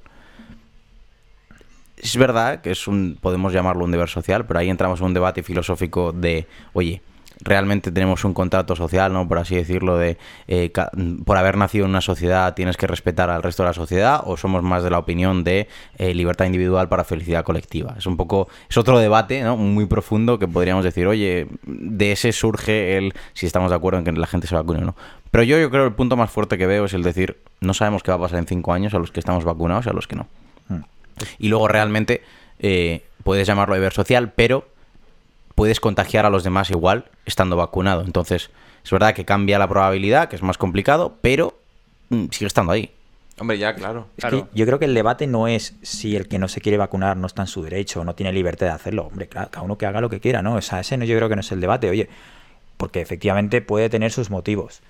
Es 1.97 2.17
verdad 2.17 2.63
que 2.63 2.71
es 2.71 2.89
un, 2.89 3.19
podemos 3.21 3.53
llamarlo 3.53 3.85
un 3.85 3.91
deber 3.91 4.09
social, 4.09 4.47
pero 4.47 4.59
ahí 4.59 4.71
entramos 4.71 5.01
en 5.01 5.07
un 5.07 5.15
debate 5.15 5.43
filosófico 5.43 6.13
de, 6.13 6.47
oye, 6.73 7.03
realmente 7.43 7.91
tenemos 7.91 8.25
un 8.25 8.35
contrato 8.35 8.77
social, 8.77 9.13
¿no? 9.13 9.27
Por 9.27 9.39
así 9.39 9.57
decirlo, 9.57 9.97
de 9.97 10.19
eh, 10.49 10.71
por 11.25 11.37
haber 11.37 11.57
nacido 11.57 11.85
en 11.85 11.91
una 11.91 12.01
sociedad 12.01 12.55
tienes 12.55 12.77
que 12.77 12.87
respetar 12.87 13.31
al 13.31 13.43
resto 13.43 13.63
de 13.63 13.69
la 13.69 13.75
sociedad, 13.75 14.23
o 14.25 14.37
somos 14.37 14.63
más 14.63 14.83
de 14.83 14.91
la 14.91 14.99
opinión 14.99 15.45
de 15.45 15.69
eh, 15.99 16.15
libertad 16.15 16.47
individual 16.47 16.89
para 16.89 17.05
felicidad 17.05 17.45
colectiva. 17.45 17.95
Es 17.99 18.07
un 18.07 18.17
poco, 18.17 18.49
es 18.69 18.77
otro 18.77 18.99
debate, 18.99 19.43
¿no? 19.43 19.57
Muy 19.57 19.87
profundo 19.87 20.39
que 20.39 20.49
podríamos 20.49 20.85
decir, 20.85 21.07
oye, 21.07 21.49
de 21.63 22.13
ese 22.13 22.33
surge 22.33 22.97
el 22.97 23.15
si 23.33 23.47
estamos 23.47 23.71
de 23.71 23.77
acuerdo 23.77 23.99
en 23.99 24.05
que 24.05 24.13
la 24.13 24.27
gente 24.27 24.47
se 24.47 24.55
vacune 24.55 24.83
o 24.83 24.85
no. 24.87 24.97
Pero 25.31 25.45
yo, 25.45 25.59
yo 25.59 25.71
creo 25.71 25.85
que 25.85 25.89
el 25.89 25.95
punto 25.95 26.17
más 26.17 26.31
fuerte 26.31 26.59
que 26.59 26.67
veo 26.67 26.85
es 26.85 26.95
el 26.95 27.03
decir, 27.03 27.39
no 27.61 27.75
sabemos 27.75 28.03
qué 28.03 28.11
va 28.11 28.17
a 28.17 28.21
pasar 28.21 28.39
en 28.39 28.47
cinco 28.47 28.73
años 28.73 28.95
a 28.95 28.99
los 28.99 29.11
que 29.11 29.21
estamos 29.21 29.45
vacunados 29.45 29.87
y 29.87 29.91
a 29.91 29.93
los 29.93 30.07
que 30.07 30.17
no. 30.17 30.27
Mm. 30.69 30.81
Y 31.39 31.49
luego 31.49 31.69
realmente 31.69 32.23
eh, 32.59 33.05
puedes 33.23 33.47
llamarlo 33.47 33.75
deber 33.75 33.93
social, 33.93 34.33
pero 34.35 34.67
puedes 35.61 35.79
contagiar 35.79 36.25
a 36.25 36.31
los 36.31 36.43
demás 36.43 36.71
igual 36.71 37.05
estando 37.27 37.55
vacunado. 37.55 38.01
Entonces, 38.03 38.51
es 38.83 38.91
verdad 38.91 39.15
que 39.15 39.27
cambia 39.27 39.59
la 39.59 39.69
probabilidad, 39.69 40.29
que 40.31 40.37
es 40.37 40.43
más 40.43 40.57
complicado, 40.57 41.17
pero 41.21 41.59
mm, 42.09 42.27
sigue 42.31 42.47
estando 42.47 42.73
ahí. 42.73 42.91
Hombre, 43.39 43.59
ya, 43.59 43.75
claro. 43.75 44.07
Es 44.17 44.23
Claro. 44.23 44.49
que 44.51 44.59
yo 44.59 44.65
creo 44.67 44.79
que 44.79 44.87
el 44.87 44.95
debate 44.95 45.27
no 45.27 45.49
es 45.49 45.75
si 45.83 46.17
el 46.17 46.29
que 46.29 46.39
no 46.39 46.49
se 46.49 46.63
quiere 46.63 46.79
vacunar 46.79 47.17
no 47.19 47.27
está 47.27 47.43
en 47.43 47.49
su 47.49 47.63
derecho 47.63 48.01
o 48.01 48.05
no 48.05 48.15
tiene 48.15 48.33
libertad 48.33 48.67
de 48.69 48.73
hacerlo. 48.73 49.05
Hombre, 49.07 49.29
claro, 49.29 49.51
cada 49.51 49.63
uno 49.65 49.77
que 49.77 49.85
haga 49.87 50.01
lo 50.01 50.09
que 50.09 50.19
quiera, 50.21 50.41
¿no? 50.41 50.55
O 50.55 50.61
sea, 50.63 50.81
ese 50.81 50.97
no, 50.97 51.05
yo 51.05 51.15
creo 51.17 51.29
que 51.29 51.35
no 51.37 51.41
es 51.43 51.53
el 51.53 51.61
debate, 51.61 51.91
oye, 51.91 52.09
porque 52.79 53.03
efectivamente 53.03 53.61
puede 53.61 53.91
tener 53.91 54.13
sus 54.13 54.31
motivos. 54.31 54.81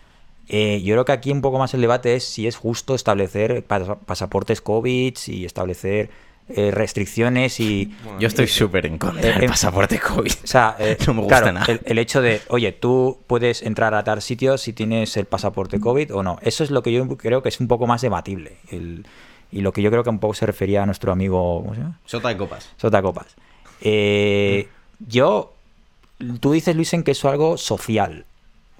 Eh, 0.48 0.82
yo 0.82 0.94
creo 0.94 1.04
que 1.04 1.12
aquí 1.12 1.30
un 1.32 1.42
poco 1.42 1.58
más 1.58 1.74
el 1.74 1.80
debate 1.80 2.14
es 2.14 2.24
si 2.24 2.46
es 2.46 2.56
justo 2.56 2.94
establecer 2.94 3.66
pas- 3.66 3.98
pasaportes 4.06 4.60
COVID 4.60 5.16
y 5.26 5.44
establecer 5.44 6.10
eh, 6.56 6.70
restricciones 6.70 7.60
y... 7.60 7.94
Yo 8.18 8.28
estoy 8.28 8.46
súper 8.48 8.86
en 8.86 8.98
contra 8.98 9.22
eh, 9.28 9.32
del 9.34 9.44
eh, 9.44 9.48
pasaporte 9.48 9.98
COVID. 9.98 10.32
O 10.44 10.46
sea, 10.46 10.76
eh, 10.78 10.96
No 11.06 11.14
me 11.14 11.20
gusta 11.22 11.38
claro, 11.40 11.52
nada. 11.52 11.66
El, 11.72 11.80
el 11.84 11.98
hecho 11.98 12.20
de, 12.22 12.40
oye, 12.48 12.72
tú 12.72 13.18
puedes 13.26 13.62
entrar 13.62 13.94
a 13.94 14.04
tal 14.04 14.22
sitio 14.22 14.58
si 14.58 14.72
tienes 14.72 15.16
el 15.16 15.26
pasaporte 15.26 15.80
COVID 15.80 16.14
o 16.14 16.22
no. 16.22 16.38
Eso 16.42 16.64
es 16.64 16.70
lo 16.70 16.82
que 16.82 16.92
yo 16.92 17.06
creo 17.16 17.42
que 17.42 17.48
es 17.48 17.60
un 17.60 17.68
poco 17.68 17.86
más 17.86 18.02
debatible. 18.02 18.56
El- 18.70 19.06
y 19.52 19.62
lo 19.62 19.72
que 19.72 19.82
yo 19.82 19.90
creo 19.90 20.04
que 20.04 20.10
un 20.10 20.20
poco 20.20 20.34
se 20.34 20.46
refería 20.46 20.82
a 20.82 20.86
nuestro 20.86 21.10
amigo 21.10 21.62
¿cómo 21.62 21.74
se 21.74 21.80
llama? 21.80 21.98
Sota 22.06 22.28
de 22.28 22.36
copas. 22.36 22.70
Sota 22.76 23.02
Copas. 23.02 23.26
Eh, 23.80 24.68
yo, 25.06 25.52
tú 26.40 26.52
dices, 26.52 26.76
Luisen, 26.76 27.02
que 27.02 27.12
eso 27.12 27.28
es 27.28 27.32
algo 27.32 27.56
social. 27.56 28.24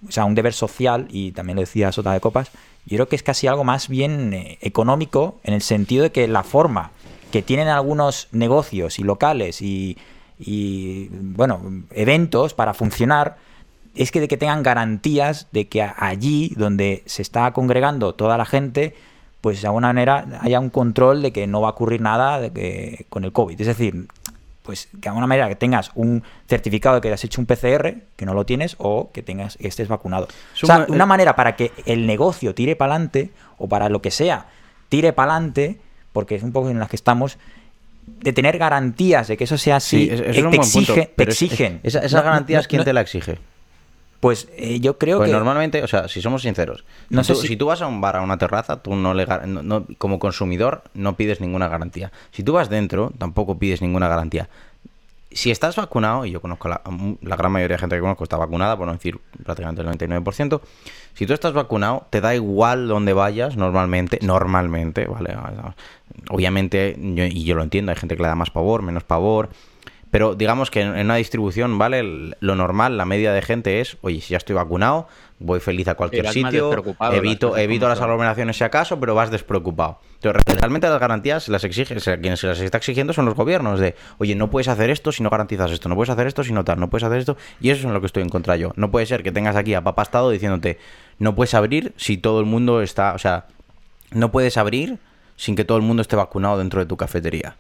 O 0.08 0.12
sea, 0.12 0.24
un 0.24 0.34
deber 0.34 0.52
social, 0.52 1.08
y 1.10 1.32
también 1.32 1.56
lo 1.56 1.60
decía 1.62 1.92
Sota 1.92 2.12
de 2.12 2.20
Copas. 2.20 2.50
Yo 2.86 2.96
creo 2.96 3.08
que 3.08 3.16
es 3.16 3.22
casi 3.22 3.46
algo 3.46 3.64
más 3.64 3.88
bien 3.88 4.32
eh, 4.32 4.58
económico, 4.60 5.38
en 5.44 5.54
el 5.54 5.60
sentido 5.62 6.04
de 6.04 6.12
que 6.12 6.26
la 6.28 6.42
forma 6.42 6.92
que 7.30 7.42
tienen 7.42 7.68
algunos 7.68 8.28
negocios 8.32 8.98
y 8.98 9.02
locales 9.02 9.62
y, 9.62 9.96
y, 10.38 11.08
bueno, 11.10 11.60
eventos 11.92 12.54
para 12.54 12.74
funcionar 12.74 13.36
es 13.94 14.10
que 14.12 14.20
de 14.20 14.28
que 14.28 14.36
tengan 14.36 14.62
garantías 14.62 15.48
de 15.52 15.66
que 15.68 15.82
allí 15.82 16.52
donde 16.56 17.02
se 17.06 17.22
está 17.22 17.50
congregando 17.52 18.14
toda 18.14 18.38
la 18.38 18.44
gente, 18.46 18.94
pues 19.40 19.60
de 19.62 19.66
alguna 19.68 19.88
manera 19.88 20.26
haya 20.42 20.60
un 20.60 20.70
control 20.70 21.22
de 21.22 21.32
que 21.32 21.46
no 21.46 21.60
va 21.60 21.68
a 21.68 21.72
ocurrir 21.72 22.00
nada 22.00 22.40
de 22.40 22.50
que, 22.52 23.06
con 23.08 23.24
el 23.24 23.32
COVID. 23.32 23.60
Es 23.60 23.66
decir, 23.66 24.06
pues 24.62 24.86
que 24.92 24.98
de 25.00 25.08
alguna 25.08 25.26
manera 25.26 25.48
que 25.48 25.56
tengas 25.56 25.90
un 25.96 26.22
certificado 26.46 26.96
de 26.96 27.00
que 27.00 27.12
has 27.12 27.24
hecho 27.24 27.40
un 27.40 27.46
PCR, 27.46 27.96
que 28.16 28.26
no 28.26 28.34
lo 28.34 28.44
tienes, 28.46 28.76
o 28.78 29.10
que 29.12 29.22
tengas 29.22 29.56
que 29.56 29.66
estés 29.66 29.88
vacunado. 29.88 30.28
O 30.62 30.66
sea, 30.66 30.76
un- 30.88 30.94
una 30.94 31.06
manera 31.06 31.34
para 31.34 31.56
que 31.56 31.72
el 31.86 32.06
negocio 32.06 32.54
tire 32.54 32.76
para 32.76 32.94
adelante, 32.94 33.30
o 33.58 33.68
para 33.68 33.88
lo 33.88 34.00
que 34.00 34.10
sea, 34.12 34.46
tire 34.88 35.12
para 35.12 35.32
adelante, 35.34 35.80
porque 36.12 36.34
es 36.36 36.42
un 36.42 36.52
poco 36.52 36.70
en 36.70 36.78
las 36.78 36.88
que 36.88 36.96
estamos, 36.96 37.38
de 38.06 38.32
tener 38.32 38.58
garantías 38.58 39.28
de 39.28 39.36
que 39.36 39.44
eso 39.44 39.56
sea 39.58 39.76
así, 39.76 40.06
Sí, 40.06 40.10
es- 40.12 40.20
eso 40.20 40.24
eh, 40.24 40.30
es 40.30 40.44
un 40.44 40.50
te, 40.50 40.56
buen 40.58 40.70
punto, 40.70 40.92
exige- 40.94 41.06
te 41.06 41.12
pero 41.16 41.30
es- 41.30 41.42
exigen. 41.42 41.80
esa- 41.82 42.00
esas 42.00 42.12
No, 42.24 42.30
garantías, 42.30 42.64
no, 42.64 42.68
¿quién 42.68 42.78
no, 42.80 42.84
te 42.84 42.92
la 42.92 43.00
exige? 43.02 43.38
Pues 44.20 44.48
eh, 44.56 44.80
yo 44.80 44.98
creo 44.98 45.16
Pues 45.18 45.30
que... 45.30 45.36
normalmente, 45.36 45.82
o 45.82 45.86
sea, 45.86 46.06
si 46.08 46.20
somos 46.20 46.42
sinceros, 46.42 46.84
No 47.08 47.24
si, 47.24 47.34
sé 47.34 47.40
si- 47.40 47.46
si 47.48 47.56
tú 47.56 47.66
vas 47.66 47.80
a 47.80 47.86
un 47.86 48.00
bar, 48.02 48.16
a 48.16 48.20
una 48.22 48.36
terraza, 48.36 48.76
tú 48.82 48.94
no 48.94 49.14
le 49.14 49.26
como 49.96 50.18
consumidor 50.18 50.82
no 50.92 51.16
pides 51.16 51.40
ninguna 51.40 51.68
garantía. 51.68 52.12
Si 52.32 52.42
tú 52.42 52.52
vas 52.52 52.68
dentro, 52.68 53.12
tampoco 53.16 53.58
pides 53.58 53.80
ninguna 53.80 54.08
garantía. 54.08 54.48
Si 55.32 55.50
estás 55.50 55.76
vacunado, 55.76 56.24
y 56.26 56.32
yo 56.32 56.40
conozco 56.40 56.68
la, 56.68 56.82
la 57.22 57.36
gran 57.36 57.52
mayoría 57.52 57.76
de 57.76 57.80
gente 57.80 57.94
que 57.96 58.00
conozco 58.00 58.24
está 58.24 58.36
vacunada, 58.36 58.76
por 58.76 58.86
no 58.86 58.92
decir 58.92 59.20
prácticamente 59.44 59.82
el 59.82 59.88
99%, 59.88 60.60
si 61.14 61.26
tú 61.26 61.32
estás 61.34 61.52
vacunado, 61.52 62.06
te 62.10 62.20
da 62.20 62.34
igual 62.34 62.88
donde 62.88 63.12
vayas 63.12 63.56
normalmente, 63.56 64.18
normalmente, 64.22 65.06
¿vale? 65.06 65.36
Obviamente, 66.30 66.96
yo- 66.98 67.24
y 67.24 67.44
yo 67.44 67.54
lo 67.54 67.62
entiendo, 67.62 67.92
hay 67.92 67.98
gente 67.98 68.16
que 68.16 68.22
le 68.22 68.28
da 68.28 68.34
más 68.34 68.50
pavor, 68.50 68.82
menos 68.82 69.04
pavor, 69.04 69.50
pero 70.10 70.34
digamos 70.34 70.70
que 70.70 70.80
en 70.80 70.90
una 70.90 71.16
distribución, 71.16 71.78
¿vale? 71.78 72.34
Lo 72.40 72.56
normal, 72.56 72.96
la 72.96 73.04
media 73.04 73.32
de 73.32 73.42
gente 73.42 73.80
es, 73.80 73.96
oye, 74.00 74.20
si 74.20 74.30
ya 74.30 74.38
estoy 74.38 74.56
vacunado, 74.56 75.06
voy 75.38 75.60
feliz 75.60 75.86
a 75.88 75.94
cualquier 75.94 76.28
sitio, 76.28 76.66
despreocupado, 76.66 77.12
las 77.12 77.18
evito, 77.18 77.56
evito 77.56 77.88
las 77.88 78.00
aglomeraciones 78.00 78.56
si 78.56 78.64
acaso, 78.64 78.98
pero 78.98 79.14
vas 79.14 79.30
despreocupado. 79.30 80.00
Entonces, 80.14 80.56
realmente 80.56 80.88
las 80.88 81.00
garantías 81.00 81.48
las 81.48 81.64
exige, 81.64 81.96
o 81.96 82.00
sea, 82.00 82.20
quienes 82.20 82.40
se 82.40 82.48
las 82.48 82.60
está 82.60 82.78
exigiendo 82.78 83.12
son 83.12 83.24
los 83.24 83.34
gobiernos, 83.34 83.78
de, 83.78 83.94
oye, 84.18 84.34
no 84.34 84.50
puedes 84.50 84.68
hacer 84.68 84.90
esto 84.90 85.12
si 85.12 85.22
no 85.22 85.30
garantizas 85.30 85.70
esto, 85.70 85.88
no 85.88 85.94
puedes 85.94 86.10
hacer 86.10 86.26
esto 86.26 86.44
si 86.44 86.52
no 86.52 86.64
tal, 86.64 86.80
no 86.80 86.90
puedes 86.90 87.04
hacer 87.04 87.18
esto, 87.18 87.36
y 87.60 87.70
eso 87.70 87.80
es 87.80 87.84
en 87.86 87.94
lo 87.94 88.00
que 88.00 88.06
estoy 88.06 88.22
en 88.22 88.28
contra 88.28 88.56
yo. 88.56 88.72
No 88.76 88.90
puede 88.90 89.06
ser 89.06 89.22
que 89.22 89.32
tengas 89.32 89.56
aquí 89.56 89.74
a 89.74 89.82
papá 89.82 90.02
Estado 90.02 90.30
diciéndote, 90.30 90.78
no 91.18 91.34
puedes 91.34 91.54
abrir 91.54 91.92
si 91.96 92.18
todo 92.18 92.40
el 92.40 92.46
mundo 92.46 92.82
está, 92.82 93.14
o 93.14 93.18
sea, 93.18 93.46
no 94.10 94.32
puedes 94.32 94.56
abrir 94.56 94.98
sin 95.36 95.56
que 95.56 95.64
todo 95.64 95.78
el 95.78 95.84
mundo 95.84 96.02
esté 96.02 96.16
vacunado 96.16 96.58
dentro 96.58 96.80
de 96.80 96.86
tu 96.86 96.96
cafetería. 96.96 97.56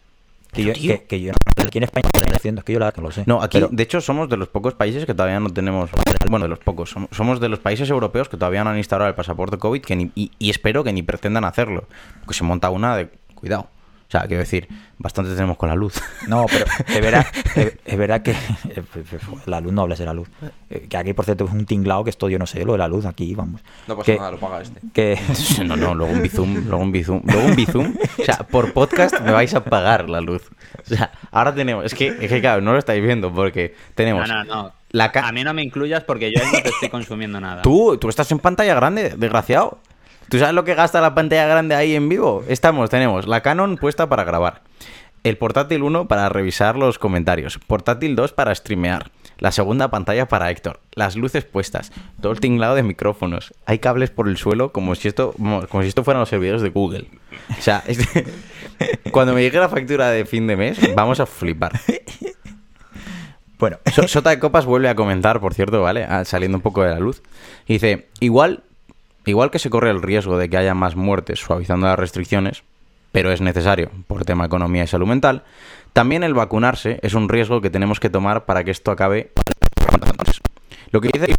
Que 0.52 0.64
yo, 0.64 0.72
que, 0.72 1.04
que 1.04 1.20
yo 1.20 1.32
aquí 1.64 1.78
en 1.78 1.84
España 1.84 2.08
haciendo, 2.34 2.60
es 2.60 2.64
que 2.64 2.72
yo 2.72 2.78
la 2.80 2.92
no 2.96 3.02
lo 3.04 3.10
sé. 3.12 3.22
No, 3.26 3.40
aquí, 3.42 3.58
Pero- 3.58 3.68
de 3.70 3.82
hecho, 3.82 4.00
somos 4.00 4.28
de 4.28 4.36
los 4.36 4.48
pocos 4.48 4.74
países 4.74 5.06
que 5.06 5.14
todavía 5.14 5.38
no 5.40 5.48
tenemos. 5.50 5.90
Bueno, 6.28 6.44
de 6.44 6.48
los 6.48 6.58
pocos. 6.58 6.94
som- 6.94 7.08
Somos 7.12 7.38
de 7.40 7.48
los 7.48 7.60
países 7.60 7.88
europeos 7.90 8.28
que 8.28 8.36
todavía 8.36 8.64
no 8.64 8.70
han 8.70 8.78
instaurado 8.78 9.08
el 9.08 9.14
pasaporte 9.14 9.58
COVID 9.58 9.80
que 9.82 9.94
ni- 9.96 10.10
y, 10.14 10.32
y 10.38 10.50
espero 10.50 10.82
que 10.82 10.92
ni 10.92 11.02
pretendan 11.02 11.44
hacerlo. 11.44 11.84
Porque 12.24 12.34
se 12.34 12.44
monta 12.44 12.70
una 12.70 12.96
de. 12.96 13.10
Cuidado. 13.34 13.68
O 14.10 14.12
sea, 14.12 14.22
quiero 14.22 14.40
decir, 14.40 14.66
bastante 14.98 15.30
tenemos 15.34 15.56
con 15.56 15.68
la 15.68 15.76
luz. 15.76 15.94
No, 16.26 16.46
pero 16.50 16.64
es 16.88 17.00
verdad, 17.00 17.26
es, 17.54 17.76
es 17.84 17.96
verdad 17.96 18.22
que 18.22 18.32
eh, 18.32 18.82
la 19.46 19.60
luz 19.60 19.72
no 19.72 19.82
hables 19.82 20.00
de 20.00 20.04
la 20.06 20.12
luz. 20.12 20.28
Eh, 20.68 20.86
Que 20.90 20.96
aquí, 20.96 21.12
por 21.12 21.24
cierto, 21.24 21.44
es 21.44 21.52
un 21.52 21.64
tinglado 21.64 22.02
que 22.02 22.10
esto 22.10 22.28
yo 22.28 22.36
no 22.36 22.44
sé, 22.46 22.64
lo 22.64 22.72
de 22.72 22.78
la 22.78 22.88
luz 22.88 23.06
aquí, 23.06 23.32
vamos. 23.36 23.60
No 23.86 23.94
pasa 23.96 24.06
que, 24.06 24.18
nada, 24.18 24.32
lo 24.32 24.38
paga 24.40 24.62
este. 24.62 24.80
Que, 24.92 25.16
No, 25.64 25.76
no, 25.76 25.94
luego 25.94 26.12
un 26.12 26.22
bizum, 26.22 26.54
luego 26.66 26.78
un 26.82 26.90
bizum, 26.90 27.22
luego 27.24 27.46
un 27.46 27.54
bizum. 27.54 27.94
O 28.18 28.24
sea, 28.24 28.38
por 28.38 28.72
podcast 28.72 29.20
me 29.20 29.30
vais 29.30 29.54
a 29.54 29.62
pagar 29.62 30.10
la 30.10 30.20
luz. 30.20 30.42
O 30.84 30.88
sea, 30.94 31.12
ahora 31.30 31.54
tenemos. 31.54 31.84
Es 31.84 31.94
que, 31.94 32.08
es 32.08 32.28
que 32.28 32.40
claro, 32.40 32.60
no 32.62 32.72
lo 32.72 32.78
estáis 32.80 33.00
viendo 33.00 33.32
porque 33.32 33.76
tenemos. 33.94 34.28
No, 34.28 34.42
no, 34.42 34.54
no. 34.62 34.72
La 34.90 35.12
ca- 35.12 35.28
A 35.28 35.30
mí 35.30 35.44
no 35.44 35.54
me 35.54 35.62
incluyas 35.62 36.02
porque 36.02 36.32
yo 36.32 36.42
ahí 36.42 36.48
no 36.52 36.62
te 36.64 36.68
estoy 36.70 36.88
consumiendo 36.88 37.40
nada. 37.40 37.62
Tú, 37.62 37.96
tú 37.96 38.08
estás 38.08 38.28
en 38.32 38.40
pantalla 38.40 38.74
grande, 38.74 39.14
desgraciado. 39.16 39.78
¿Tú 40.30 40.38
sabes 40.38 40.54
lo 40.54 40.64
que 40.64 40.74
gasta 40.74 41.00
la 41.00 41.14
pantalla 41.14 41.46
grande 41.46 41.74
ahí 41.74 41.94
en 41.94 42.08
vivo? 42.08 42.44
Estamos, 42.48 42.88
tenemos 42.88 43.26
la 43.26 43.40
Canon 43.42 43.76
puesta 43.76 44.08
para 44.08 44.24
grabar. 44.24 44.62
El 45.24 45.36
portátil 45.36 45.82
1 45.82 46.08
para 46.08 46.28
revisar 46.30 46.76
los 46.76 46.98
comentarios. 46.98 47.58
Portátil 47.66 48.16
2 48.16 48.32
para 48.32 48.54
streamear. 48.54 49.10
La 49.38 49.52
segunda 49.52 49.90
pantalla 49.90 50.28
para 50.28 50.50
Héctor. 50.50 50.80
Las 50.94 51.16
luces 51.16 51.44
puestas. 51.44 51.92
Todo 52.22 52.32
el 52.32 52.40
tinglado 52.40 52.74
de 52.74 52.82
micrófonos. 52.82 53.52
Hay 53.66 53.80
cables 53.80 54.10
por 54.10 54.28
el 54.28 54.36
suelo 54.36 54.70
como 54.72 54.94
si 54.94 55.08
esto, 55.08 55.34
como 55.36 55.82
si 55.82 55.88
esto 55.88 56.04
fueran 56.04 56.20
los 56.20 56.28
servidores 56.28 56.62
de 56.62 56.70
Google. 56.70 57.08
O 57.58 57.60
sea, 57.60 57.82
cuando 59.10 59.34
me 59.34 59.42
llegue 59.42 59.58
la 59.58 59.68
factura 59.68 60.10
de 60.10 60.24
fin 60.24 60.46
de 60.46 60.56
mes, 60.56 60.78
vamos 60.94 61.20
a 61.20 61.26
flipar. 61.26 61.72
bueno, 63.58 63.78
So- 63.92 64.08
Sota 64.08 64.30
de 64.30 64.38
Copas 64.38 64.64
vuelve 64.64 64.88
a 64.88 64.94
comentar, 64.94 65.40
por 65.40 65.54
cierto, 65.54 65.82
¿vale? 65.82 66.04
Ah, 66.04 66.24
Saliendo 66.24 66.56
un 66.58 66.62
poco 66.62 66.82
de 66.82 66.90
la 66.90 66.98
luz. 67.00 67.22
Y 67.66 67.74
dice, 67.74 68.08
igual 68.20 68.62
igual 69.30 69.50
que 69.50 69.58
se 69.58 69.70
corre 69.70 69.90
el 69.90 70.02
riesgo 70.02 70.36
de 70.38 70.48
que 70.48 70.56
haya 70.56 70.74
más 70.74 70.96
muertes 70.96 71.38
suavizando 71.40 71.86
las 71.86 71.98
restricciones, 71.98 72.62
pero 73.12 73.32
es 73.32 73.40
necesario 73.40 73.90
por 74.06 74.24
tema 74.24 74.44
economía 74.46 74.84
y 74.84 74.86
salud 74.86 75.06
mental, 75.06 75.42
también 75.92 76.22
el 76.22 76.34
vacunarse 76.34 77.00
es 77.02 77.14
un 77.14 77.28
riesgo 77.28 77.60
que 77.60 77.70
tenemos 77.70 77.98
que 77.98 78.10
tomar 78.10 78.44
para 78.44 78.62
que 78.62 78.70
esto 78.70 78.90
acabe. 78.90 79.30
Lo 80.92 81.00
que 81.00 81.08
dice, 81.12 81.34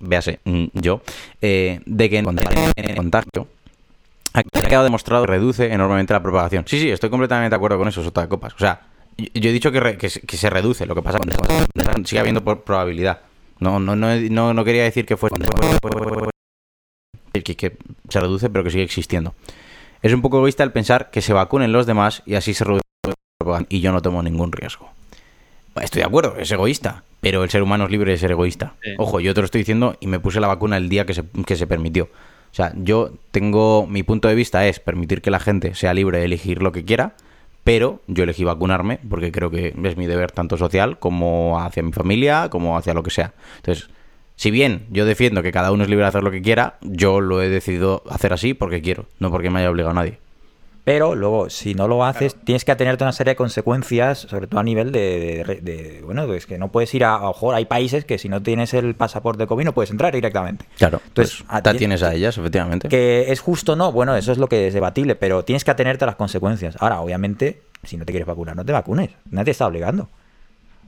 véase, 0.00 0.40
mm, 0.44 0.64
yo, 0.74 1.02
eh, 1.42 1.80
de 1.86 2.10
que 2.10 2.18
en 2.18 2.24
contagio 2.96 3.48
ha 4.34 4.42
quedado 4.42 4.84
demostrado 4.84 5.24
que 5.24 5.32
reduce 5.32 5.72
enormemente 5.72 6.12
la 6.12 6.22
propagación. 6.22 6.64
Sí, 6.66 6.78
sí, 6.78 6.90
estoy 6.90 7.08
completamente 7.10 7.50
de 7.50 7.56
acuerdo 7.56 7.78
con 7.78 7.88
eso, 7.88 8.02
Sota 8.02 8.22
de 8.22 8.28
Copas. 8.28 8.54
O 8.54 8.58
sea, 8.58 8.80
yo 9.16 9.48
he 9.48 9.52
dicho 9.52 9.72
que, 9.72 9.96
que, 9.96 10.10
se- 10.10 10.50
reduce, 10.50 10.84
lo 10.84 10.94
que 10.94 11.00
pasa 11.02 11.18
sigue 12.04 12.20
habiendo 12.20 12.42
probabilidad. 12.44 13.20
No, 13.60 13.78
no, 13.80 13.96
no, 13.96 14.14
no, 14.14 14.52
no 14.52 14.64
quería 14.64 14.82
decir 14.84 15.06
que 15.06 15.16
fuese 15.16 15.36
que, 17.42 17.56
que 17.56 17.76
se 18.08 18.20
reduce, 18.20 18.50
pero 18.50 18.64
que 18.64 18.70
sigue 18.70 18.84
existiendo. 18.84 19.34
Es 20.02 20.12
un 20.12 20.22
poco 20.22 20.38
egoísta 20.38 20.62
el 20.62 20.72
pensar 20.72 21.10
que 21.10 21.20
se 21.22 21.32
vacunen 21.32 21.72
los 21.72 21.86
demás 21.86 22.22
y 22.26 22.34
así 22.34 22.54
se 22.54 22.64
reduce 22.64 22.82
y 23.68 23.80
yo 23.80 23.92
no 23.92 24.02
tomo 24.02 24.22
ningún 24.22 24.52
riesgo. 24.52 24.90
Estoy 25.80 26.00
de 26.00 26.06
acuerdo, 26.06 26.36
es 26.38 26.50
egoísta, 26.50 27.04
pero 27.20 27.44
el 27.44 27.50
ser 27.50 27.62
humano 27.62 27.84
es 27.84 27.90
libre 27.90 28.12
de 28.12 28.18
ser 28.18 28.30
egoísta. 28.30 28.74
Sí. 28.82 28.90
Ojo, 28.98 29.20
yo 29.20 29.34
te 29.34 29.40
lo 29.40 29.44
estoy 29.44 29.60
diciendo 29.60 29.96
y 30.00 30.06
me 30.06 30.18
puse 30.18 30.40
la 30.40 30.46
vacuna 30.46 30.76
el 30.76 30.88
día 30.88 31.04
que 31.04 31.14
se, 31.14 31.24
que 31.46 31.56
se 31.56 31.66
permitió. 31.66 32.04
O 32.04 32.54
sea, 32.56 32.72
yo 32.76 33.12
tengo, 33.32 33.86
mi 33.86 34.02
punto 34.02 34.28
de 34.28 34.34
vista 34.34 34.66
es 34.66 34.80
permitir 34.80 35.20
que 35.20 35.30
la 35.30 35.40
gente 35.40 35.74
sea 35.74 35.92
libre 35.92 36.18
de 36.18 36.24
elegir 36.24 36.62
lo 36.62 36.72
que 36.72 36.84
quiera, 36.84 37.14
pero 37.64 38.00
yo 38.06 38.24
elegí 38.24 38.44
vacunarme 38.44 39.00
porque 39.10 39.32
creo 39.32 39.50
que 39.50 39.74
es 39.82 39.96
mi 39.96 40.06
deber 40.06 40.30
tanto 40.30 40.56
social 40.56 40.98
como 40.98 41.60
hacia 41.60 41.82
mi 41.82 41.92
familia, 41.92 42.48
como 42.48 42.78
hacia 42.78 42.94
lo 42.94 43.02
que 43.02 43.10
sea. 43.10 43.34
Entonces, 43.56 43.90
si 44.36 44.50
bien 44.50 44.86
yo 44.90 45.04
defiendo 45.04 45.42
que 45.42 45.50
cada 45.52 45.72
uno 45.72 45.82
es 45.84 45.88
libre 45.90 46.04
de 46.04 46.08
hacer 46.08 46.22
lo 46.22 46.30
que 46.30 46.42
quiera, 46.42 46.76
yo 46.82 47.20
lo 47.20 47.42
he 47.42 47.48
decidido 47.48 48.02
hacer 48.08 48.32
así 48.32 48.54
porque 48.54 48.80
quiero, 48.82 49.06
no 49.18 49.30
porque 49.30 49.50
me 49.50 49.60
haya 49.60 49.70
obligado 49.70 49.94
nadie. 49.94 50.18
Pero 50.84 51.16
luego, 51.16 51.50
si 51.50 51.74
no 51.74 51.88
lo 51.88 52.04
haces, 52.04 52.36
tienes 52.44 52.64
que 52.64 52.70
atenerte 52.70 53.02
a 53.02 53.06
una 53.06 53.12
serie 53.12 53.32
de 53.32 53.36
consecuencias, 53.36 54.18
sobre 54.20 54.46
todo 54.46 54.60
a 54.60 54.62
nivel 54.62 54.92
de, 54.92 55.42
de- 55.44 55.60
de- 55.60 56.02
bueno, 56.04 56.26
pues 56.26 56.46
que 56.46 56.58
no 56.58 56.70
puedes 56.70 56.94
ir 56.94 57.02
a, 57.02 57.16
a 57.16 57.20
lo 57.22 57.26
mejor 57.28 57.56
hay 57.56 57.64
países 57.64 58.04
que 58.04 58.18
si 58.18 58.28
no 58.28 58.40
tienes 58.40 58.72
el 58.72 58.94
pasaporte 58.94 59.48
COVID 59.48 59.64
no 59.64 59.72
puedes 59.74 59.90
entrar 59.90 60.14
directamente. 60.14 60.64
Claro, 60.78 61.00
Entonces, 61.08 61.38
pues, 61.38 61.44
a- 61.48 61.60
ta- 61.60 61.74
tienes 61.74 62.04
a 62.04 62.14
ellas, 62.14 62.38
efectivamente. 62.38 62.88
Que 62.88 63.32
es 63.32 63.40
justo 63.40 63.72
o 63.72 63.76
no, 63.76 63.90
bueno, 63.90 64.14
eso 64.14 64.30
es 64.30 64.38
lo 64.38 64.46
que 64.48 64.68
es 64.68 64.74
debatible, 64.74 65.16
pero 65.16 65.44
tienes 65.44 65.64
que 65.64 65.72
atenerte 65.72 66.04
a 66.04 66.06
las 66.06 66.14
consecuencias. 66.16 66.76
Ahora, 66.78 67.00
obviamente, 67.00 67.62
si 67.82 67.96
no 67.96 68.04
te 68.04 68.12
quieres 68.12 68.28
vacunar, 68.28 68.54
no 68.54 68.64
te 68.64 68.70
vacunes. 68.70 69.10
Nadie 69.28 69.46
te 69.46 69.50
está 69.50 69.66
obligando. 69.66 70.08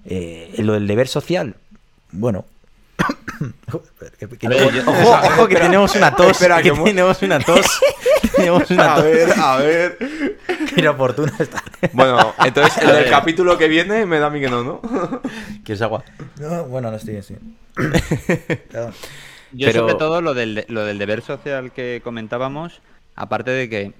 Eh, 0.05 0.55
lo 0.59 0.75
del 0.75 0.87
deber 0.87 1.09
social, 1.09 1.57
bueno. 2.13 2.45
Que- 4.19 4.29
que- 4.39 4.47
A 4.47 4.51
ver, 4.51 4.73
yo- 4.75 4.83
Ojo, 4.91 5.11
ojo 5.11 5.49
que 5.49 5.55
tenemos 5.57 5.95
una 5.95 6.15
tos, 6.15 6.31
Espera, 6.33 6.57
que 6.57 6.65
que 6.65 6.73
mo- 6.73 6.85
tenemos 6.85 7.23
una 7.23 7.39
tos. 7.39 7.67
tenemos 8.35 8.71
una 8.71 8.93
A 8.93 8.97
tos. 8.97 9.05
ver, 9.05 9.29
a 9.39 9.57
ver. 9.59 9.99
que 10.75 10.81
inoportuno 10.81 11.33
está. 11.39 11.63
Bueno, 11.93 12.35
entonces 12.45 12.83
el 12.83 12.89
del 12.93 13.11
capítulo 13.11 13.57
que 13.57 13.69
viene 13.69 14.05
me 14.07 14.19
da 14.19 14.27
a 14.27 14.31
mí 14.31 14.41
que 14.41 14.49
no, 14.49 14.65
¿no? 14.65 14.81
¿Quieres 15.65 15.81
agua? 15.83 16.05
No, 16.41 16.65
bueno, 16.65 16.91
no 16.91 16.97
estoy 16.97 17.17
así. 17.17 17.37
Perdón. 18.71 18.95
Yo 19.53 19.67
Pero- 19.69 19.81
sobre 19.81 19.95
todo 19.95 20.21
lo 20.21 20.35
del, 20.35 20.65
lo 20.69 20.85
del 20.85 20.99
deber 20.99 21.23
social 21.23 21.73
que 21.73 22.01
comentábamos, 22.05 22.81
aparte 23.15 23.51
de 23.53 23.69
que, 23.71 23.93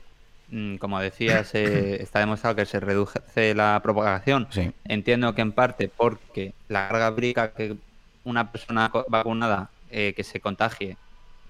mm, 0.51 0.77
como 0.77 1.01
decías, 1.01 1.51
eh, 1.55 1.99
está 2.03 2.19
demostrado 2.19 2.57
que 2.57 2.67
se 2.67 2.81
reduce 2.81 3.55
la 3.55 3.81
propagación. 3.83 4.49
Sí. 4.51 4.73
Entiendo 4.85 5.35
que 5.35 5.43
en 5.43 5.53
parte 5.53 5.89
porque 5.95 6.53
la 6.69 6.89
carga 6.89 7.11
vírica 7.11 7.53
que 7.53 7.77
una 8.25 8.53
persona 8.53 8.91
vacunada 9.09 9.71
eh, 9.91 10.13
que 10.15 10.25
se 10.25 10.41
contagie 10.41 10.97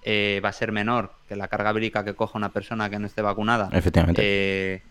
eh, 0.03 0.41
va 0.45 0.51
a 0.51 0.53
ser 0.53 0.73
menor 0.73 1.13
que 1.29 1.37
la 1.37 1.49
carga 1.49 1.73
vírica 1.73 2.05
que 2.05 2.15
coja 2.15 2.39
una 2.39 2.51
persona 2.51 2.89
que 2.89 2.99
no 2.99 3.07
esté 3.07 3.21
vacunada. 3.21 3.69
Efectivamente. 3.73 4.23
Eh, 4.25 4.83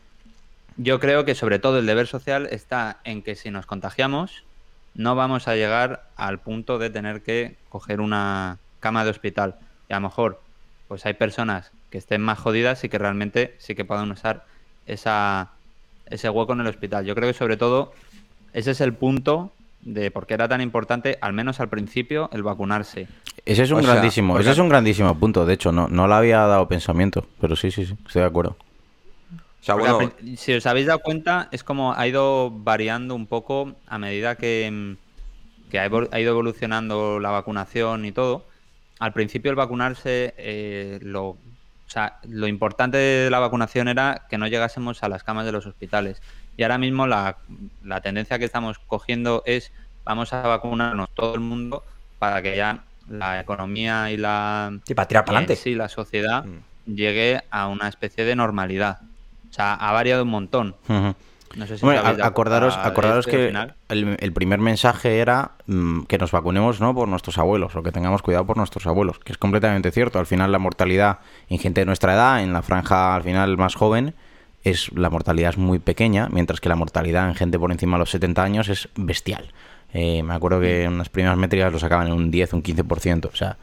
yo 0.75 0.99
creo 0.99 1.25
que 1.25 1.33
sobre 1.33 1.59
todo 1.59 1.79
el 1.79 1.85
deber 1.85 2.07
social 2.07 2.47
está 2.51 2.99
en 3.03 3.23
que 3.23 3.35
si 3.35 3.49
nos 3.49 3.65
contagiamos 3.65 4.43
no 4.93 5.15
vamos 5.15 5.47
a 5.47 5.55
llegar 5.55 6.03
al 6.15 6.39
punto 6.39 6.77
de 6.77 6.89
tener 6.89 7.21
que 7.21 7.55
coger 7.69 8.01
una 8.01 8.57
cama 8.79 9.03
de 9.05 9.11
hospital. 9.11 9.55
Y 9.89 9.93
a 9.93 9.97
lo 9.97 10.07
mejor 10.07 10.41
pues 10.87 11.05
hay 11.05 11.13
personas 11.13 11.71
que 11.89 11.97
estén 11.97 12.21
más 12.21 12.39
jodidas 12.39 12.83
y 12.83 12.89
que 12.89 12.97
realmente 12.97 13.55
sí 13.59 13.75
que 13.75 13.85
puedan 13.85 14.11
usar 14.11 14.45
esa, 14.87 15.51
ese 16.07 16.29
hueco 16.29 16.53
en 16.53 16.61
el 16.61 16.67
hospital. 16.67 17.05
Yo 17.05 17.15
creo 17.15 17.27
que 17.27 17.37
sobre 17.37 17.57
todo 17.57 17.93
ese 18.53 18.71
es 18.71 18.81
el 18.81 18.93
punto 18.93 19.51
de 19.81 20.11
por 20.11 20.27
qué 20.27 20.33
era 20.33 20.47
tan 20.47 20.61
importante, 20.61 21.17
al 21.21 21.33
menos 21.33 21.59
al 21.59 21.69
principio, 21.69 22.29
el 22.33 22.43
vacunarse. 22.43 23.07
Ese 23.45 23.63
es 23.63 23.71
un 23.71 23.79
O 23.79 23.83
grandísimo, 23.83 24.39
ese 24.39 24.51
es 24.51 24.57
un 24.57 24.69
grandísimo 24.69 25.17
punto, 25.17 25.45
de 25.45 25.53
hecho, 25.53 25.71
no, 25.71 25.87
no 25.87 26.07
le 26.07 26.13
había 26.13 26.39
dado 26.39 26.67
pensamiento, 26.67 27.25
pero 27.39 27.55
sí, 27.55 27.71
sí, 27.71 27.85
sí, 27.85 27.95
estoy 28.05 28.21
de 28.21 28.27
acuerdo. 28.27 28.57
O 29.61 29.63
sea, 29.63 29.75
al 29.75 30.13
si 30.37 30.53
os 30.53 30.65
habéis 30.65 30.87
dado 30.87 30.99
cuenta, 30.99 31.49
es 31.51 31.63
como 31.63 31.93
ha 31.93 32.07
ido 32.07 32.51
variando 32.51 33.15
un 33.15 33.25
poco 33.27 33.75
a 33.87 33.97
medida 33.97 34.35
que, 34.35 34.69
mm, 34.71 35.69
que 35.69 35.79
ha 35.79 35.87
ido 35.87 36.31
evolucionando 36.31 37.19
la 37.19 37.31
vacunación 37.31 38.05
y 38.05 38.11
todo. 38.11 38.45
Al 38.99 39.13
principio 39.13 39.51
el 39.51 39.55
vacunarse, 39.55 40.33
eh, 40.37 40.99
lo, 41.01 41.37
o 41.87 41.89
sea, 41.89 42.19
lo 42.27 42.47
importante 42.47 42.97
de 42.97 43.29
la 43.29 43.39
vacunación 43.39 43.87
era 43.87 44.25
que 44.29 44.37
no 44.37 44.47
llegásemos 44.47 45.03
a 45.03 45.09
las 45.09 45.23
camas 45.23 45.45
de 45.45 45.51
los 45.51 45.65
hospitales. 45.65 46.21
Y 46.57 46.63
ahora 46.63 46.77
mismo 46.77 47.07
la, 47.07 47.37
la 47.83 48.01
tendencia 48.01 48.37
que 48.39 48.45
estamos 48.45 48.79
cogiendo 48.79 49.43
es 49.45 49.71
vamos 50.03 50.33
a 50.33 50.41
vacunarnos 50.41 51.09
todo 51.13 51.35
el 51.35 51.39
mundo 51.41 51.83
para 52.19 52.41
que 52.41 52.55
ya 52.57 52.79
la 53.09 53.39
economía 53.39 54.11
y 54.11 54.17
la, 54.17 54.71
Sí, 54.85 54.93
para 54.95 55.07
tirar 55.07 55.23
para 55.25 55.37
adelante. 55.37 55.55
sí 55.55 55.75
la 55.75 55.87
sociedad 55.87 56.43
Mm. 56.45 56.93
llegue 56.93 57.41
a 57.51 57.67
una 57.67 57.87
especie 57.87 58.25
de 58.25 58.35
normalidad. 58.35 58.99
O 59.49 59.53
sea, 59.53 59.73
ha 59.75 59.91
variado 59.91 60.23
un 60.23 60.29
montón. 60.29 60.75
No 61.55 61.65
sé 61.65 61.77
si 61.77 61.85
dado 61.85 62.23
acordaros, 62.25 62.77
acordaros 62.77 63.25
al 63.25 63.31
que 63.31 63.47
final- 63.47 63.75
el, 63.89 64.17
el 64.19 64.33
primer 64.33 64.59
mensaje 64.59 65.19
era 65.19 65.51
mm, 65.65 66.01
que 66.03 66.17
nos 66.17 66.31
vacunemos 66.31 66.81
no 66.81 66.93
por 66.93 67.07
nuestros 67.07 67.37
abuelos 67.37 67.75
o 67.75 67.83
que 67.83 67.91
tengamos 67.93 68.21
cuidado 68.21 68.45
por 68.45 68.57
nuestros 68.57 68.85
abuelos, 68.87 69.19
que 69.19 69.31
es 69.31 69.37
completamente 69.37 69.91
cierto. 69.91 70.19
Al 70.19 70.25
final 70.25 70.51
la 70.51 70.59
mortalidad 70.59 71.19
en 71.49 71.59
gente 71.59 71.81
de 71.81 71.85
nuestra 71.85 72.13
edad, 72.13 72.43
en 72.43 72.51
la 72.51 72.61
franja 72.61 73.15
al 73.15 73.23
final 73.23 73.57
más 73.57 73.75
joven, 73.75 74.13
es 74.69 74.91
la 74.93 75.09
mortalidad 75.09 75.51
es 75.51 75.57
muy 75.57 75.79
pequeña, 75.79 76.27
mientras 76.31 76.59
que 76.59 76.69
la 76.69 76.75
mortalidad 76.75 77.27
en 77.27 77.35
gente 77.35 77.57
por 77.59 77.71
encima 77.71 77.97
de 77.97 77.99
los 77.99 78.09
70 78.11 78.43
años 78.43 78.69
es 78.69 78.89
bestial. 78.95 79.51
Eh, 79.93 80.21
me 80.23 80.33
acuerdo 80.33 80.59
que 80.59 80.83
en 80.83 80.97
las 80.97 81.09
primeras 81.09 81.37
métricas 81.37 81.71
lo 81.71 81.79
sacaban 81.79 82.07
en 82.07 82.13
un 82.13 82.29
10, 82.31 82.53
un 82.53 82.61
15%, 82.61 83.29
o 83.31 83.35
sea, 83.35 83.57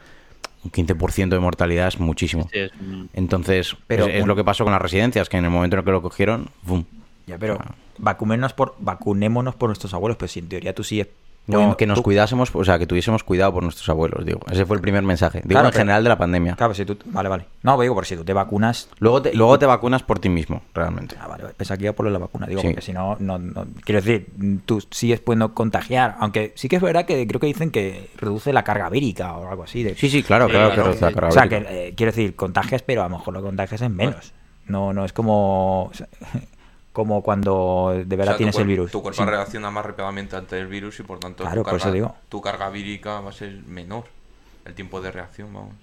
un 0.63 0.71
15% 0.71 1.29
de 1.35 1.39
mortalidad 1.39 1.87
es 1.87 1.99
muchísimo. 1.99 2.49
Sí, 2.51 2.59
es 2.59 2.71
un- 2.79 3.09
Entonces, 3.13 3.75
Pero 3.87 4.07
es, 4.07 4.25
lo 4.25 4.35
que 4.35 4.43
pasó 4.43 4.63
con 4.63 4.73
las 4.73 4.81
residencias, 4.81 5.29
que 5.29 5.37
en 5.37 5.45
el 5.45 5.51
momento 5.51 5.75
en 5.75 5.79
el 5.79 5.85
que 5.85 5.91
lo 5.91 6.01
cogieron, 6.01 6.49
¡bum! 6.63 6.83
Ya, 7.27 7.37
pero 7.37 7.59
vacunémonos 7.97 8.53
por, 8.53 8.75
vacunémonos 8.79 9.55
por 9.55 9.69
nuestros 9.69 9.93
abuelos, 9.93 10.17
pero 10.17 10.27
si 10.27 10.39
en 10.39 10.49
teoría 10.49 10.73
tú 10.73 10.83
sigues. 10.83 11.07
No, 11.47 11.77
que 11.77 11.85
nos 11.85 11.97
tú- 11.97 12.03
cuidásemos, 12.03 12.49
o 12.55 12.63
sea, 12.63 12.79
que 12.79 12.87
tuviésemos 12.87 13.23
cuidado 13.23 13.53
por 13.53 13.61
nuestros 13.63 13.87
abuelos, 13.89 14.25
digo. 14.25 14.39
Ese 14.51 14.65
fue 14.65 14.75
el 14.77 14.81
primer 14.81 15.03
mensaje. 15.03 15.39
Digo, 15.39 15.49
Claro, 15.49 15.67
en 15.67 15.71
pero- 15.73 15.81
general 15.81 16.03
de 16.03 16.09
la 16.09 16.17
pandemia. 16.17 16.55
Claro, 16.55 16.73
si 16.73 16.85
tú. 16.85 16.97
Vale, 17.05 17.29
vale. 17.29 17.45
No, 17.61 17.79
digo, 17.79 17.93
porque 17.93 18.09
si 18.09 18.15
tú 18.15 18.23
te 18.25 18.33
vacunas. 18.33 18.89
Luego 18.99 19.21
te, 19.21 19.33
luego 19.33 19.59
te 19.59 19.65
vacunas 19.65 20.01
por 20.03 20.17
ti 20.19 20.29
mismo, 20.29 20.63
realmente. 20.73 21.15
Ah, 21.21 21.27
vale, 21.27 21.43
vale. 21.43 21.55
Pensaba 21.55 21.77
que 21.77 21.83
iba 21.83 21.93
por 21.93 22.09
la 22.09 22.17
vacuna. 22.17 22.47
Digo, 22.47 22.61
Sí. 22.61 22.67
porque 22.69 22.81
si 22.81 22.93
no, 22.93 23.15
no, 23.19 23.37
no- 23.37 23.65
Quiero 23.83 24.01
decir, 24.01 24.27
tú 24.65 24.81
sigues 24.89 25.19
pudiendo 25.19 25.53
contagiar. 25.53 26.15
Aunque 26.19 26.53
sí 26.55 26.67
que 26.67 26.77
es 26.77 26.81
verdad 26.81 27.05
que 27.05 27.27
creo 27.27 27.39
que 27.39 27.47
dicen 27.47 27.69
que 27.71 28.09
reduce 28.17 28.51
la 28.51 28.63
carga 28.63 28.89
vírica 28.89 29.33
o 29.37 29.47
algo 29.49 29.63
así. 29.63 29.83
De, 29.83 29.95
Sí, 29.95 30.09
sí, 30.09 30.23
claro, 30.23 30.45
Sí, 30.47 30.51
claro 30.51 30.69
que 30.69 30.73
claro. 30.75 30.89
reduce 30.89 31.05
la 31.05 31.11
carga 31.11 31.27
O 31.29 31.31
sea, 31.31 31.43
vírica. 31.43 31.69
que 31.69 31.87
eh, 31.89 31.93
quiero 31.95 32.11
decir, 32.11 32.35
contagias, 32.35 32.81
pero 32.81 33.01
a 33.03 33.09
lo 33.09 33.17
mejor 33.17 33.33
lo 33.33 33.41
contagias 33.43 33.81
es 33.81 33.89
menos. 33.91 34.33
No, 34.67 34.93
no 34.93 35.05
es 35.05 35.13
como. 35.13 35.83
o 35.85 35.91
sea, 35.93 36.07
como 36.95 37.21
cuando 37.21 37.91
de 37.93 38.15
o 38.15 38.17
verdad 38.17 38.31
sea, 38.31 38.37
tienes 38.37 38.55
el 38.57 38.65
virus. 38.65 38.89
Tu 38.91 39.01
cuerpo 39.03 39.21
Sí. 39.23 39.29
reacciona 39.29 39.69
más 39.69 39.85
rápidamente 39.85 40.35
ante 40.37 40.57
el 40.57 40.67
virus 40.67 40.99
y 41.01 41.03
por 41.03 41.19
tanto 41.19 41.43
Claro, 41.43 41.57
tu, 41.61 41.63
por 41.63 41.71
carga, 41.73 41.85
eso 41.85 41.91
digo. 41.93 42.15
tu 42.29 42.41
carga 42.41 42.69
vírica 42.69 43.19
va 43.19 43.29
a 43.29 43.33
ser 43.33 43.51
menor. 43.67 44.05
El 44.63 44.73
tiempo 44.73 45.01
de 45.01 45.11
reacción, 45.11 45.53
vamos. 45.53 45.75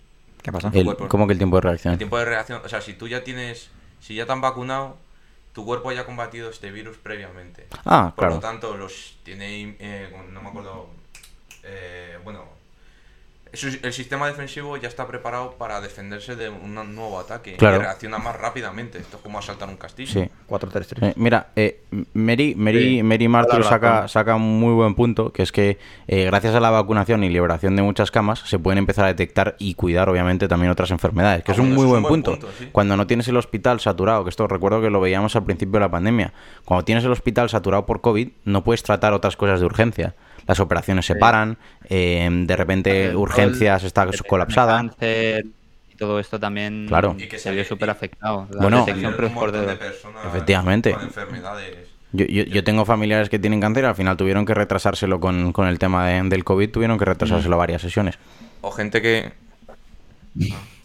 ¿Qué 0.42 0.50
pasa? 0.50 0.70
tu 0.72 0.78
El- 0.78 0.84
cuerpo- 0.86 1.06
¿Cómo 1.08 1.26
que 1.28 1.34
el 1.34 1.38
tiempo 1.38 1.56
de 1.56 1.60
reacción? 1.62 1.92
El 1.92 1.98
tiempo 1.98 2.18
de 2.18 2.24
reacción, 2.24 2.62
o 2.64 2.68
sea, 2.68 2.80
si 2.80 2.94
tú 2.94 3.06
ya 3.06 3.22
tienes, 3.22 3.70
si 4.00 4.14
ya 4.16 4.26
te 4.26 4.32
han 4.32 4.40
vacunado, 4.40 4.96
tu 5.52 5.64
cuerpo 5.66 5.92
ya 5.92 6.00
ha 6.00 6.06
combatido 6.06 6.48
este 6.50 6.70
virus 6.72 6.96
previamente. 6.96 7.68
Ah, 7.84 8.12
Por 8.16 8.22
claro. 8.24 8.34
lo 8.36 8.40
tanto, 8.40 8.76
los 8.76 9.18
tiene, 9.22 9.76
eh, 9.78 10.10
no 10.32 10.40
me 10.42 10.48
acuerdo, 10.48 10.88
eh, 11.62 12.16
bueno, 12.24 12.44
el 13.52 13.92
sistema 13.92 14.26
defensivo 14.28 14.76
ya 14.78 14.88
está 14.88 15.06
preparado 15.06 15.52
para 15.58 15.80
defenderse 15.82 16.36
de 16.36 16.48
un 16.48 16.74
nuevo 16.94 17.18
ataque 17.20 17.56
Claro. 17.56 17.76
y 17.76 17.80
reacciona 17.80 18.16
más 18.18 18.34
rápidamente. 18.36 18.98
Esto 18.98 19.18
es 19.18 19.22
como 19.22 19.38
asaltar 19.38 19.68
un 19.68 19.76
castillo. 19.76 20.10
Sí. 20.22 20.28
4-3-3. 20.48 21.02
Eh, 21.08 21.12
mira, 21.16 21.48
eh, 21.54 21.82
Mary, 22.14 22.54
Mary, 22.56 22.96
Sí, 22.96 23.02
Mary 23.02 23.28
saca, 24.08 24.34
un 24.36 24.58
muy 24.58 24.72
buen 24.72 24.94
punto, 24.94 25.32
que 25.32 25.42
es 25.42 25.52
que 25.52 25.78
eh, 26.08 26.24
gracias 26.24 26.54
a 26.54 26.60
la 26.60 26.70
vacunación 26.70 27.24
y 27.24 27.28
liberación 27.28 27.76
de 27.76 27.82
muchas 27.82 28.10
camas 28.10 28.40
se 28.40 28.58
pueden 28.58 28.78
empezar 28.78 29.04
a 29.04 29.08
detectar 29.08 29.56
y 29.58 29.74
cuidar, 29.74 30.08
obviamente, 30.08 30.48
también 30.48 30.70
otras 30.72 30.90
enfermedades, 30.90 31.44
que 31.44 31.52
Ah, 31.52 31.54
es 31.54 31.58
un 31.60 31.74
bueno, 31.74 31.82
muy 31.82 31.86
buen, 31.86 31.98
es 32.04 32.04
un 32.04 32.08
buen 32.10 32.22
punto. 32.22 32.30
punto, 32.40 32.56
sí. 32.58 32.68
Cuando 32.72 32.96
no 32.96 33.06
tienes 33.06 33.28
el 33.28 33.36
hospital 33.36 33.80
saturado, 33.80 34.24
que 34.24 34.30
esto 34.30 34.46
recuerdo 34.48 34.80
que 34.80 34.88
lo 34.90 35.00
veíamos 35.00 35.36
al 35.36 35.44
principio 35.44 35.74
de 35.74 35.80
la 35.80 35.90
pandemia, 35.90 36.32
cuando 36.64 36.84
tienes 36.84 37.04
el 37.04 37.10
hospital 37.12 37.50
saturado 37.50 37.84
por 37.84 38.00
COVID, 38.00 38.28
no 38.44 38.64
puedes 38.64 38.82
tratar 38.82 39.12
otras 39.12 39.36
cosas 39.36 39.60
de 39.60 39.66
urgencia. 39.66 40.14
Las 40.46 40.60
operaciones 40.60 41.06
se 41.06 41.14
paran, 41.14 41.56
eh, 41.88 42.28
de 42.30 42.56
repente 42.56 43.06
el- 43.10 43.16
urgencias 43.16 43.84
está 43.84 44.06
colapsada. 44.28 44.76
cáncer 44.76 45.46
y 45.92 45.96
todo 45.96 46.18
esto 46.18 46.40
también 46.40 46.86
Claro. 46.88 47.14
Y 47.18 47.28
que 47.28 47.38
se 47.38 47.50
vio 47.52 47.64
súper 47.64 47.90
afectado. 47.90 48.48
La 48.50 48.62
Bueno, 48.62 48.84
de 48.84 48.92
precoz 48.94 49.52
de- 49.52 49.76
personas 49.76 50.24
Efectivamente. 50.26 50.92
con 50.92 51.02
enfermedades. 51.02 51.76
Yo, 52.14 52.26
yo, 52.26 52.42
yo 52.44 52.62
tengo 52.62 52.84
familiares 52.84 53.30
que 53.30 53.38
tienen 53.38 53.60
cáncer 53.60 53.84
y 53.84 53.86
al 53.86 53.94
final 53.94 54.16
tuvieron 54.18 54.44
que 54.44 54.52
retrasárselo 54.52 55.18
con, 55.20 55.52
con 55.52 55.66
el 55.66 55.78
tema 55.78 56.06
de- 56.08 56.22
del 56.28 56.44
COVID, 56.44 56.70
tuvieron 56.70 56.98
que 56.98 57.04
retrasárselo 57.06 57.56
varias 57.56 57.80
sesiones. 57.80 58.18
O 58.60 58.70
gente 58.70 59.00
que. 59.00 59.32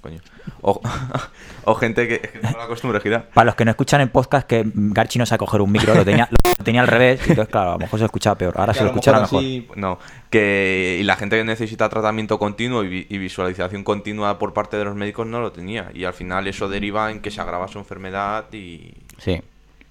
Coño. 0.01 0.19
O, 0.61 0.79
o 1.65 1.75
gente 1.75 2.07
que. 2.07 2.15
Es 2.15 2.31
que 2.31 2.39
tengo 2.39 2.57
la 2.57 2.67
costumbre 2.67 2.99
de 2.99 3.03
girar. 3.03 3.29
Para 3.33 3.45
los 3.45 3.55
que 3.55 3.65
no 3.65 3.71
escuchan 3.71 4.01
en 4.01 4.09
podcast, 4.09 4.47
que 4.47 4.63
Garchi 4.73 5.19
no 5.19 5.25
sabe 5.25 5.39
coger 5.39 5.61
un 5.61 5.71
micro, 5.71 5.93
lo 5.95 6.05
tenía, 6.05 6.29
lo 6.31 6.63
tenía 6.63 6.81
al 6.81 6.87
revés, 6.87 7.19
y 7.25 7.31
entonces, 7.31 7.51
claro, 7.51 7.69
a 7.71 7.73
lo 7.73 7.79
mejor 7.79 7.99
se 7.99 8.05
escuchaba 8.05 8.37
peor. 8.37 8.53
Ahora 8.57 8.73
Que 8.73 8.79
se 8.79 8.83
lo 8.85 8.91
escuchará 8.91 9.21
mejor 9.21 9.41
mejor. 9.43 9.61
así- 9.73 9.79
No, 9.79 9.99
que 10.29 10.97
y 11.01 11.03
la 11.03 11.15
gente 11.15 11.37
que 11.37 11.43
necesita 11.43 11.89
tratamiento 11.89 12.37
continuo 12.39 12.83
y, 12.83 12.87
vi- 12.87 13.07
y 13.09 13.17
visualización 13.17 13.83
continua 13.83 14.37
por 14.39 14.53
parte 14.53 14.77
de 14.77 14.85
los 14.85 14.95
médicos 14.95 15.25
no 15.27 15.41
lo 15.41 15.51
tenía. 15.51 15.89
Y 15.93 16.03
al 16.05 16.13
final 16.13 16.47
eso 16.47 16.69
deriva 16.69 17.11
en 17.11 17.19
que 17.21 17.31
se 17.31 17.41
agrava 17.41 17.67
su 17.67 17.79
enfermedad 17.79 18.45
y. 18.53 18.93
Sí. 19.17 19.41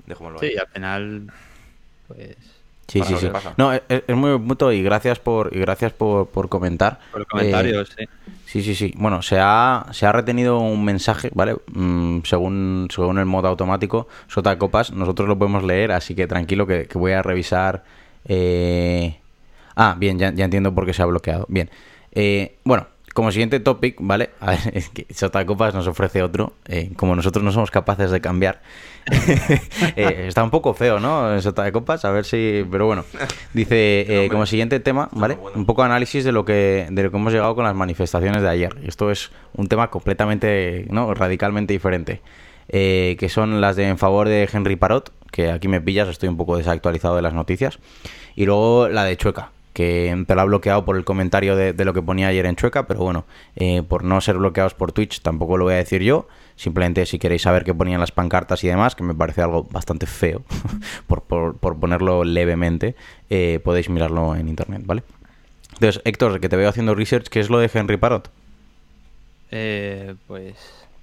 Dejémoslo 0.07 0.39
Sí, 0.39 0.47
ahí. 0.47 0.57
al 0.57 0.69
final, 0.69 1.33
pues, 2.07 2.37
Sí, 2.89 3.03
sí, 3.03 3.17
sí. 3.17 3.27
que 3.27 3.33
pasa. 3.33 3.55
No, 3.57 3.73
es, 3.73 3.83
es 3.89 4.17
muy 4.17 4.39
punto 4.39 4.71
y 4.73 4.83
gracias 4.83 5.19
por, 5.19 5.55
y 5.55 5.59
gracias 5.61 5.93
por, 5.93 6.29
por 6.29 6.49
comentar. 6.49 7.01
por 7.11 7.21
los 7.21 7.29
comentarios, 7.29 7.91
Eh, 7.99 8.07
sí. 8.09 8.09
Sí, 8.45 8.63
sí, 8.63 8.75
sí. 8.77 8.95
Bueno, 8.97 9.23
se 9.23 9.39
ha, 9.41 9.87
se 9.93 10.07
ha 10.07 10.13
retenido 10.13 10.59
un 10.61 10.85
mensaje, 10.85 11.31
¿vale? 11.35 11.57
Mm, 11.73 12.21
según, 12.25 12.89
según 12.95 13.19
el 13.19 13.27
modo 13.27 13.49
automático, 13.49 14.07
Sota 14.29 14.57
Copas, 14.59 14.93
nosotros 14.93 15.29
lo 15.29 15.37
podemos 15.37 15.65
leer, 15.65 15.91
así 15.93 16.15
que 16.15 16.27
tranquilo 16.29 16.67
que, 16.67 16.87
que 16.87 16.97
voy 16.99 17.13
a 17.13 17.23
revisar. 17.23 17.85
eh, 18.25 19.19
Ah, 19.75 19.95
bien, 19.99 20.19
ya, 20.19 20.33
ya 20.33 20.45
entiendo 20.47 20.75
por 20.75 20.87
qué 20.87 20.95
se 20.95 21.03
ha 21.03 21.07
bloqueado. 21.07 21.45
Bien. 21.49 21.69
Eh, 22.13 22.57
bueno, 22.65 22.87
como 23.17 23.33
siguiente 23.33 23.61
topic, 23.61 23.97
¿vale? 23.99 24.31
A 24.41 24.51
ver, 24.51 24.59
es 24.75 24.91
que 24.91 25.07
Sota 25.13 25.39
de 25.39 25.47
Copas 25.47 25.75
nos 25.75 25.87
ofrece 25.87 26.23
otro. 26.23 26.53
eh, 26.69 26.91
como 26.97 27.17
nosotros 27.17 27.43
no 27.43 27.51
somos 27.51 27.71
capaces 27.71 28.11
de 28.11 28.21
cambiar. 28.21 28.61
eh, 29.97 30.27
está 30.29 30.45
un 30.45 30.51
poco 30.51 30.75
feo, 30.75 31.01
¿no? 31.01 31.41
Sota 31.41 31.65
de 31.65 31.73
Copas, 31.73 32.05
a 32.05 32.11
ver 32.11 32.27
si. 32.27 32.63
Pero 32.71 32.85
bueno. 32.85 33.07
Dice, 33.55 34.25
eh, 34.25 34.29
como 34.29 34.45
siguiente 34.45 34.81
tema, 34.81 35.09
¿vale? 35.13 35.39
Un 35.55 35.65
poco 35.65 35.83
análisis 35.83 36.25
de 36.25 36.33
lo 36.33 36.45
que 36.45 36.89
de 36.91 37.03
lo 37.05 37.11
que 37.11 37.17
hemos 37.17 37.33
llegado 37.33 37.55
con 37.55 37.65
las 37.65 37.75
manifestaciones 37.75 38.43
de 38.43 38.51
ayer. 38.51 38.77
Esto 38.85 39.11
es 39.11 39.31
un 39.55 39.67
tema 39.67 39.89
completamente, 39.89 40.85
¿no? 40.91 41.15
Radicalmente 41.15 41.73
diferente. 41.73 42.21
Que 42.69 43.29
son 43.31 43.63
las 43.63 43.77
de 43.77 43.89
en 43.89 43.97
favor 43.97 44.29
de 44.29 44.47
Henry 44.53 44.77
Parot, 44.77 45.13
que 45.31 45.53
aquí 45.53 45.69
me 45.69 45.81
pillas, 45.81 46.09
estoy 46.09 46.29
un 46.29 46.37
poco 46.37 46.59
desactualizado 46.59 47.17
de 47.17 47.23
las 47.23 47.33
noticias. 47.33 47.79
Y 48.35 48.45
luego 48.45 48.89
la 48.89 49.05
de 49.05 49.17
Chueca, 49.17 49.53
que 49.77 50.25
te 50.27 50.35
la 50.35 50.41
ha 50.41 50.45
bloqueado 50.47 50.87
por 50.87 50.97
el 50.97 51.05
comentario 51.05 51.55
de, 51.55 51.75
de 51.75 51.85
lo 51.85 51.93
que 51.93 52.01
ponía 52.01 52.29
ayer 52.29 52.47
en 52.47 52.57
Chueca, 52.57 52.87
pero 52.87 53.01
bueno, 53.01 53.27
eh, 53.57 53.83
por 53.83 54.05
no 54.05 54.19
ser 54.23 54.39
bloqueados 54.39 54.73
por 54.73 54.93
Twitch 54.93 55.21
tampoco 55.21 55.59
lo 55.59 55.65
voy 55.65 55.75
a 55.75 55.77
decir 55.77 56.01
yo. 56.03 56.29
Simplemente 56.57 57.05
si 57.05 57.19
queréis 57.19 57.43
saber 57.43 57.63
qué 57.65 57.75
ponían 57.75 58.01
las 58.01 58.11
pancartas 58.11 58.65
y 58.65 58.69
demás, 58.69 58.95
que 58.95 59.03
me 59.05 59.15
parece 59.15 59.43
algo 59.43 59.65
bastante 59.71 60.07
feo, 60.07 60.41
por, 61.07 61.21
por- 61.25 61.59
por 61.59 61.79
ponerlo 61.79 62.25
levemente, 62.25 62.97
eh, 63.29 63.61
podéis 63.63 63.91
mirarlo 63.91 64.35
en 64.35 64.49
internet, 64.49 64.81
¿vale? 64.87 65.03
Entonces, 65.75 66.01
Héctor, 66.07 66.41
que 66.41 66.49
te 66.49 66.57
veo 66.57 66.71
haciendo 66.71 66.95
research, 66.95 67.27
¿qué 67.29 67.41
es 67.41 67.51
lo 67.51 67.59
de 67.59 67.71
Henry 67.75 67.99
Parot? 67.99 68.31
Eh, 69.51 70.15
pues, 70.27 70.55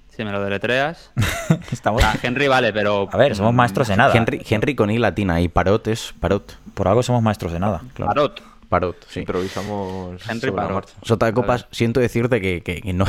si 0.09 0.23
me 0.25 0.31
lo 0.31 0.43
deletreas. 0.43 1.11
Estamos... 1.71 2.03
Ah, 2.03 2.15
Henry 2.23 2.47
vale, 2.47 2.73
pero... 2.73 3.07
A 3.11 3.17
ver, 3.17 3.35
somos 3.35 3.53
maestros 3.53 3.87
de 3.89 3.97
nada. 3.97 4.15
Henry, 4.17 4.41
Henry 4.49 4.73
con 4.73 4.89
I 4.89 4.97
latina 4.97 5.39
y 5.41 5.47
Parot 5.47 5.87
es 5.89 6.15
Parot. 6.19 6.57
Por 6.73 6.87
algo 6.87 7.03
somos 7.03 7.21
maestros 7.21 7.51
de 7.53 7.59
nada. 7.59 7.83
claro. 7.93 8.09
Parot. 8.09 8.52
Parot, 8.73 8.95
sí. 9.07 9.19
Improvisamos. 9.21 10.21
Henry 10.29 10.51
Parot. 10.51 10.91
Sota 11.03 11.25
de 11.27 11.33
copas, 11.33 11.67
siento 11.71 11.99
decirte 11.99 12.41
que, 12.41 12.61
que- 12.61 12.81
que 12.81 12.93
no, 12.93 13.05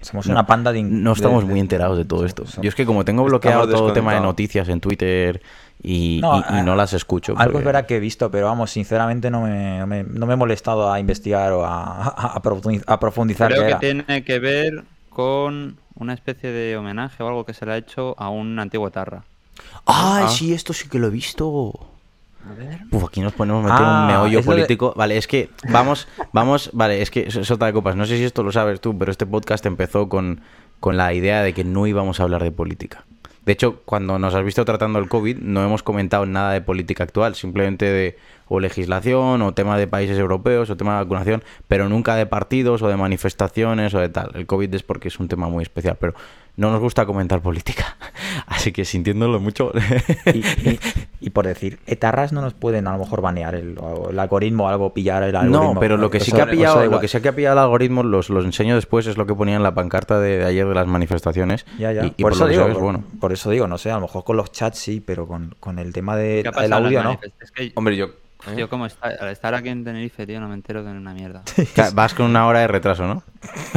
Somos 0.00 0.26
no- 0.26 0.32
una 0.32 0.46
panda 0.46 0.72
de... 0.72 0.82
no 0.82 1.12
estamos 1.12 1.44
de- 1.44 1.50
muy 1.50 1.60
enterados 1.60 1.98
de 1.98 2.04
todo 2.04 2.24
esto. 2.26 2.44
Yo 2.60 2.68
es 2.68 2.74
que 2.74 2.86
como 2.86 3.04
tengo 3.04 3.24
bloqueado 3.24 3.68
todo 3.68 3.88
el 3.88 3.94
tema 3.94 4.14
de 4.14 4.20
noticias 4.20 4.68
en 4.68 4.80
Twitter 4.80 5.42
y 5.82 6.20
No, 6.22 6.38
y- 6.38 6.58
y 6.60 6.62
no 6.62 6.72
a- 6.72 6.76
las 6.76 6.92
escucho. 6.92 7.32
Algo 7.36 7.44
porque- 7.52 7.58
es 7.58 7.64
verdad 7.64 7.86
que 7.86 7.96
he 7.96 8.00
visto, 8.00 8.30
pero 8.30 8.46
vamos, 8.46 8.70
sinceramente 8.70 9.30
no 9.30 9.42
me, 9.42 9.78
no 9.80 9.86
me, 9.86 10.02
no 10.04 10.26
me 10.26 10.34
he 10.34 10.36
molestado 10.36 10.90
a 10.92 10.98
investigar 11.00 11.52
o 11.52 11.64
a, 11.64 11.84
a- 12.08 12.32
a 12.36 12.42
profundiz- 12.42 12.84
a 12.86 12.98
profundizar 13.00 13.50
Creo 13.50 13.62
que 13.62 13.68
era. 13.68 13.78
tiene 13.80 14.24
que 14.24 14.38
ver 14.38 14.84
con 15.10 15.76
una 15.96 16.14
especie 16.14 16.50
de 16.50 16.76
homenaje 16.76 17.22
o 17.22 17.28
algo 17.28 17.44
que 17.44 17.52
se 17.54 17.66
le 17.66 17.72
ha 17.72 17.76
hecho 17.76 18.14
a 18.18 18.30
un 18.30 18.58
antiguo 18.58 18.90
Tarra. 18.90 19.24
¡Ay, 19.86 20.24
Ah. 20.26 20.28
sí, 20.28 20.54
esto 20.54 20.72
sí 20.72 20.88
que 20.88 20.98
lo 20.98 21.08
he 21.08 21.10
visto! 21.10 21.88
Uf, 22.90 23.04
aquí 23.04 23.20
nos 23.20 23.32
ponemos 23.32 23.64
a 23.64 23.68
meter 23.68 23.86
Ah, 23.86 24.00
un 24.02 24.06
meollo 24.08 24.38
de- 24.38 24.44
político. 24.44 24.92
Vale, 24.96 25.16
es 25.16 25.26
que 25.26 25.50
vamos, 25.70 26.08
vamos, 26.32 26.70
vale, 26.72 27.02
es 27.02 27.10
que 27.10 27.30
Sota 27.30 27.66
de 27.66 27.72
Copas, 27.72 27.96
no 27.96 28.04
sé 28.06 28.16
si 28.16 28.24
esto 28.24 28.42
lo 28.42 28.52
sabes 28.52 28.80
tú, 28.80 28.96
pero 28.98 29.10
este 29.10 29.26
podcast 29.26 29.64
empezó 29.66 30.08
con, 30.08 30.40
con 30.80 30.96
la 30.96 31.12
idea 31.14 31.42
de 31.42 31.52
que 31.54 31.64
no 31.64 31.86
íbamos 31.86 32.20
a 32.20 32.24
hablar 32.24 32.42
de 32.42 32.52
política. 32.52 33.04
De 33.44 33.52
hecho, 33.52 33.80
cuando 33.84 34.20
nos 34.20 34.34
has 34.34 34.44
visto 34.44 34.64
tratando 34.64 35.00
el 35.00 35.08
COVID, 35.08 35.38
no 35.38 35.64
hemos 35.64 35.82
comentado 35.82 36.26
nada 36.26 36.52
de 36.52 36.60
política 36.60 37.02
actual, 37.02 37.34
simplemente 37.34 37.86
de 37.86 38.16
o 38.46 38.60
legislación, 38.60 39.42
o 39.42 39.52
tema 39.54 39.78
de 39.78 39.86
países 39.88 40.16
europeos, 40.18 40.68
o 40.70 40.76
tema 40.76 40.92
de 40.98 41.04
vacunación, 41.04 41.42
pero 41.68 41.88
nunca 41.88 42.14
de 42.14 42.26
partidos, 42.26 42.82
o 42.82 42.88
de 42.88 42.96
manifestaciones, 42.96 43.94
o 43.94 43.98
de 43.98 44.10
tal. 44.10 44.30
El 44.34 44.46
COVID 44.46 44.72
es 44.74 44.82
porque 44.84 45.08
es 45.08 45.18
un 45.18 45.26
tema 45.26 45.48
muy 45.48 45.62
especial, 45.62 45.96
pero 45.98 46.14
no 46.56 46.70
nos 46.70 46.80
gusta 46.80 47.06
comentar 47.06 47.40
política. 47.40 47.96
Así 48.46 48.72
que 48.72 48.84
sintiéndolo 48.84 49.40
mucho... 49.40 49.72
Y, 50.26 50.38
y- 50.38 50.80
y 51.24 51.30
por 51.30 51.46
decir, 51.46 51.78
etarras 51.86 52.32
no 52.32 52.40
nos 52.40 52.52
pueden 52.52 52.88
a 52.88 52.92
lo 52.92 52.98
mejor 52.98 53.20
banear 53.20 53.54
el, 53.54 53.78
el 54.10 54.18
algoritmo 54.18 54.64
o 54.64 54.68
algo, 54.68 54.92
pillar 54.92 55.22
el 55.22 55.36
algoritmo. 55.36 55.74
No, 55.74 55.80
pero 55.80 55.96
lo 55.96 56.10
que 56.10 56.18
sí 56.18 56.32
que 56.32 56.40
ha 56.42 56.50
pillado, 56.50 56.84
lo 56.86 56.98
que 56.98 57.06
sí 57.06 57.20
que 57.20 57.28
ha 57.28 57.32
pillado 57.36 57.54
el 57.54 57.62
algoritmo, 57.62 58.02
los, 58.02 58.28
los 58.28 58.44
enseño 58.44 58.74
después, 58.74 59.06
es 59.06 59.16
lo 59.16 59.24
que 59.24 59.32
ponía 59.34 59.54
en 59.54 59.62
la 59.62 59.72
pancarta 59.72 60.18
de, 60.18 60.38
de 60.38 60.44
ayer 60.46 60.66
de 60.66 60.74
las 60.74 60.88
manifestaciones. 60.88 61.64
Ya, 61.78 61.92
ya. 61.92 62.06
Y, 62.06 62.14
y 62.16 62.22
por, 62.24 62.32
por, 62.32 62.32
eso 62.32 62.40
lo 62.40 62.46
que 62.46 62.52
digo, 62.54 62.62
sabes, 62.64 62.74
por, 62.74 62.82
bueno. 62.82 63.04
por 63.20 63.32
eso 63.32 63.50
digo, 63.50 63.68
no 63.68 63.78
sé, 63.78 63.92
a 63.92 63.94
lo 63.94 64.00
mejor 64.00 64.24
con 64.24 64.36
los 64.36 64.50
chats 64.50 64.78
sí, 64.80 65.00
pero 65.00 65.28
con, 65.28 65.54
con 65.60 65.78
el 65.78 65.92
tema 65.92 66.16
de, 66.16 66.42
¿Qué 66.42 66.50
ha 66.52 66.62
del 66.62 66.72
audio 66.72 67.04
no. 67.04 67.20
Es 67.40 67.52
que 67.52 67.70
Hombre, 67.76 67.96
yo. 67.96 68.08
¿Eh? 68.48 68.54
yo 68.56 68.68
como 68.68 68.86
está- 68.86 69.08
al 69.20 69.28
estar 69.28 69.54
aquí 69.54 69.68
en 69.68 69.84
Tenerife, 69.84 70.26
tío, 70.26 70.40
no 70.40 70.48
me 70.48 70.54
entero 70.54 70.82
de 70.82 70.90
una 70.90 71.12
mierda. 71.14 71.42
Vas 71.94 72.14
con 72.14 72.26
una 72.26 72.46
hora 72.46 72.60
de 72.60 72.66
retraso, 72.68 73.06
¿no? 73.06 73.22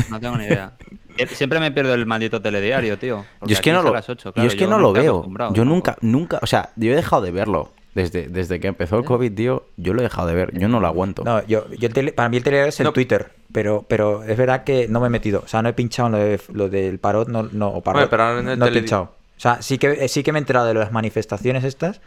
No 0.09 0.20
tengo 0.20 0.38
ni 0.38 0.45
idea. 0.45 0.74
Eh, 1.18 1.28
Siempre 1.32 1.59
me 1.59 1.72
pierdo 1.72 1.93
el 1.93 2.05
maldito 2.05 2.41
telediario, 2.41 2.97
tío. 2.97 3.26
Yo 3.45 3.53
es 3.53 3.61
que 3.61 3.72
no 3.74 3.82
lo, 3.82 3.93
las 3.93 4.09
ocho, 4.09 4.30
yo 4.30 4.34
claro, 4.34 4.47
es 4.49 4.55
que 4.55 4.68
no 4.68 4.78
lo 4.80 4.89
estoy 4.89 5.03
veo. 5.03 5.24
Yo 5.26 5.32
tampoco. 5.32 5.66
nunca, 5.66 5.97
nunca, 6.01 6.39
o 6.41 6.45
sea, 6.47 6.70
yo 6.76 6.91
he 6.91 6.95
dejado 6.95 7.22
de 7.22 7.32
verlo. 7.32 7.72
Desde, 7.93 8.28
desde 8.28 8.59
que 8.59 8.68
empezó 8.68 8.97
el 8.97 9.05
COVID, 9.05 9.34
tío, 9.34 9.68
yo 9.78 9.93
lo 9.93 10.01
he 10.01 10.03
dejado 10.03 10.28
de 10.28 10.36
ver. 10.36 10.51
Yo 10.59 10.68
no 10.68 10.82
lo 10.82 10.88
aguanto. 10.88 11.24
No, 11.24 11.41
yo, 11.47 11.70
yo 11.72 11.88
el 11.88 11.93
tele- 11.93 12.11
para 12.11 12.28
mí 12.28 12.36
el 12.36 12.43
telediario 12.43 12.68
es 12.68 12.78
el 12.82 12.88
No. 12.88 12.91
Twitter, 12.91 13.32
pero, 13.53 13.86
pero 13.88 14.22
es 14.26 14.36
verdad 14.38 14.66
que 14.66 14.89
no 14.89 14.99
me 14.99 15.07
he 15.07 15.09
metido. 15.09 15.43
O 15.45 15.47
sea, 15.47 15.61
no 15.61 15.70
he 15.70 15.74
pinchado 15.74 16.07
en 16.07 16.11
lo, 16.11 16.18
de- 16.20 16.41
lo 16.51 16.68
del 16.68 16.99
parot, 16.99 17.30
no, 17.30 17.43
no, 17.53 17.70
o 17.70 17.82
parot, 17.82 18.09
pero 18.09 18.38
en 18.39 18.49
el 18.49 18.59
no 18.59 18.66
he 18.66 18.72
pinchado. 18.74 19.03
O 19.38 19.39
sea, 19.39 19.61
sí 19.61 19.78
que, 19.78 19.91
eh, 20.03 20.09
sí 20.09 20.24
que 20.24 20.34
me 20.34 20.39
he 20.39 20.41
enterado 20.41 20.66
de 20.66 20.74
las 20.74 20.91
manifestaciones 20.91 21.63
estas, 21.63 22.01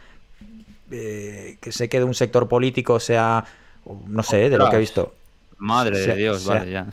eh, 0.91 1.57
que 1.61 1.71
sé 1.71 1.89
que 1.89 1.99
de 1.99 2.03
un 2.05 2.13
sector 2.13 2.47
político 2.47 2.99
sea, 2.99 3.45
no 4.07 4.23
sé, 4.23 4.49
de 4.49 4.57
lo 4.57 4.69
que 4.69 4.75
he 4.77 4.79
visto. 4.79 5.15
Madre 5.61 6.01
sea- 6.03 6.13
de 6.15 6.21
Dios, 6.21 6.41
sea- 6.43 6.53
vale, 6.59 6.71
ya. 6.71 6.87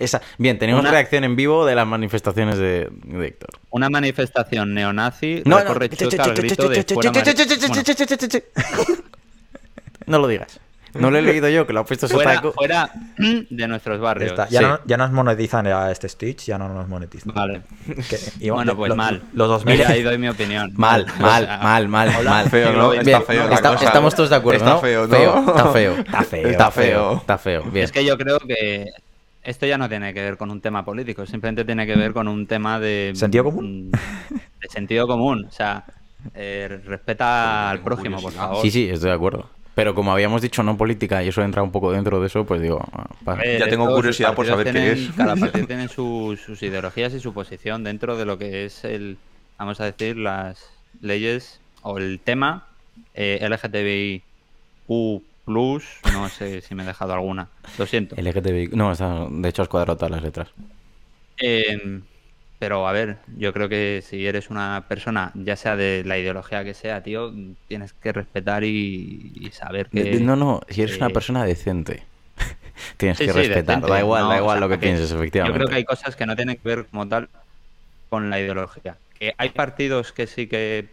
Esa- 0.00 0.20
Bien, 0.38 0.58
tenemos 0.58 0.80
Una- 0.80 0.90
reacción 0.90 1.22
en 1.22 1.36
vivo 1.36 1.64
de 1.64 1.76
las 1.76 1.86
manifestaciones 1.86 2.58
de, 2.58 2.88
de 3.04 3.26
Héctor. 3.28 3.50
Una 3.70 3.88
manifestación 3.90 4.74
neonazi 4.74 5.42
No, 5.46 5.62
no. 5.62 5.70
al 5.70 6.34
grito 6.34 6.68
de 6.68 6.82
fuera 6.94 7.10
Mar- 7.12 7.34
Bueno, 7.74 7.82
No 10.06 10.18
lo 10.18 10.26
digas. 10.28 10.60
No 10.94 11.10
lo 11.10 11.18
he 11.18 11.22
leído 11.22 11.48
yo, 11.48 11.66
que 11.66 11.72
lo 11.72 11.80
ha 11.80 11.84
puesto 11.84 12.08
fuera, 12.08 12.30
Sotaco. 12.36 12.52
fuera 12.52 12.90
de 13.50 13.68
nuestros 13.68 14.00
barrios. 14.00 14.30
está. 14.30 14.48
Ya 14.48 14.60
Sí. 14.60 14.64
no, 14.66 14.78
ya 14.86 14.96
nos 14.96 15.10
monetizan 15.12 15.66
a 15.66 15.90
este 15.90 16.08
Stitch, 16.08 16.44
ya 16.46 16.58
no 16.58 16.68
nos 16.68 16.88
monetizan. 16.88 17.34
Vale. 17.34 17.62
Que- 18.08 18.18
y 18.40 18.50
Bueno, 18.50 18.76
pues 18.76 18.90
lo- 18.90 18.96
mal. 18.96 19.22
Los 19.32 19.48
2000 19.48 19.76
Mira, 19.76 19.88
ahí 19.90 20.02
doy 20.02 20.18
mi 20.18 20.28
opinión. 20.28 20.72
Mal, 20.76 21.06
mal, 21.20 21.46
mal, 21.60 21.88
mal, 21.88 22.24
mal. 22.24 22.48
Feo, 22.50 22.72
¿no? 22.72 22.92
Está 22.92 23.20
feo 23.22 23.48
la 23.48 23.54
está- 23.54 23.72
cosa. 23.72 23.84
estamos 23.86 24.14
todos 24.14 24.30
de 24.30 24.36
acuerdo, 24.36 24.58
Está 24.58 24.74
¿no? 24.74 24.80
feo, 24.80 25.06
¿no? 25.06 25.16
Está 25.56 25.72
feo. 25.72 25.92
Está 25.98 26.22
feo, 26.22 26.48
Está 26.48 26.70
feo. 26.70 27.12
Está 27.16 27.38
feo. 27.38 27.62
Bien. 27.64 27.84
Es 27.84 27.92
que 27.92 28.04
yo 28.04 28.16
creo 28.16 28.38
que 28.38 28.86
esto 29.42 29.66
ya 29.66 29.76
no 29.76 29.88
tiene 29.88 30.14
que 30.14 30.22
ver 30.22 30.36
con 30.36 30.50
un 30.50 30.60
tema 30.60 30.84
político, 30.84 31.26
simplemente 31.26 31.64
tiene 31.64 31.86
que 31.86 31.96
ver 31.96 32.12
con 32.12 32.28
un 32.28 32.46
tema 32.46 32.78
de... 32.80 33.12
¿Sentido 33.14 33.44
común? 33.44 33.90
mm, 33.90 34.34
De 34.62 34.68
sentido 34.70 35.06
común. 35.06 35.44
O 35.46 35.52
sea, 35.52 35.84
eh, 36.34 36.80
respeta 36.86 37.68
al 37.70 37.76
tengo 37.78 37.84
prójimo, 37.84 38.20
por 38.22 38.32
favor. 38.32 38.62
Sí, 38.62 38.70
sí, 38.70 38.88
estoy 38.88 39.10
de 39.10 39.14
acuerdo. 39.16 39.50
Pero 39.74 39.94
como 39.94 40.12
habíamos 40.12 40.40
dicho, 40.40 40.62
no 40.62 40.76
política, 40.76 41.22
y 41.24 41.28
eso 41.28 41.42
entra 41.42 41.62
un 41.62 41.72
poco 41.72 41.90
dentro 41.92 42.20
de 42.20 42.28
eso, 42.28 42.44
pues 42.46 42.60
digo... 42.62 42.80
ah. 42.92 43.38
Eh, 43.42 43.56
Ya 43.58 43.68
tengo 43.68 43.92
curiosidad 43.92 44.34
por 44.34 44.46
saber 44.46 44.72
qué 44.72 44.92
es. 44.92 45.10
Cada 45.16 45.34
partido 45.34 45.66
tiene 45.68 45.88
sus, 45.88 46.40
sus 46.40 46.62
ideologías 46.62 47.12
y 47.14 47.20
su 47.20 47.34
posición 47.34 47.82
dentro 47.82 48.16
de 48.16 48.24
lo 48.24 48.38
que 48.38 48.64
es 48.66 48.84
el, 48.84 49.16
vamos 49.58 49.80
a 49.80 49.86
decir, 49.86 50.16
las 50.16 50.70
leyes 51.00 51.60
o 51.82 51.98
el 51.98 52.20
tema 52.22 52.66
eh, 53.14 53.44
LGTBIQ+, 53.48 54.22
no 55.46 56.28
sé 56.28 56.60
si 56.60 56.74
me 56.74 56.84
he 56.84 56.86
dejado 56.86 57.12
alguna, 57.14 57.48
lo 57.76 57.86
siento. 57.86 58.14
LGTBI... 58.16 58.68
No, 58.72 58.92
está, 58.92 59.26
de 59.28 59.48
hecho 59.48 59.62
has 59.62 59.68
cuadrado 59.68 59.96
todas 59.96 60.12
las 60.12 60.22
letras. 60.22 60.48
Eh, 61.38 62.00
pero 62.64 62.88
a 62.88 62.92
ver, 62.92 63.18
yo 63.36 63.52
creo 63.52 63.68
que 63.68 64.02
si 64.02 64.26
eres 64.26 64.48
una 64.48 64.86
persona, 64.88 65.32
ya 65.34 65.54
sea 65.54 65.76
de 65.76 66.02
la 66.06 66.16
ideología 66.16 66.64
que 66.64 66.72
sea, 66.72 67.02
tío, 67.02 67.30
tienes 67.68 67.92
que 67.92 68.10
respetar 68.10 68.64
y, 68.64 69.32
y 69.38 69.50
saber 69.52 69.88
que... 69.90 70.18
No, 70.20 70.34
no, 70.34 70.62
si 70.70 70.80
eres 70.80 70.96
una 70.96 71.10
persona 71.10 71.44
decente. 71.44 72.04
tienes 72.96 73.18
Sí, 73.18 73.26
que 73.26 73.32
sí, 73.32 73.38
respetar. 73.38 73.66
decente, 73.66 73.86
Da 73.92 74.00
igual, 74.00 74.22
no, 74.22 74.28
da 74.30 74.36
o 74.36 74.38
igual 74.38 74.56
sea, 74.56 74.60
lo 74.66 74.68
que 74.70 74.78
pienses, 74.78 75.10
Yo 75.10 75.16
efectivamente. 75.18 75.58
creo 75.58 75.68
que 75.68 75.74
hay 75.74 75.84
cosas 75.84 76.16
que 76.16 76.24
no 76.24 76.34
tienen 76.36 76.56
que 76.56 76.66
ver 76.66 76.86
como 76.86 77.06
tal 77.06 77.28
con 78.08 78.30
la 78.30 78.40
ideología. 78.40 78.96
Que 79.18 79.34
hay 79.36 79.50
partidos 79.50 80.12
que 80.12 80.26
sí 80.26 80.46
que 80.46 80.88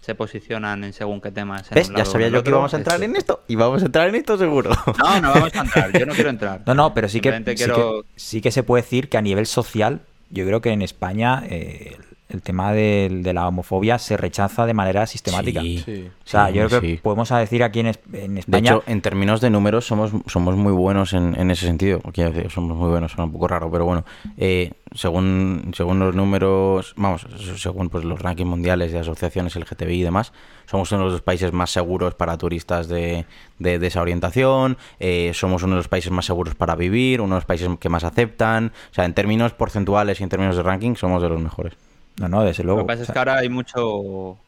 se 0.00 0.14
posicionan 0.14 0.82
en 0.84 0.94
según 0.94 1.20
qué 1.20 1.30
temas. 1.30 1.70
en 1.70 1.74
¿Ves? 1.74 1.92
Ya 1.94 2.06
sabía 2.06 2.28
yo 2.28 2.42
que 2.42 2.48
íbamos 2.48 2.72
a 2.72 2.78
entrar 2.78 3.02
en 3.02 3.14
esto. 3.14 3.42
Y 3.46 3.56
vamos 3.56 3.82
a 3.82 3.84
entrar 3.84 4.08
en 4.08 4.14
esto 4.14 4.38
seguro. 4.38 4.70
No, 4.98 5.20
no 5.20 5.32
vamos 5.34 5.54
a 5.54 5.60
entrar. 5.60 5.92
Yo 5.98 6.06
no 6.06 6.14
quiero 6.14 6.30
entrar. 6.30 6.62
No, 6.64 6.72
no, 6.74 6.94
pero 6.94 7.10
sí 7.10 7.20
que, 7.20 7.28
Simplemente 7.30 7.58
sí, 7.58 7.64
quiero- 7.64 8.04
que, 8.04 8.08
sí 8.16 8.40
que 8.40 8.50
se 8.50 8.62
puede 8.62 8.82
decir 8.84 9.10
que 9.10 9.18
a 9.18 9.22
nivel 9.22 9.44
social, 9.44 10.00
yo 10.30 10.46
creo 10.46 10.60
que 10.60 10.70
en 10.70 10.82
España 10.82 11.42
eh, 11.48 11.96
el 12.30 12.42
tema 12.42 12.72
de, 12.72 13.30
la 13.34 13.46
homofobia 13.48 13.98
se 13.98 14.16
rechaza 14.16 14.66
de 14.66 14.74
manera 14.74 15.06
sistemática. 15.06 15.60
Sí. 15.60 15.82
Sí. 15.84 16.08
O 16.08 16.28
sea, 16.28 16.48
Sí, 16.48 16.54
yo 16.54 16.66
creo 16.68 16.80
que 16.80 16.86
sí. 16.88 17.00
podemos 17.02 17.28
decir 17.28 17.62
aquí 17.62 17.80
en, 17.80 17.92
en 18.12 18.34
De 18.34 18.40
España... 18.40 18.72
hecho, 18.72 18.84
en 18.86 19.00
términos 19.02 19.40
de 19.40 19.50
números 19.50 19.86
somos, 19.86 20.12
somos 20.26 20.56
muy 20.56 20.72
buenos 20.72 21.12
en, 21.12 21.38
en 21.38 21.50
ese 21.50 21.66
sentido. 21.66 22.00
Quiero 22.12 22.30
decir, 22.32 22.50
somos 22.50 22.76
muy 22.76 22.88
buenos, 22.88 23.12
suena 23.12 23.24
un 23.24 23.32
poco 23.32 23.48
raro, 23.48 23.70
pero 23.70 23.84
bueno, 23.84 24.04
eh, 24.36 24.72
según, 24.94 25.72
según 25.76 25.98
los 25.98 26.14
números, 26.14 26.94
vamos, 26.96 27.26
según 27.56 27.88
pues, 27.88 28.04
los 28.04 28.20
rankings 28.20 28.48
mundiales 28.48 28.92
de 28.92 28.98
asociaciones 28.98 29.54
LGTBI 29.56 30.00
y 30.00 30.02
demás, 30.02 30.32
somos 30.66 30.90
uno 30.92 31.06
de 31.06 31.12
los 31.12 31.22
países 31.22 31.52
más 31.52 31.70
seguros 31.70 32.14
para 32.14 32.36
turistas 32.38 32.88
de, 32.88 33.26
de, 33.58 33.78
de 33.78 33.86
esa 33.86 34.00
orientación, 34.00 34.78
eh, 34.98 35.32
somos 35.34 35.62
uno 35.62 35.74
de 35.74 35.78
los 35.78 35.88
países 35.88 36.10
más 36.10 36.24
seguros 36.26 36.54
para 36.54 36.76
vivir, 36.76 37.20
uno 37.20 37.34
de 37.34 37.38
los 37.38 37.46
países 37.46 37.68
que 37.78 37.88
más 37.88 38.04
aceptan. 38.04 38.72
O 38.90 38.94
sea, 38.94 39.04
en 39.04 39.14
términos 39.14 39.52
porcentuales 39.52 40.20
y 40.20 40.22
en 40.22 40.28
términos 40.28 40.56
de 40.56 40.62
ranking, 40.62 40.94
somos 40.94 41.22
de 41.22 41.28
los 41.28 41.40
mejores. 41.40 41.74
No, 42.18 42.28
no, 42.28 42.42
desde 42.44 42.64
luego. 42.64 42.80
Lo 42.80 42.86
que 42.86 42.92
pasa 42.92 43.02
O 43.02 43.04
es 43.04 43.10
que 43.10 43.18
ahora 43.18 43.38
hay 43.38 43.48
mucho. 43.48 43.86
O 43.88 44.38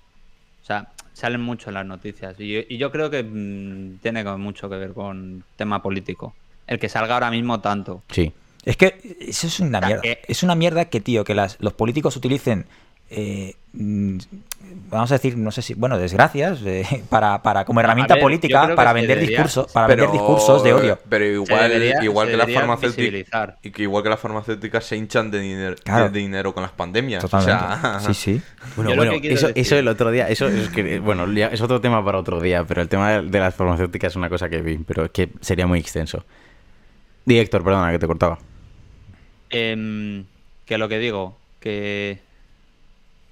sea, 0.64 0.88
salen 1.12 1.40
mucho 1.40 1.70
en 1.70 1.74
las 1.74 1.86
noticias. 1.86 2.38
Y, 2.38 2.66
y 2.68 2.78
yo 2.78 2.90
creo 2.92 3.10
que 3.10 3.22
mm, 3.22 3.98
tiene 4.02 4.24
mucho 4.36 4.68
que 4.68 4.76
ver 4.76 4.92
con 4.92 5.44
tema 5.56 5.82
político. 5.82 6.34
El 6.66 6.78
que 6.78 6.88
salga 6.88 7.14
ahora 7.14 7.30
mismo 7.30 7.60
tanto. 7.60 8.02
Sí. 8.10 8.32
Es 8.64 8.76
que 8.76 9.16
eso 9.20 9.46
es 9.48 9.58
una 9.60 9.80
sea, 9.80 9.88
mierda. 9.88 10.02
que- 10.02 10.20
Es 10.28 10.42
una 10.42 10.54
mierda 10.54 10.84
que, 10.84 11.00
tío, 11.00 11.24
que 11.24 11.34
las, 11.34 11.56
los 11.60 11.72
políticos 11.72 12.16
utilicen, 12.16 12.66
eh, 13.14 13.54
mm, 13.74 14.18
vamos 14.90 15.10
a 15.12 15.14
decir, 15.16 15.36
no 15.36 15.50
sé 15.50 15.60
si, 15.60 15.74
bueno, 15.74 15.98
desgracias, 15.98 16.60
eh, 16.64 17.04
para, 17.10 17.42
para 17.42 17.64
como 17.66 17.80
herramienta 17.80 18.14
ver, 18.14 18.22
política, 18.22 18.74
para 18.74 18.92
vender 18.94 19.18
debería- 19.18 19.36
discursos, 19.38 19.70
para 19.70 19.86
vender 19.86 20.10
discursos 20.10 20.64
de 20.64 20.72
odio. 20.72 20.98
Pero 21.08 21.24
Se 21.24 21.32
igual, 21.52 21.70
debería- 21.70 22.02
igual 22.04 22.28
que 22.28 22.36
las 22.36 22.50
farmacéuticas. 22.52 23.54
Y 23.62 23.70
que 23.70 23.82
igual 23.82 24.02
que 24.02 24.08
las 24.08 24.18
farmacéuticas 24.20 24.84
se 24.84 24.96
hinchan 24.96 25.30
de, 25.30 25.40
dinero 25.40 25.76
Claro. 25.84 26.08
de 26.10 26.18
dinero 26.18 26.54
con 26.54 26.62
las 26.62 26.72
pandemias. 26.72 27.20
Totalmente. 27.22 27.64
O 27.64 28.00
sea, 28.00 28.00
Sí, 28.00 28.14
sí. 28.14 28.42
Bueno, 28.76 28.96
bueno, 28.96 29.12
eso, 29.12 29.48
decir- 29.48 29.52
eso 29.56 29.76
el 29.76 29.88
otro 29.88 30.10
día, 30.10 30.28
eso 30.28 30.48
es 30.48 30.68
que, 30.70 30.98
bueno, 31.00 31.24
es 31.30 31.60
otro 31.60 31.80
tema 31.80 32.04
para 32.04 32.18
otro 32.18 32.40
día, 32.40 32.64
pero 32.64 32.80
el 32.80 32.88
tema 32.88 33.20
de, 33.20 33.38
las 33.38 33.54
farmacéuticas 33.54 34.12
es 34.12 34.16
una 34.16 34.28
cosa 34.28 34.48
que 34.48 34.62
vi, 34.62 34.78
pero 34.78 35.10
que 35.12 35.28
sería 35.40 35.66
muy 35.66 35.78
extenso. 35.80 36.24
Director, 37.26 37.62
perdona, 37.62 37.92
que 37.92 37.98
te 37.98 38.06
cortaba. 38.06 38.38
Em, 39.50 40.24
que 40.64 40.78
lo 40.78 40.88
que 40.88 40.98
digo, 40.98 41.36
que. 41.60 42.20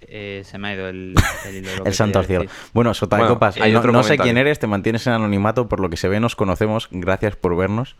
Eh, 0.03 0.42
se 0.44 0.59
me 0.59 0.68
ha 0.68 0.74
ido 0.74 0.88
el, 0.88 1.14
el 1.46 1.57
hilo 1.57 1.70
El 1.84 1.94
santo 1.94 2.22
cielo. 2.22 2.46
Bueno, 2.72 2.94
Sota 2.94 3.16
de 3.16 3.22
Bueno, 3.22 3.34
Copas, 3.34 3.57
no, 3.57 3.78
otro 3.78 3.92
no 3.92 4.03
sé 4.03 4.18
quién 4.18 4.36
eres, 4.38 4.59
te 4.59 4.66
mantienes 4.66 5.07
en 5.07 5.12
anonimato, 5.14 5.68
por 5.68 5.80
lo 5.80 5.90
que 5.90 5.96
se 5.96 6.09
ve, 6.09 6.20
nos 6.20 6.36
conocemos, 6.36 6.88
gracias 6.90 7.36
por 7.36 7.57
vernos. 7.57 7.96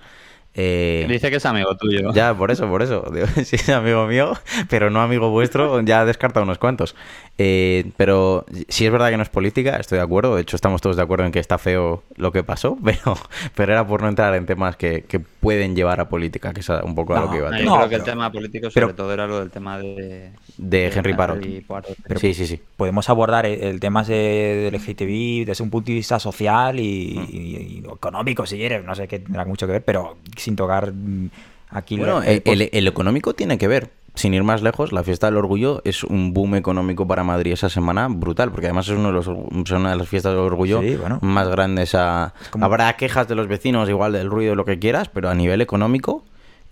Eh, 0.55 1.07
Dice 1.09 1.30
que 1.30 1.36
es 1.36 1.46
amigo 1.46 1.76
tuyo. 1.76 2.12
Ya, 2.12 2.34
por 2.34 2.51
eso, 2.51 2.68
por 2.68 2.82
eso. 2.82 3.05
Digo, 3.14 3.26
Sí, 3.44 3.57
es 3.57 3.68
amigo 3.68 4.07
mío, 4.07 4.32
pero 4.68 4.90
no 4.90 5.01
amigo 5.01 5.30
vuestro, 5.30 5.80
ya 5.84 6.05
descarta 6.05 6.40
unos 6.42 6.59
cuantos. 6.59 6.94
Eh, 7.42 7.90
pero 7.96 8.44
si 8.68 8.84
es 8.84 8.92
verdad 8.92 9.09
que 9.11 9.16
no 9.16 9.22
es 9.22 9.28
política, 9.30 9.76
estoy 9.76 9.96
de 9.98 10.05
acuerdo. 10.05 10.34
De 10.36 10.42
hecho, 10.42 10.57
estamos 10.57 10.80
todos 10.82 10.96
de 10.96 11.03
acuerdo 11.03 11.24
en 11.24 11.32
que 11.32 11.38
está 11.38 11.57
feo 11.57 12.03
lo 12.16 12.32
que 12.32 12.42
pasó, 12.42 12.76
pero, 12.84 13.16
pero 13.55 13.72
era 13.72 13.86
por 13.86 14.03
no 14.03 14.09
entrar 14.09 14.34
en 14.34 14.44
temas 14.44 14.76
que, 14.76 15.05
que 15.09 15.20
pueden 15.20 15.74
llevar 15.76 16.01
a 16.01 16.09
política, 16.09 16.53
que 16.53 16.61
es 16.61 16.68
un 16.68 16.94
poco 16.94 17.14
a 17.16 17.20
lo 17.20 17.26
No, 17.26 17.32
que 17.32 17.38
iba. 17.38 17.48
el 17.48 17.53
No, 17.53 17.59
tema. 17.59 17.64
yo 17.64 17.70
No, 17.70 17.76
creo 17.78 17.88
que 17.88 17.96
el 17.96 18.03
tema 18.05 18.32
político 18.32 18.70
sobre 18.70 18.86
pero- 18.86 18.94
todo 18.96 19.12
era 19.14 19.26
lo 19.26 19.38
del 19.40 19.51
tema 19.51 19.78
de... 19.78 20.32
De 20.59 20.86
Henry. 20.94 21.14
Poirot. 21.14 21.86
sí, 22.18 22.34
sí, 22.34 22.46
sí. 22.46 22.61
Podemos 22.76 23.09
abordar 23.09 23.46
el, 23.46 23.62
el 23.62 23.80
tema 23.80 24.03
de, 24.05 24.70
del 24.70 24.74
LGTBI 24.74 25.44
desde 25.46 25.64
un 25.64 25.70
punto 25.70 25.86
de 25.86 25.94
vista 25.94 26.18
social 26.18 26.78
y, 26.78 26.82
y- 26.82 27.82
y 27.82 27.88
económico, 27.90 28.44
si 28.44 28.57
quieres. 28.57 28.84
No 28.84 28.94
sé 28.94 29.09
qué 29.09 29.20
tendrá 29.20 29.46
mucho 29.46 29.66
que 29.66 29.72
ver, 29.74 29.82
pero 29.84 30.18
sin 30.41 30.57
tocar 30.57 30.93
mm, 30.93 31.30
aquí... 31.70 31.97
Bueno, 31.97 32.22
el, 32.22 32.43
el- 32.45 32.70
el 32.72 32.88
económico 32.88 33.34
tiene 33.34 33.59
que 33.59 33.68
ver. 33.68 33.91
Sin 34.16 34.34
ir 34.34 34.43
más 34.43 34.61
lejos, 34.61 34.91
la 34.93 35.05
fiesta 35.05 35.28
del 35.28 35.36
orgullo 35.36 35.82
es 35.84 36.03
un 36.03 36.34
boom 36.34 36.57
económico 36.57 37.07
para 37.07 37.22
Madrid 37.22 37.53
esa 37.53 37.68
semana 37.70 38.09
brutal, 38.11 38.51
porque 38.51 38.66
además 38.66 38.88
es 38.88 38.95
uno 38.99 39.07
de 39.09 39.14
los, 39.14 39.28
es 39.28 39.70
una 39.70 39.91
de 39.91 39.97
las 39.97 40.09
fiestas 40.09 40.32
del 40.32 40.41
orgullo 40.41 40.80
Sí, 40.82 40.97
bueno. 40.97 41.20
más 41.22 41.49
grandes. 41.49 41.95
A... 41.95 42.34
como- 42.51 42.64
Habrá 42.64 42.93
quejas 42.97 43.28
de 43.28 43.36
los 43.36 43.47
vecinos, 43.47 43.88
igual 43.88 44.12
del 44.12 44.28
ruido, 44.28 44.57
lo 44.57 44.64
que 44.64 44.80
quieras, 44.80 45.09
pero 45.09 45.28
a 45.30 45.34
nivel 45.34 45.61
económico 45.61 46.24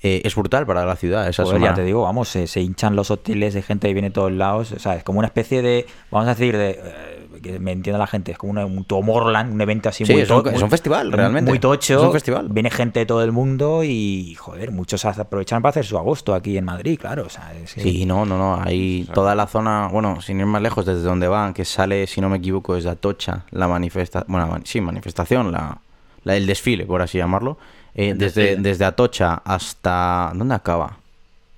eh, 0.03 0.21
es 0.25 0.35
brutal 0.35 0.67
para 0.67 0.85
la 0.85 0.97
ciudad 0.97 1.29
esa 1.29 1.45
Joder, 1.45 1.59
semana. 1.59 1.73
ya 1.73 1.77
te 1.77 1.85
digo, 1.85 2.03
vamos, 2.03 2.29
se, 2.29 2.49
se 2.49 2.61
hinchan 2.61 2.97
los 2.97 3.11
hoteles 3.13 3.55
de 3.55 3.63
gente 3.63 3.87
que 3.87 3.95
viene 3.95 4.09
de 4.09 4.15
todos 4.15 4.33
lados. 4.33 4.73
O 4.73 4.79
sea, 4.81 4.97
es 4.97 5.05
como 5.05 5.21
una 5.21 5.29
especie 5.29 5.63
de, 5.63 5.87
vamos 6.11 6.27
a 6.27 6.35
decir, 6.35 6.57
de, 6.57 6.71
eh, 6.71 7.18
que 7.41 7.59
me 7.59 7.73
entienda 7.73 7.99
la 7.99 8.07
gente, 8.07 8.33
es 8.33 8.39
como 8.39 8.53
una- 8.53 8.67
un 8.67 8.85
Tomorrowland, 8.85 9.53
un 9.53 9.61
evento 9.61 9.89
así 9.89 10.05
Sí, 10.05 10.13
muy 10.13 10.23
es 10.23 10.31
un- 10.31 10.47
es 10.49 10.65
festival, 10.71 11.13
realmente. 11.13 11.51
Muy 11.51 11.59
tocho. 11.59 11.99
Es 11.99 12.03
un 12.05 12.13
festival. 12.13 12.49
Viene 12.51 12.71
gente 12.71 13.01
de 13.01 13.07
todo 13.07 13.23
el 13.25 13.33
mundo 13.33 13.83
y, 13.85 14.35
joder, 14.35 14.71
muchos 14.71 15.05
aprovechan 15.05 15.63
para 15.63 15.71
hacer 15.71 15.85
su 15.87 15.97
agosto 15.99 16.35
aquí 16.35 16.57
en 16.59 16.65
Madrid, 16.65 16.99
claro. 17.01 17.25
O 17.27 17.29
sea, 17.31 17.53
es 17.55 17.71
Sí, 17.71 18.05
no, 18.07 18.25
no, 18.25 18.37
no. 18.39 18.61
Ahí 18.63 19.09
toda 19.15 19.35
la 19.35 19.47
zona, 19.47 19.89
bueno, 19.89 20.21
sin 20.21 20.41
ir 20.41 20.47
más 20.47 20.63
lejos, 20.63 20.85
desde 20.87 21.03
donde 21.03 21.29
van, 21.29 21.55
que 21.55 21.65
sale, 21.65 22.07
si 22.07 22.21
no 22.21 22.29
me 22.29 22.39
equivoco, 22.39 22.75
desde 22.75 22.91
Atocha, 22.91 23.45
la 23.51 23.69
manifestación, 23.69 24.27
bueno, 24.33 24.61
sí, 24.65 24.81
manifestación, 24.81 25.53
la, 25.53 25.79
la- 26.25 26.37
el 26.37 26.47
desfile, 26.47 26.87
por 26.87 27.03
así 27.03 27.19
llamarlo. 27.19 27.59
Eh, 27.95 28.15
desde, 28.17 28.57
desde 28.57 28.85
Atocha 28.85 29.41
hasta. 29.45 30.31
¿Dónde 30.35 30.55
acaba? 30.55 30.99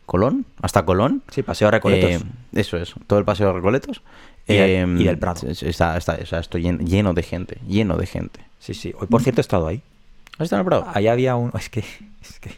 ¿Colón? 0.07 0.45
¿Hasta 0.63 0.85
Colón? 0.85 1.23
Sí, 1.31 1.43
Paseo 1.43 1.69
de 1.69 1.73
Recoletos. 1.73 2.11
Eh, 2.23 2.25
eso 2.55 2.77
es, 2.79 2.95
todo 3.07 3.19
el 3.19 3.25
paseo 3.25 3.49
de 3.49 3.53
Recoletos. 3.53 4.03
Y 4.53 4.57
del- 4.57 4.71
Eh, 4.71 5.03
y 5.03 5.05
del 5.05 5.19
Prado. 5.19 5.49
es- 5.49 5.63
Está, 5.63 5.97
está, 5.97 6.25
sea, 6.27 6.41
estoy 6.41 6.63
lleno, 6.63 6.79
lleno 6.85 7.15
de 7.15 7.23
gente, 7.23 7.59
lleno 7.67 7.97
de 7.97 8.07
gente. 8.07 8.41
Sí, 8.59 8.75
sí. 8.75 8.93
Hoy, 8.99 9.07
por 9.07 9.23
cierto, 9.23 9.41
he 9.41 9.43
estado 9.43 9.67
ahí. 9.69 9.83
¿Has 10.39 10.45
estado 10.45 10.61
en 10.61 10.67
el 10.67 10.69
Prado? 10.69 10.87
Ahí 10.95 11.07
había 11.09 11.37
un... 11.37 11.51
Es 11.59 11.69
que... 11.69 11.81
Es 12.23 12.39
que 12.41 12.51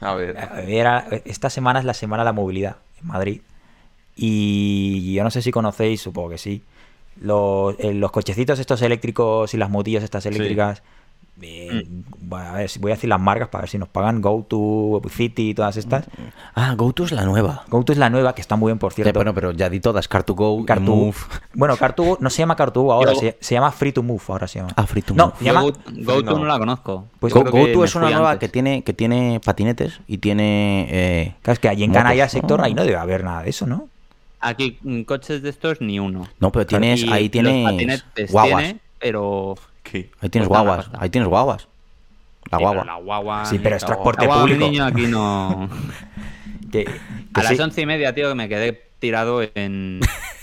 A 0.00 0.14
ver. 0.14 0.36
Era, 0.68 1.06
esta 1.24 1.50
semana 1.50 1.78
es 1.80 1.84
la 1.84 1.94
semana 1.94 2.22
de 2.22 2.26
la 2.26 2.32
movilidad 2.32 2.76
en 3.00 3.08
Madrid. 3.08 3.40
Y 4.14 5.12
yo 5.14 5.22
no 5.24 5.30
sé 5.30 5.42
si 5.42 5.50
conocéis, 5.50 6.00
supongo 6.00 6.30
que 6.30 6.38
sí. 6.38 6.62
Los, 7.20 7.74
eh, 7.78 7.92
los 7.94 8.10
cochecitos 8.10 8.58
estos 8.58 8.80
eléctricos 8.82 9.52
y 9.54 9.56
las 9.56 9.70
motillas 9.70 10.02
estas 10.02 10.24
eléctricas. 10.26 10.82
A 11.38 12.52
ver, 12.52 12.68
si 12.70 12.78
voy 12.78 12.92
a 12.92 12.94
decir 12.94 13.08
las 13.10 13.20
marcas 13.20 13.48
para 13.48 13.62
ver 13.62 13.70
si 13.70 13.78
nos 13.78 13.88
pagan 13.88 14.20
GoTo, 14.22 15.00
City 15.10 15.50
y 15.50 15.54
todas 15.54 15.76
estas. 15.76 16.06
Ah, 16.54 16.74
GoTo 16.76 17.04
es 17.04 17.12
la 17.12 17.24
nueva. 17.24 17.64
GoTo 17.68 17.92
es 17.92 17.98
la 17.98 18.08
nueva, 18.10 18.34
que 18.34 18.40
está 18.40 18.56
muy 18.56 18.70
bien, 18.70 18.78
por 18.78 18.92
cierto. 18.92 19.12
bueno, 19.14 19.34
pero 19.34 19.52
ya 19.52 19.68
di 19.68 19.80
todas, 19.80 20.08
Car2Go, 20.08 20.64
Car2 20.64 20.80
Move. 20.80 21.16
Bueno, 21.54 21.76
Car2Go 21.76 22.18
no 22.20 22.30
se 22.30 22.38
llama 22.38 22.56
Car2Go 22.56 22.92
ahora, 22.92 23.12
Yo- 23.12 23.20
se, 23.20 23.36
se 23.40 23.54
llama 23.54 23.70
Free 23.72 23.92
to 23.92 24.02
Move 24.02 24.22
ahora 24.28 24.48
se 24.48 24.58
llama. 24.60 24.72
Ah, 24.76 24.86
Free 24.86 25.02
to 25.02 25.14
No, 25.14 25.26
Move. 25.26 25.34
se 25.38 25.44
llama... 25.44 25.62
Yo 25.62 25.72
Go- 25.72 26.14
GoTo 26.14 26.30
No. 26.32 26.38
no 26.38 26.44
la 26.46 26.58
conozco. 26.58 27.06
Pues 27.20 27.32
GoTo 27.34 27.84
es 27.84 27.94
una 27.94 28.10
nueva 28.10 28.32
antes. 28.32 28.48
que 28.48 28.52
tiene, 28.52 28.82
que 28.82 28.92
tiene 28.92 29.40
patinetes 29.44 30.00
y 30.06 30.18
tiene... 30.18 30.86
eh, 30.90 31.34
Claro, 31.42 31.52
es 31.54 31.58
que 31.60 31.68
allí 31.68 31.84
en. 31.84 31.92
Canalla 31.92 32.28
sector 32.28 32.60
Ah. 32.60 32.64
ahí 32.64 32.74
no 32.74 32.84
debe 32.84 32.96
haber 32.96 33.24
nada 33.24 33.42
de 33.42 33.50
eso, 33.50 33.66
¿no? 33.66 33.88
Aquí 34.40 34.78
mm, 34.82 35.02
coches 35.02 35.42
de 35.42 35.48
estos 35.50 35.80
ni 35.80 35.98
uno. 35.98 36.26
No, 36.40 36.52
pero 36.52 36.66
tienes, 36.66 37.02
ahí 37.10 37.24
los 37.24 37.30
tienes 37.30 37.64
patinetes 37.64 38.32
guaguas. 38.32 38.64
tiene, 38.64 38.80
pero... 38.98 39.54
Ahí 40.20 40.28
tienes 40.28 40.48
una 40.50 40.60
guaguas. 40.60 40.90
Ahí 40.98 41.10
tienes 41.10 41.28
guaguas. 41.28 41.68
La 42.50 42.58
Sí, 42.58 42.62
guagua. 42.64 42.84
la 42.84 42.94
guagua... 42.96 43.44
Sí, 43.46 43.58
pero 43.58 43.76
es 43.76 43.84
transporte 43.84 44.26
público. 44.28 44.58
niño 44.64 44.84
aquí 44.84 45.06
no... 45.06 45.68
Que, 46.72 46.84
que 46.84 47.00
A 47.34 47.42
las 47.44 47.58
once 47.60 47.80
y 47.80 47.86
media, 47.86 48.12
tío, 48.14 48.28
que 48.28 48.34
me 48.34 48.48
quedé 48.48 48.88
tirado 48.98 49.40
en, 49.54 50.00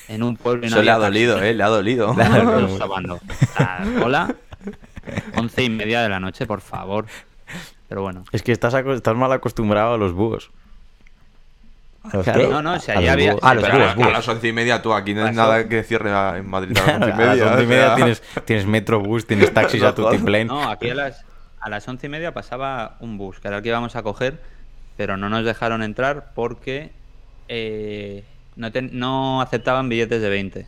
en 0.07 0.23
un 0.23 0.37
pueblo 0.37 0.65
y 0.65 0.69
no 0.69 0.75
Eso 0.77 0.83
le 0.83 0.89
ha 0.91 0.93
taxi. 0.95 1.05
dolido, 1.07 1.41
¿eh? 1.43 1.53
Le 1.53 1.63
ha 1.63 1.67
dolido. 1.67 2.13
No, 2.13 2.59
no, 2.61 2.77
sabando. 2.77 3.15
O 3.15 3.55
sea, 3.57 3.83
Hola, 4.03 4.35
once 5.35 5.63
y 5.63 5.69
media 5.69 6.01
de 6.01 6.07
la 6.09 6.19
noche, 6.21 6.45
por 6.45 6.61
favor. 6.61 7.05
Pero 7.89 8.01
bueno. 8.03 8.23
Es 8.31 8.41
que 8.41 8.51
estás, 8.53 8.73
estás 8.73 9.15
mal 9.15 9.31
acostumbrado 9.33 9.95
a 9.95 9.97
los 9.97 10.13
búhos. 10.13 10.49
¿A 12.03 12.17
los 12.17 12.23
Claro. 12.25 12.39
qué? 12.41 12.47
No, 12.49 12.61
no, 12.61 12.79
si 12.79 12.91
A 12.91 12.95
allí 12.95 13.03
los 13.05 13.13
había... 13.13 13.35
Ah, 13.41 13.53
los 13.53 13.63
Pero 13.63 13.77
búhos, 13.77 13.91
a, 13.91 13.95
búhos. 13.95 14.07
a 14.07 14.11
las 14.11 14.27
once 14.27 14.47
y 14.47 14.53
media 14.53 14.81
tú, 14.81 14.93
aquí 14.93 15.13
no 15.13 15.25
hay 15.25 15.33
nada 15.33 15.67
que 15.69 15.83
cierre 15.83 16.11
a- 16.11 16.37
en 16.37 16.49
Madrid 16.49 16.77
a 16.77 16.81
las 16.85 16.95
once 16.95 17.07
y 17.07 17.11
a 17.13 17.15
media. 17.15 17.35
las 17.35 17.51
once 17.51 17.61
y 17.61 17.65
o 17.65 17.69
media 17.69 17.85
sea. 17.87 17.95
tienes, 17.95 18.23
tienes 18.45 18.65
Metrobús, 18.67 19.25
tienes 19.25 19.53
taxis 19.53 19.83
a 19.83 19.95
tu 19.95 20.03
jodas. 20.03 20.21
plane. 20.21 20.45
No, 20.45 20.69
aquí 20.69 20.89
a 20.89 20.95
las, 20.95 21.25
a 21.61 21.69
las 21.69 21.87
once 21.87 22.07
y 22.07 22.09
media 22.09 22.33
pasaba 22.33 22.97
un 22.99 23.17
bus, 23.17 23.39
que 23.39 23.47
era 23.47 23.57
el 23.57 23.63
que 23.63 23.69
íbamos 23.69 23.95
a 23.95 24.03
coger, 24.03 24.41
pero 24.97 25.15
no 25.17 25.29
nos 25.29 25.45
dejaron 25.45 25.81
entrar 25.81 26.31
porque 26.35 26.91
eh, 27.47 28.25
no, 28.57 29.41
aceptaban 29.41 29.87
billetes 29.89 30.21
de 30.21 30.29
20. 30.29 30.67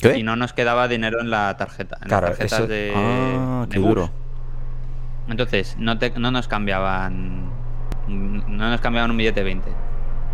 ¿Qué? 0.00 0.18
Y 0.18 0.22
no 0.22 0.36
nos 0.36 0.52
quedaba 0.52 0.86
dinero 0.88 1.20
en 1.20 1.30
la 1.30 1.56
tarjeta, 1.56 1.96
en 2.02 2.08
Claro, 2.08 2.26
las 2.28 2.36
tarjetas 2.36 2.58
eso- 2.60 2.68
de, 2.68 2.92
Ah, 2.94 3.64
de 3.68 3.72
qué 3.72 3.78
bus. 3.78 3.88
duro. 3.88 4.10
Entonces, 5.28 5.76
no, 5.78 5.98
te- 5.98 6.10
no 6.18 6.30
nos 6.30 6.46
cambiaban. 6.48 7.50
No 8.08 8.68
nos 8.70 8.80
cambiaban 8.80 9.10
un 9.12 9.16
billete 9.16 9.42
20. 9.44 9.70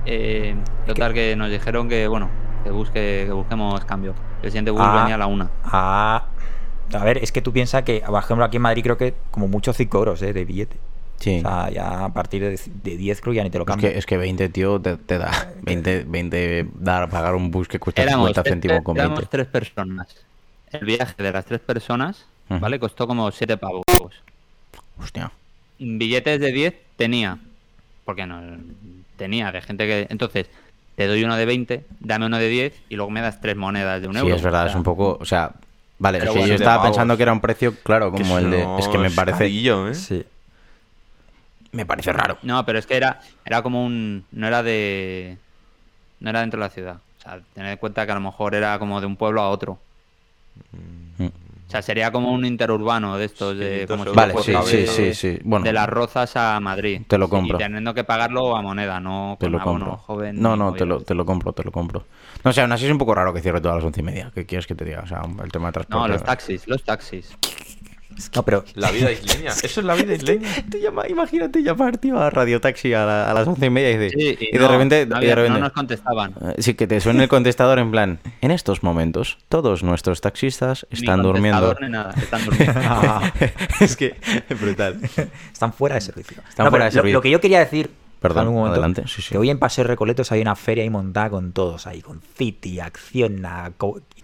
Eh, 0.07 0.55
total, 0.87 1.13
que 1.15 1.37
nos 1.37 1.51
dijeron 1.51 1.89
que, 1.89 2.09
bueno, 2.09 2.29
que, 2.65 2.71
busque, 2.71 3.25
que 3.27 3.33
busquemos 3.33 3.85
cambio. 3.85 4.15
El 4.43 4.51
siguiente 4.51 4.71
bus 4.71 4.81
Ah. 4.83 5.01
venía 5.01 5.17
a 5.17 5.19
la 5.19 5.27
una. 5.27 5.51
Ah, 5.65 6.27
a 6.93 7.05
ver, 7.05 7.19
es 7.19 7.33
que 7.33 7.43
tú 7.43 7.53
piensas 7.53 7.83
que, 7.83 8.03
por 8.07 8.19
ejemplo, 8.23 8.45
aquí 8.45 8.57
en 8.57 8.63
Madrid 8.63 8.83
creo 8.83 8.97
que 8.97 9.15
como 9.31 9.49
mucho 9.49 9.73
5 9.73 9.99
euros 9.99 10.23
eh, 10.23 10.33
de 10.33 10.45
billete. 10.45 10.77
Sí. 11.19 11.39
O 11.39 11.41
sea, 11.41 11.69
ya 11.71 12.05
a 12.05 12.13
partir 12.13 12.41
de, 12.43 12.61
de 12.85 12.97
10 12.97 13.21
creo 13.21 13.33
que 13.33 13.37
ya 13.39 13.43
ni 13.45 13.51
te 13.51 13.59
lo 13.59 13.65
Es 13.65 13.69
cambio. 13.69 13.91
que, 13.91 13.99
es 13.99 14.07
que 14.07 14.17
20, 14.17 14.49
tío, 14.51 14.81
te, 14.81 14.97
te 14.97 15.19
da. 15.19 15.31
20, 15.63 16.05
20 16.05 16.69
dar 16.79 17.11
pagar 17.11 17.35
un 17.35 17.51
bus 17.51 17.67
que 17.69 17.79
cuesta 17.81 18.03
Éramos, 18.03 18.29
50 18.29 18.43
tres- 18.43 18.53
céntimos 18.53 18.83
con 18.85 18.97
éramos 18.97 19.19
20. 19.19 19.31
tres 19.31 19.47
personas. 19.49 20.17
El 20.71 20.85
viaje 20.87 21.21
de 21.23 21.33
las 21.33 21.45
tres 21.45 21.61
personas. 21.61 22.27
¿vale? 22.49 22.79
Costó 22.79 23.07
como 23.07 23.31
siete 23.31 23.57
pavos. 23.59 23.83
Hostia. 24.99 25.31
Billetes 25.79 26.41
de 26.41 26.53
10 26.53 26.75
tenía. 26.97 27.39
Porque 28.09 28.25
no 28.25 28.41
tenía 29.17 29.53
de 29.53 29.61
gente 29.61 29.87
que. 29.87 30.07
Entonces, 30.09 30.47
te 30.97 31.07
doy 31.07 31.23
uno 31.25 31.37
de 31.37 31.45
20, 31.45 31.85
dame 32.01 32.25
uno 32.25 32.39
de 32.39 32.49
10 32.49 32.73
y 32.89 32.97
luego 32.97 33.11
me 33.11 33.21
das 33.21 33.39
tres 33.39 33.55
monedas 33.55 34.01
de 34.01 34.09
un 34.09 34.15
Sí, 34.15 34.21
euro. 34.21 34.35
es 34.35 34.41
verdad, 34.43 34.65
O 34.65 34.69
es 34.71 34.75
un 34.75 34.83
poco. 34.83 35.19
O 35.21 35.27
sea, 35.27 35.53
vale, 35.99 36.17
es 36.17 36.25
que 36.25 36.31
bueno, 36.31 36.47
yo 36.47 36.55
estaba 36.55 36.77
pavos. 36.77 36.89
pensando 36.89 37.19
que 37.19 37.23
era 37.25 37.35
un 37.35 37.43
precio, 37.43 37.75
claro, 37.83 38.11
Que 38.11 38.23
como 38.23 38.39
el 38.39 38.51
de. 38.51 38.67
Es 38.79 38.89
que 38.89 38.97
me 38.97 39.09
es 39.09 39.15
parece. 39.15 39.37
carillo, 39.41 39.89
¿eh? 39.89 39.95
Sí. 39.95 40.25
Me 41.73 41.85
parece 41.85 42.15
raro. 42.15 42.39
No, 42.43 42.65
pero 42.65 42.79
es 42.79 42.87
que 42.87 42.97
era, 42.97 43.21
era 43.45 43.61
como 43.61 43.85
un. 43.85 44.25
No 44.33 44.47
era 44.47 44.63
de. 44.63 45.37
No 46.21 46.31
era 46.31 46.41
dentro 46.41 46.59
de 46.59 46.65
la 46.67 46.71
ciudad. 46.71 46.97
O 47.19 47.21
sea, 47.23 47.41
tened 47.53 47.73
en 47.73 47.77
cuenta 47.77 48.07
que 48.07 48.13
a 48.13 48.15
lo 48.15 48.23
mejor 48.23 48.55
era 48.55 48.79
como 48.79 49.03
de 49.03 49.07
un 49.07 49.17
pueblo 49.17 49.43
a 49.43 49.51
otro. 49.51 49.79
Mm. 51.19 51.27
O 51.69 51.71
sea, 51.71 51.83
sería 51.83 52.11
como 52.11 52.33
un 52.33 52.47
interurbano 52.47 53.19
de 53.19 53.27
estos. 53.27 53.53
Sí, 53.53 53.59
de, 53.59 53.87
como 53.87 54.05
si 54.05 54.11
Vale, 54.13 54.35
sí, 54.43 54.55
sí, 54.65 54.87
sí, 54.87 55.15
sí. 55.15 55.39
Bueno, 55.45 55.67
de 55.67 55.75
las 55.75 55.87
rozas 55.87 56.35
a 56.35 56.59
Madrid. 56.61 57.03
Te 57.07 57.19
lo 57.19 57.29
compro. 57.29 57.57
Y 57.57 57.59
teniendo 57.59 57.93
que 57.93 58.05
pagarlo 58.05 58.57
a 58.57 58.63
moneda, 58.63 58.99
no 59.01 59.37
te 59.39 59.45
con 59.45 59.53
lo 59.53 59.61
abono 59.61 59.85
compro. 59.85 59.99
joven. 59.99 60.41
no, 60.41 60.57
no, 60.57 60.73
te 60.73 60.87
lo, 60.87 61.03
te 61.03 61.15
lo 61.15 61.27
compro, 61.27 61.53
te 61.53 61.63
lo 61.63 61.71
compro. 61.71 62.07
No 62.43 62.55
sé, 62.55 62.63
aún 62.63 62.73
así 62.73 62.87
es 62.87 62.91
un 62.91 62.97
poco 62.97 63.15
raro 63.15 63.35
que 63.35 63.43
cierre 63.43 63.61
todas 63.61 63.77
las 63.77 63.85
once 63.85 64.01
y 64.01 64.05
media. 64.05 64.33
¿Qué 64.35 64.47
quieres 64.47 64.67
que 64.67 64.75
te 64.75 64.87
diga? 64.87 65.03
O 65.03 65.07
sea, 65.07 65.21
el 65.45 65.53
tema 65.53 65.69
de 65.69 65.73
transporte. 65.73 66.09
No, 66.09 66.09
los 66.09 66.25
taxis, 66.25 66.67
los 66.67 66.83
taxis. 66.83 67.37
No, 68.35 68.43
pero 68.45 68.65
La 68.75 68.91
vida 68.91 69.11
isleña. 69.13 69.51
Eso 69.51 69.81
es 69.81 69.85
la 69.87 69.95
vida 69.95 70.15
isleña. 70.17 70.49
Llama- 70.81 71.09
imagínate 71.09 71.63
llamar, 71.63 71.99
tío, 71.99 72.19
a 72.21 72.31
Radio 72.31 72.61
Taxi 72.61 72.93
a, 72.95 73.05
la- 73.07 73.31
a 73.31 73.35
las 73.35 73.47
once 73.47 73.67
y 73.67 73.71
media 73.71 73.91
y, 73.93 73.99
dice- 73.99 74.17
Sí, 74.19 74.37
y 74.53 74.57
y 74.57 74.59
de 74.59 74.69
repente. 74.69 75.07
no, 75.07 75.21
de 75.21 75.35
repente 75.35 75.61
nos 75.61 75.73
contestaban. 75.73 76.33
eh, 76.41 76.55
Sí, 76.63 76.75
que 76.75 76.87
te 76.87 77.01
suene 77.01 77.23
el 77.25 77.29
contestador 77.29 77.79
en 77.79 77.91
plan, 77.91 78.19
en 78.41 78.51
estos 78.51 78.83
momentos 78.83 79.39
todos 79.49 79.83
nuestros 79.83 80.21
taxistas 80.21 80.87
están 80.91 81.19
ni 81.21 81.27
durmiendo. 81.27 81.77
ni 81.81 81.89
nada, 81.89 82.15
están 82.17 82.45
durmiendo. 82.45 82.81
es 83.81 83.97
que 83.97 84.17
brutal. 84.61 85.01
están 85.53 85.73
fuera 85.73 85.95
de 85.97 86.01
servicio. 86.01 86.39
Están 86.49 86.65
No, 86.65 86.71
fuera 86.71 86.71
pero 86.71 86.85
de 86.85 86.91
lo- 86.91 86.93
servicio. 86.93 87.19
Lo, 87.19 87.23
que 87.23 87.31
yo 87.31 87.41
quería 87.41 87.59
decir. 87.61 87.91
Perdón, 88.21 88.37
dame 88.39 88.49
un 88.49 88.55
momento, 88.57 88.73
adelante, 88.73 89.05
sí, 89.07 89.23
sí. 89.23 89.29
Que 89.31 89.39
hoy 89.39 89.49
en 89.49 89.61
Paseo 89.61 89.85
Recoletos 89.85 90.33
hay 90.33 90.41
una 90.43 90.57
feria 90.57 90.83
ahí 90.83 90.91
montada 90.91 91.31
con 91.31 91.53
todos 91.53 91.87
ahí, 91.87 92.03
con 92.03 92.21
City, 92.37 92.81
Acciona, 92.81 93.71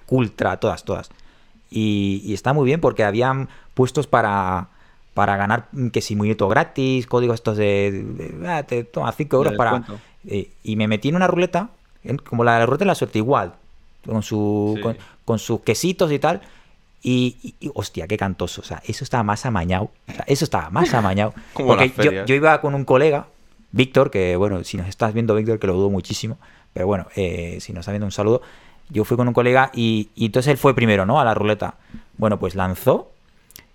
Cultra, 0.04 0.56
todas, 0.56 0.84
todas. 0.84 1.10
Y, 1.70 2.20
y 2.24 2.34
está 2.34 2.52
muy 2.52 2.66
bien 2.66 2.80
porque 2.80 3.04
habían 3.04 3.48
puestos 3.74 4.06
para, 4.06 4.68
para 5.14 5.36
ganar, 5.36 5.68
mm, 5.72 5.88
que 5.88 6.00
si 6.00 6.16
minuto 6.16 6.48
gratis, 6.48 7.06
códigos 7.06 7.34
estos 7.34 7.56
de, 7.56 7.90
de- 8.04 8.48
ah, 8.48 8.62
te 8.62 8.84
toma 8.84 9.12
5 9.12 9.36
euros 9.36 9.52
De 9.52 9.56
para... 9.58 9.84
Eh, 10.26 10.50
y 10.62 10.76
me 10.76 10.88
metí 10.88 11.08
en 11.10 11.16
una 11.16 11.26
ruleta, 11.26 11.68
en- 12.02 12.18
como 12.18 12.44
la 12.44 12.54
de 12.54 12.60
la 12.60 12.66
ruleta 12.66 12.84
de 12.84 12.88
la 12.88 12.94
suerte, 12.94 13.18
igual, 13.18 13.54
con, 14.06 14.22
su, 14.22 14.72
Sí. 14.76 14.82
con, 14.82 14.96
con 15.24 15.38
sus 15.38 15.60
quesitos 15.60 16.10
y 16.12 16.18
tal. 16.18 16.40
Y, 17.02 17.36
y- 17.42 17.66
y, 17.66 17.70
hostia, 17.74 18.06
qué 18.06 18.16
cantoso. 18.16 18.62
O 18.62 18.64
sea, 18.64 18.80
eso 18.86 19.04
estaba 19.04 19.22
más 19.22 19.44
amañado. 19.44 19.90
O 20.08 20.12
sea, 20.12 20.24
eso 20.26 20.44
estaba 20.44 20.70
más 20.70 20.94
amañado. 20.94 21.34
Como 21.52 21.76
Porque 21.76 22.22
yo 22.26 22.34
iba 22.34 22.60
con 22.62 22.74
un 22.74 22.84
colega, 22.86 23.26
Víctor, 23.72 24.10
que 24.10 24.36
bueno, 24.36 24.64
si 24.64 24.76
nos 24.78 24.88
estás 24.88 25.12
viendo, 25.12 25.34
Víctor, 25.34 25.58
que 25.58 25.66
lo 25.66 25.74
dudo 25.74 25.90
muchísimo. 25.90 26.38
Pero 26.72 26.86
bueno, 26.86 27.06
eh, 27.14 27.58
si 27.60 27.72
nos 27.74 27.80
está 27.80 27.92
viendo, 27.92 28.06
un 28.06 28.12
saludo. 28.12 28.40
Yo 28.88 29.04
fui 29.04 29.16
con 29.18 29.28
un 29.28 29.34
colega 29.34 29.70
y, 29.74 30.08
y 30.14 30.26
entonces 30.26 30.50
él 30.52 30.56
fue 30.58 30.74
primero, 30.74 31.04
¿no? 31.06 31.20
A 31.20 31.24
la 31.24 31.34
ruleta. 31.34 31.74
Bueno, 32.16 32.38
pues 32.38 32.54
lanzó. 32.54 33.10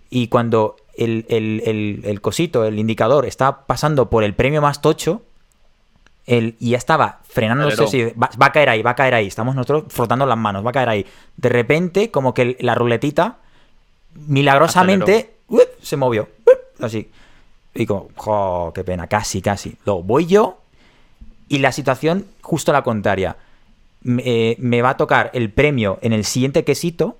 Y 0.09 0.27
cuando 0.27 0.75
el, 0.97 1.25
el- 1.29 1.61
el- 1.65 2.01
el 2.03 2.21
cosito, 2.21 2.65
el 2.65 2.79
indicador, 2.79 3.25
estaba 3.25 3.65
pasando 3.65 4.09
por 4.09 4.23
el 4.23 4.33
premio 4.33 4.61
más 4.61 4.81
tocho, 4.81 5.21
el, 6.25 6.55
y 6.59 6.71
ya 6.71 6.77
estaba 6.77 7.19
si 7.87 8.03
va, 8.03 8.29
va 8.41 8.47
a 8.47 8.51
caer 8.51 8.69
ahí, 8.69 8.81
va 8.81 8.91
a 8.91 8.95
caer 8.95 9.13
ahí. 9.15 9.27
Estamos 9.27 9.55
nosotros 9.55 9.85
frotando 9.89 10.25
las 10.25 10.37
manos, 10.37 10.65
va 10.65 10.69
a 10.69 10.73
caer 10.73 10.89
ahí. 10.89 11.05
De 11.37 11.49
repente, 11.49 12.11
como 12.11 12.33
que 12.33 12.57
la 12.59 12.75
ruletita, 12.75 13.37
milagrosamente, 14.27 15.31
¡uip! 15.47 15.67
se 15.81 15.97
movió. 15.97 16.27
¡uip! 16.45 16.83
Así. 16.83 17.09
Y 17.73 17.85
como, 17.85 18.09
jo, 18.15 18.71
qué 18.73 18.83
pena, 18.83 19.07
casi, 19.07 19.41
casi. 19.41 19.75
Luego 19.85 20.03
voy 20.03 20.25
yo 20.25 20.59
y 21.47 21.59
la 21.59 21.71
situación 21.71 22.25
justo 22.41 22.71
la 22.71 22.83
contraria. 22.83 23.37
Me, 24.01 24.23
eh, 24.25 24.55
me 24.59 24.81
va 24.81 24.91
a 24.91 24.97
tocar 24.97 25.29
el 25.33 25.51
premio 25.51 25.99
en 26.01 26.13
el 26.13 26.25
siguiente 26.25 26.63
quesito. 26.63 27.17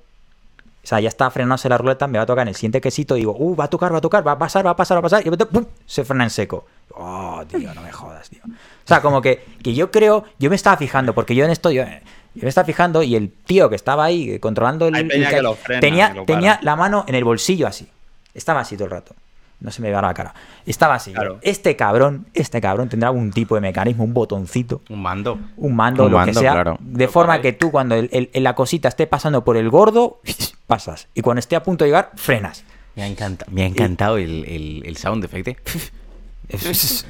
O 0.83 0.87
sea, 0.89 0.99
ya 0.99 1.09
está 1.09 1.29
frenándose 1.29 1.67
la 1.69 1.77
ruleta, 1.77 2.07
me 2.07 2.17
va 2.17 2.23
a 2.23 2.25
tocar 2.25 2.43
en 2.43 2.49
el 2.49 2.55
siguiente 2.55 2.81
quesito. 2.81 3.15
Y 3.15 3.19
digo, 3.19 3.35
uh, 3.37 3.55
va 3.55 3.65
a 3.65 3.69
tocar, 3.69 3.93
va 3.93 3.97
a 3.97 4.01
tocar, 4.01 4.25
va 4.25 4.33
a 4.33 4.39
pasar, 4.39 4.65
va 4.65 4.71
a 4.71 4.75
pasar, 4.75 4.95
va 4.95 4.99
a 4.99 5.03
pasar. 5.03 5.27
Y 5.27 5.29
¡pum! 5.29 5.65
se 5.85 6.03
frena 6.03 6.23
en 6.23 6.29
seco. 6.29 6.65
Oh, 6.95 7.43
tío, 7.47 7.73
no 7.73 7.81
me 7.81 7.91
jodas, 7.91 8.29
tío. 8.29 8.41
O 8.45 8.87
sea, 8.87 9.01
como 9.01 9.21
que, 9.21 9.45
que 9.61 9.73
yo 9.73 9.91
creo, 9.91 10.23
yo 10.39 10.49
me 10.49 10.55
estaba 10.55 10.77
fijando, 10.77 11.13
porque 11.13 11.35
yo 11.35 11.45
en 11.45 11.51
esto, 11.51 11.69
yo, 11.69 11.83
yo 11.83 12.43
me 12.43 12.49
estaba 12.49 12.65
fijando 12.65 13.03
y 13.03 13.15
el 13.15 13.31
tío 13.31 13.69
que 13.69 13.75
estaba 13.75 14.05
ahí 14.05 14.31
eh, 14.31 14.39
controlando 14.39 14.87
el. 14.87 14.95
Hay 14.95 15.03
peña 15.03 15.29
el 15.29 15.35
que 15.35 15.41
lo 15.41 15.55
frena, 15.55 15.81
tenía, 15.81 16.13
lo 16.13 16.25
tenía 16.25 16.59
la 16.63 16.75
mano 16.75 17.05
en 17.07 17.15
el 17.15 17.23
bolsillo 17.23 17.67
así. 17.67 17.87
Estaba 18.33 18.61
así 18.61 18.75
todo 18.75 18.85
el 18.85 18.91
rato. 18.91 19.15
No 19.61 19.71
se 19.71 19.81
me 19.81 19.89
veía 19.89 20.01
la 20.01 20.13
cara. 20.13 20.33
Estaba 20.65 20.95
así. 20.95 21.11
Claro. 21.11 21.39
Este 21.41 21.75
cabrón, 21.75 22.27
este 22.33 22.61
cabrón 22.61 22.87
tendrá 22.87 23.09
algún 23.09 23.31
tipo 23.31 23.55
de 23.55 23.61
mecanismo, 23.61 24.03
un 24.05 24.13
botoncito, 24.13 24.81
Un 24.89 25.01
mando. 25.01 25.37
un 25.57 25.75
mando, 25.75 26.05
Un 26.05 26.11
lo 26.11 26.17
mando, 26.17 26.31
que 26.33 26.39
sea. 26.39 26.53
claro. 26.53 26.77
De 26.79 27.07
forma 27.09 27.41
que 27.41 27.51
tú, 27.53 27.69
cuando 27.71 27.95
el- 27.95 28.09
el- 28.31 28.43
la 28.43 28.55
cosita 28.55 28.87
esté 28.87 29.05
pasando 29.07 29.43
por 29.43 29.57
el 29.57 29.69
gordo, 29.69 30.21
pasas. 30.67 31.07
Y 31.13 31.21
cuando 31.21 31.39
esté 31.39 31.55
a 31.57 31.63
punto 31.63 31.83
de 31.83 31.89
llegar, 31.89 32.11
frenas. 32.15 32.63
Me 32.95 33.03
ha, 33.03 33.07
encanta- 33.07 33.45
me 33.51 33.63
ha 33.63 33.65
encantado 33.65 34.17
el, 34.17 34.45
el, 34.45 34.83
el 34.85 34.97
sound 34.97 35.23
effect. 35.25 35.47
¿eh? 35.49 35.57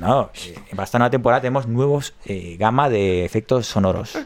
No, 0.02 0.32
para 0.72 0.84
esta 0.84 0.98
nueva 0.98 1.10
temporada 1.12 1.40
tenemos 1.42 1.66
nuevos 1.66 2.14
eh, 2.26 2.58
gama 2.60 2.90
de 2.90 3.24
efectos 3.24 3.68
sonoros. 3.68 4.18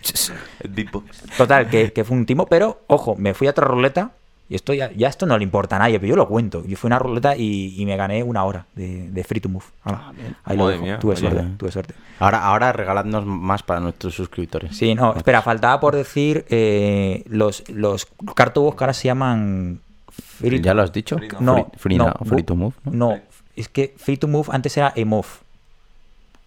Total, 1.36 1.68
que, 1.68 1.92
que 1.92 2.04
fue 2.04 2.16
un 2.16 2.26
timo, 2.26 2.46
pero 2.46 2.82
ojo, 2.86 3.16
me 3.16 3.34
fui 3.34 3.48
a 3.48 3.50
otra 3.50 3.66
ruleta. 3.66 4.12
Y 4.48 4.54
esto 4.54 4.74
ya, 4.74 4.92
ya 4.92 5.08
esto 5.08 5.24
no 5.24 5.38
le 5.38 5.44
importa 5.44 5.76
a 5.76 5.78
nadie, 5.78 5.98
pero 5.98 6.10
yo 6.10 6.16
lo 6.16 6.28
cuento. 6.28 6.62
Yo 6.66 6.76
fui 6.76 6.88
a 6.88 6.90
una 6.90 6.98
ruleta 6.98 7.34
y, 7.36 7.74
y 7.80 7.86
me 7.86 7.96
gané 7.96 8.22
una 8.22 8.44
hora 8.44 8.66
de, 8.74 9.08
de 9.10 9.24
free 9.24 9.40
to 9.40 9.48
move. 9.48 9.64
Hala, 9.82 10.12
ahí 10.44 10.56
lo 10.58 10.64
Madre 10.64 10.72
dejo. 10.74 10.84
mía, 10.84 10.98
tuve 10.98 11.12
oye. 11.12 11.20
suerte, 11.20 11.44
tuve 11.56 11.72
suerte. 11.72 11.94
Ahora, 12.18 12.44
ahora 12.44 12.72
regaladnos 12.72 13.24
más 13.24 13.62
para 13.62 13.80
nuestros 13.80 14.14
suscriptores. 14.14 14.76
Sí, 14.76 14.94
no, 14.94 15.14
espera, 15.14 15.40
faltaba 15.40 15.80
por 15.80 15.94
decir 15.96 16.44
eh, 16.50 17.22
los, 17.28 17.64
los 17.70 18.06
cartubos 18.34 18.74
que 18.74 18.84
ahora 18.84 18.92
se 18.92 19.08
llaman 19.08 19.80
free 20.10 20.60
¿Ya 20.60 20.74
lo 20.74 20.82
has 20.82 20.92
dicho? 20.92 21.16
Free, 21.16 21.28
No, 21.40 21.54
Free, 21.54 21.64
free 21.78 21.96
no, 21.96 22.04
now, 22.06 22.14
free 22.26 22.42
bu- 22.42 22.44
to 22.44 22.54
move. 22.56 22.74
¿no? 22.84 22.92
No, 22.92 23.20
es 23.56 23.68
que 23.70 23.94
free 23.96 24.18
to 24.18 24.28
move 24.28 24.48
antes 24.52 24.76
era 24.76 24.92
emove. 24.96 25.28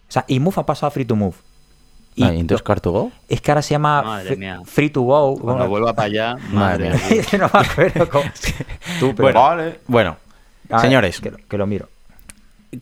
O 0.08 0.12
sea, 0.12 0.24
emove 0.28 0.60
ha 0.60 0.66
pasado 0.66 0.88
a 0.88 0.90
free 0.92 1.04
to 1.04 1.16
move. 1.16 1.34
Y 2.16 2.24
Ah, 2.24 2.32
¿y 2.34 2.40
entonces 2.40 2.64
Car2Go? 2.66 3.12
es 3.28 3.40
que 3.42 3.50
ahora 3.50 3.60
se 3.62 3.74
llama 3.74 4.02
Madre 4.02 4.26
free, 4.28 4.36
mía. 4.38 4.60
free 4.64 4.90
to 4.90 5.02
go. 5.02 5.34
Cuando 5.34 5.52
Bueno, 5.52 5.68
vuelva 5.68 5.92
para 5.94 6.06
allá, 6.06 6.36
Madre 6.50 6.88
madre 6.90 7.00
mía. 7.14 7.22
mía. 7.32 7.38
no 7.40 7.50
me 7.52 7.66
acuerdo 7.66 8.08
cómo. 8.08 8.24
Tú, 9.00 9.14
pero- 9.14 9.32
Vale. 9.40 9.80
Bueno, 9.86 10.16
ver, 10.68 10.80
señores, 10.80 11.20
Que, 11.20 11.30
lo- 11.30 11.36
que 11.48 11.58
lo 11.58 11.66
miro. 11.66 11.88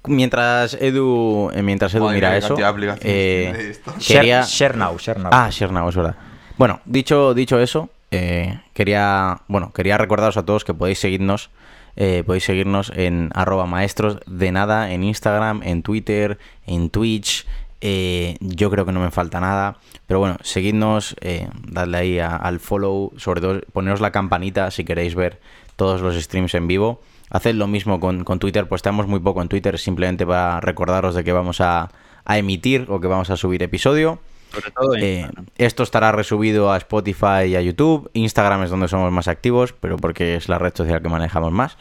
mientras 0.07 0.74
Edu, 0.74 1.51
eh, 1.53 1.62
mientras 1.62 1.95
Edu 1.95 2.05
Madre 2.05 2.14
mira 2.16 2.37
eso, 2.37 2.57
eh, 3.01 3.74
quería... 4.07 4.43
Share, 4.43 4.47
share 4.47 4.76
now, 4.76 4.97
share 4.99 5.18
now. 5.20 5.30
Ah, 5.32 5.49
Shernau, 5.51 5.89
es 5.89 5.97
verdad. 5.97 6.16
Bueno, 6.57 6.80
dicho, 6.85 7.35
dicho 7.35 7.59
eso, 7.59 7.91
eh, 8.11 8.61
quería, 8.72 9.41
bueno, 9.49 9.72
quería 9.72 9.99
recordaros 9.99 10.37
a 10.37 10.45
todos 10.45 10.64
que 10.64 10.74
podéis 10.74 11.01
seguirnos, 11.01 11.51
eh, 11.97 12.22
podéis 12.24 12.45
seguirnos 12.45 12.93
en 12.95 13.30
arroba 13.35 13.66
maestros 13.66 14.18
de 14.26 14.53
nada, 14.53 14.93
en 14.93 15.03
Instagram, 15.05 15.62
en 15.64 15.82
Twitter, 15.82 16.39
en 16.66 16.91
Twitch. 16.91 17.47
Eh, 17.87 18.37
yo 18.41 18.70
creo 18.70 18.87
que 18.87 18.93
no 18.93 19.01
me 19.01 19.11
falta 19.11 19.41
nada. 19.41 19.76
Pero 20.07 20.18
bueno, 20.18 20.39
seguidnos, 20.43 21.14
eh, 21.20 21.49
dadle 21.68 21.99
ahí 21.99 22.18
a- 22.18 22.35
al 22.37 22.59
follow, 22.61 23.12
sobre 23.18 23.41
todo 23.43 23.61
poneros 23.74 24.01
la 24.01 24.11
campanita 24.11 24.70
si 24.70 24.85
queréis 24.85 25.14
ver 25.14 25.39
todos 25.76 26.01
los 26.01 26.14
streams 26.16 26.55
en 26.55 26.66
vivo. 26.66 27.03
Haced 27.30 27.55
lo 27.57 27.66
mismo 27.66 28.01
con, 28.01 28.24
con 28.24 28.39
Twitter, 28.39 28.66
pues 28.68 28.78
estamos 28.80 29.07
muy 29.07 29.20
poco 29.20 29.43
en 29.43 29.49
Twitter, 29.49 29.78
simplemente 29.78 30.24
para 30.26 30.61
recordaros 30.61 31.14
de 31.14 31.24
que 31.24 31.32
vamos 31.32 31.61
a, 31.61 31.91
a 32.24 32.39
emitir 32.39 32.87
o 32.89 33.01
que 33.01 33.07
vamos 33.07 33.28
a 33.30 33.37
subir 33.37 33.62
episodio. 33.62 34.18
Sobre 34.53 34.70
todo 34.70 34.95
Eh, 34.97 35.28
esto 35.59 35.82
estará 35.82 36.12
resubido 36.12 36.72
a 36.72 36.76
Spotify 36.78 37.45
y 37.49 37.57
a 37.57 37.61
YouTube. 37.61 38.09
Instagram 38.14 38.62
es 38.62 38.70
donde 38.70 38.89
somos 38.89 39.11
más 39.12 39.26
activos, 39.28 39.74
pero 39.78 39.97
porque 39.97 40.37
es 40.37 40.49
la 40.49 40.59
red 40.59 40.72
social 40.74 41.03
que 41.03 41.09
manejamos 41.09 41.51
más. 41.53 41.76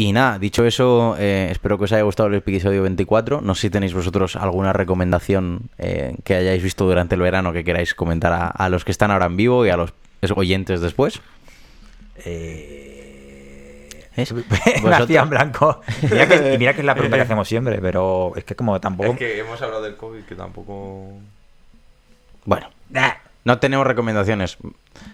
Y 0.00 0.12
nada, 0.12 0.38
dicho 0.38 0.64
eso, 0.64 1.16
eh, 1.18 1.48
espero 1.50 1.76
que 1.76 1.82
os 1.84 1.92
haya 1.92 2.02
gustado 2.04 2.28
el 2.28 2.36
episodio 2.36 2.82
24. 2.82 3.40
No 3.40 3.56
sé 3.56 3.62
si 3.62 3.70
tenéis 3.70 3.94
vosotros 3.94 4.36
alguna 4.36 4.72
recomendación 4.72 5.62
eh, 5.76 6.14
que 6.22 6.36
hayáis 6.36 6.62
visto 6.62 6.84
durante 6.84 7.16
el 7.16 7.20
verano 7.20 7.52
que 7.52 7.64
queráis 7.64 7.96
comentar 7.96 8.32
a, 8.32 8.46
a 8.46 8.68
los 8.68 8.84
que 8.84 8.92
están 8.92 9.10
ahora 9.10 9.26
en 9.26 9.36
vivo 9.36 9.66
y 9.66 9.70
a 9.70 9.76
los 9.76 9.92
oyentes 10.36 10.80
después. 10.80 11.20
¿Es? 12.24 12.26
Me 14.32 14.42
Vosotros- 14.82 15.00
hacía 15.00 15.22
en 15.22 15.30
blanco. 15.30 15.80
Mira 16.08 16.28
que, 16.28 16.54
y 16.54 16.58
mira 16.58 16.74
que 16.74 16.80
es 16.80 16.86
la 16.86 16.94
pregunta 16.94 17.16
que 17.16 17.22
hacemos 17.24 17.48
siempre, 17.48 17.78
pero 17.80 18.34
es 18.36 18.44
que 18.44 18.54
como 18.54 18.80
tampoco. 18.80 19.10
Es 19.14 19.18
que 19.18 19.40
hemos 19.40 19.60
hablado 19.62 19.82
del 19.82 19.96
COVID 19.96 20.22
que 20.22 20.36
tampoco. 20.36 21.08
Bueno, 22.44 22.68
no 23.48 23.58
tenemos 23.60 23.86
recomendaciones. 23.86 24.58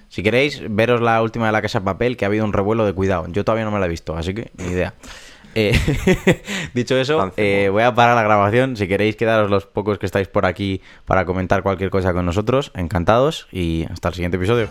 Si 0.08 0.24
queréis, 0.24 0.60
veros 0.68 1.00
la 1.00 1.22
última 1.22 1.46
de 1.46 1.52
la 1.52 1.62
Casa 1.62 1.78
de 1.78 1.84
Papel, 1.84 2.16
que 2.16 2.24
ha 2.24 2.28
habido 2.28 2.44
un 2.44 2.52
revuelo 2.52 2.84
de 2.84 2.92
cuidado. 2.92 3.28
Yo 3.28 3.44
todavía 3.44 3.64
no 3.64 3.70
me 3.70 3.78
la 3.78 3.86
he 3.86 3.88
visto, 3.88 4.16
así 4.16 4.34
que 4.34 4.50
ni 4.56 4.72
idea. 4.72 4.94
Eh, 5.54 5.78
dicho 6.74 6.96
eso, 6.96 7.32
eh, 7.36 7.68
voy 7.70 7.84
a 7.84 7.94
parar 7.94 8.16
la 8.16 8.24
grabación. 8.24 8.76
Si 8.76 8.88
queréis 8.88 9.14
quedaros 9.14 9.52
los 9.52 9.66
pocos 9.66 10.00
que 10.00 10.06
estáis 10.06 10.26
por 10.26 10.46
aquí 10.46 10.82
para 11.04 11.24
comentar 11.26 11.62
cualquier 11.62 11.90
cosa 11.90 12.12
con 12.12 12.26
nosotros, 12.26 12.72
encantados 12.74 13.46
y 13.52 13.86
hasta 13.88 14.08
el 14.08 14.14
siguiente 14.14 14.36
episodio. 14.36 14.66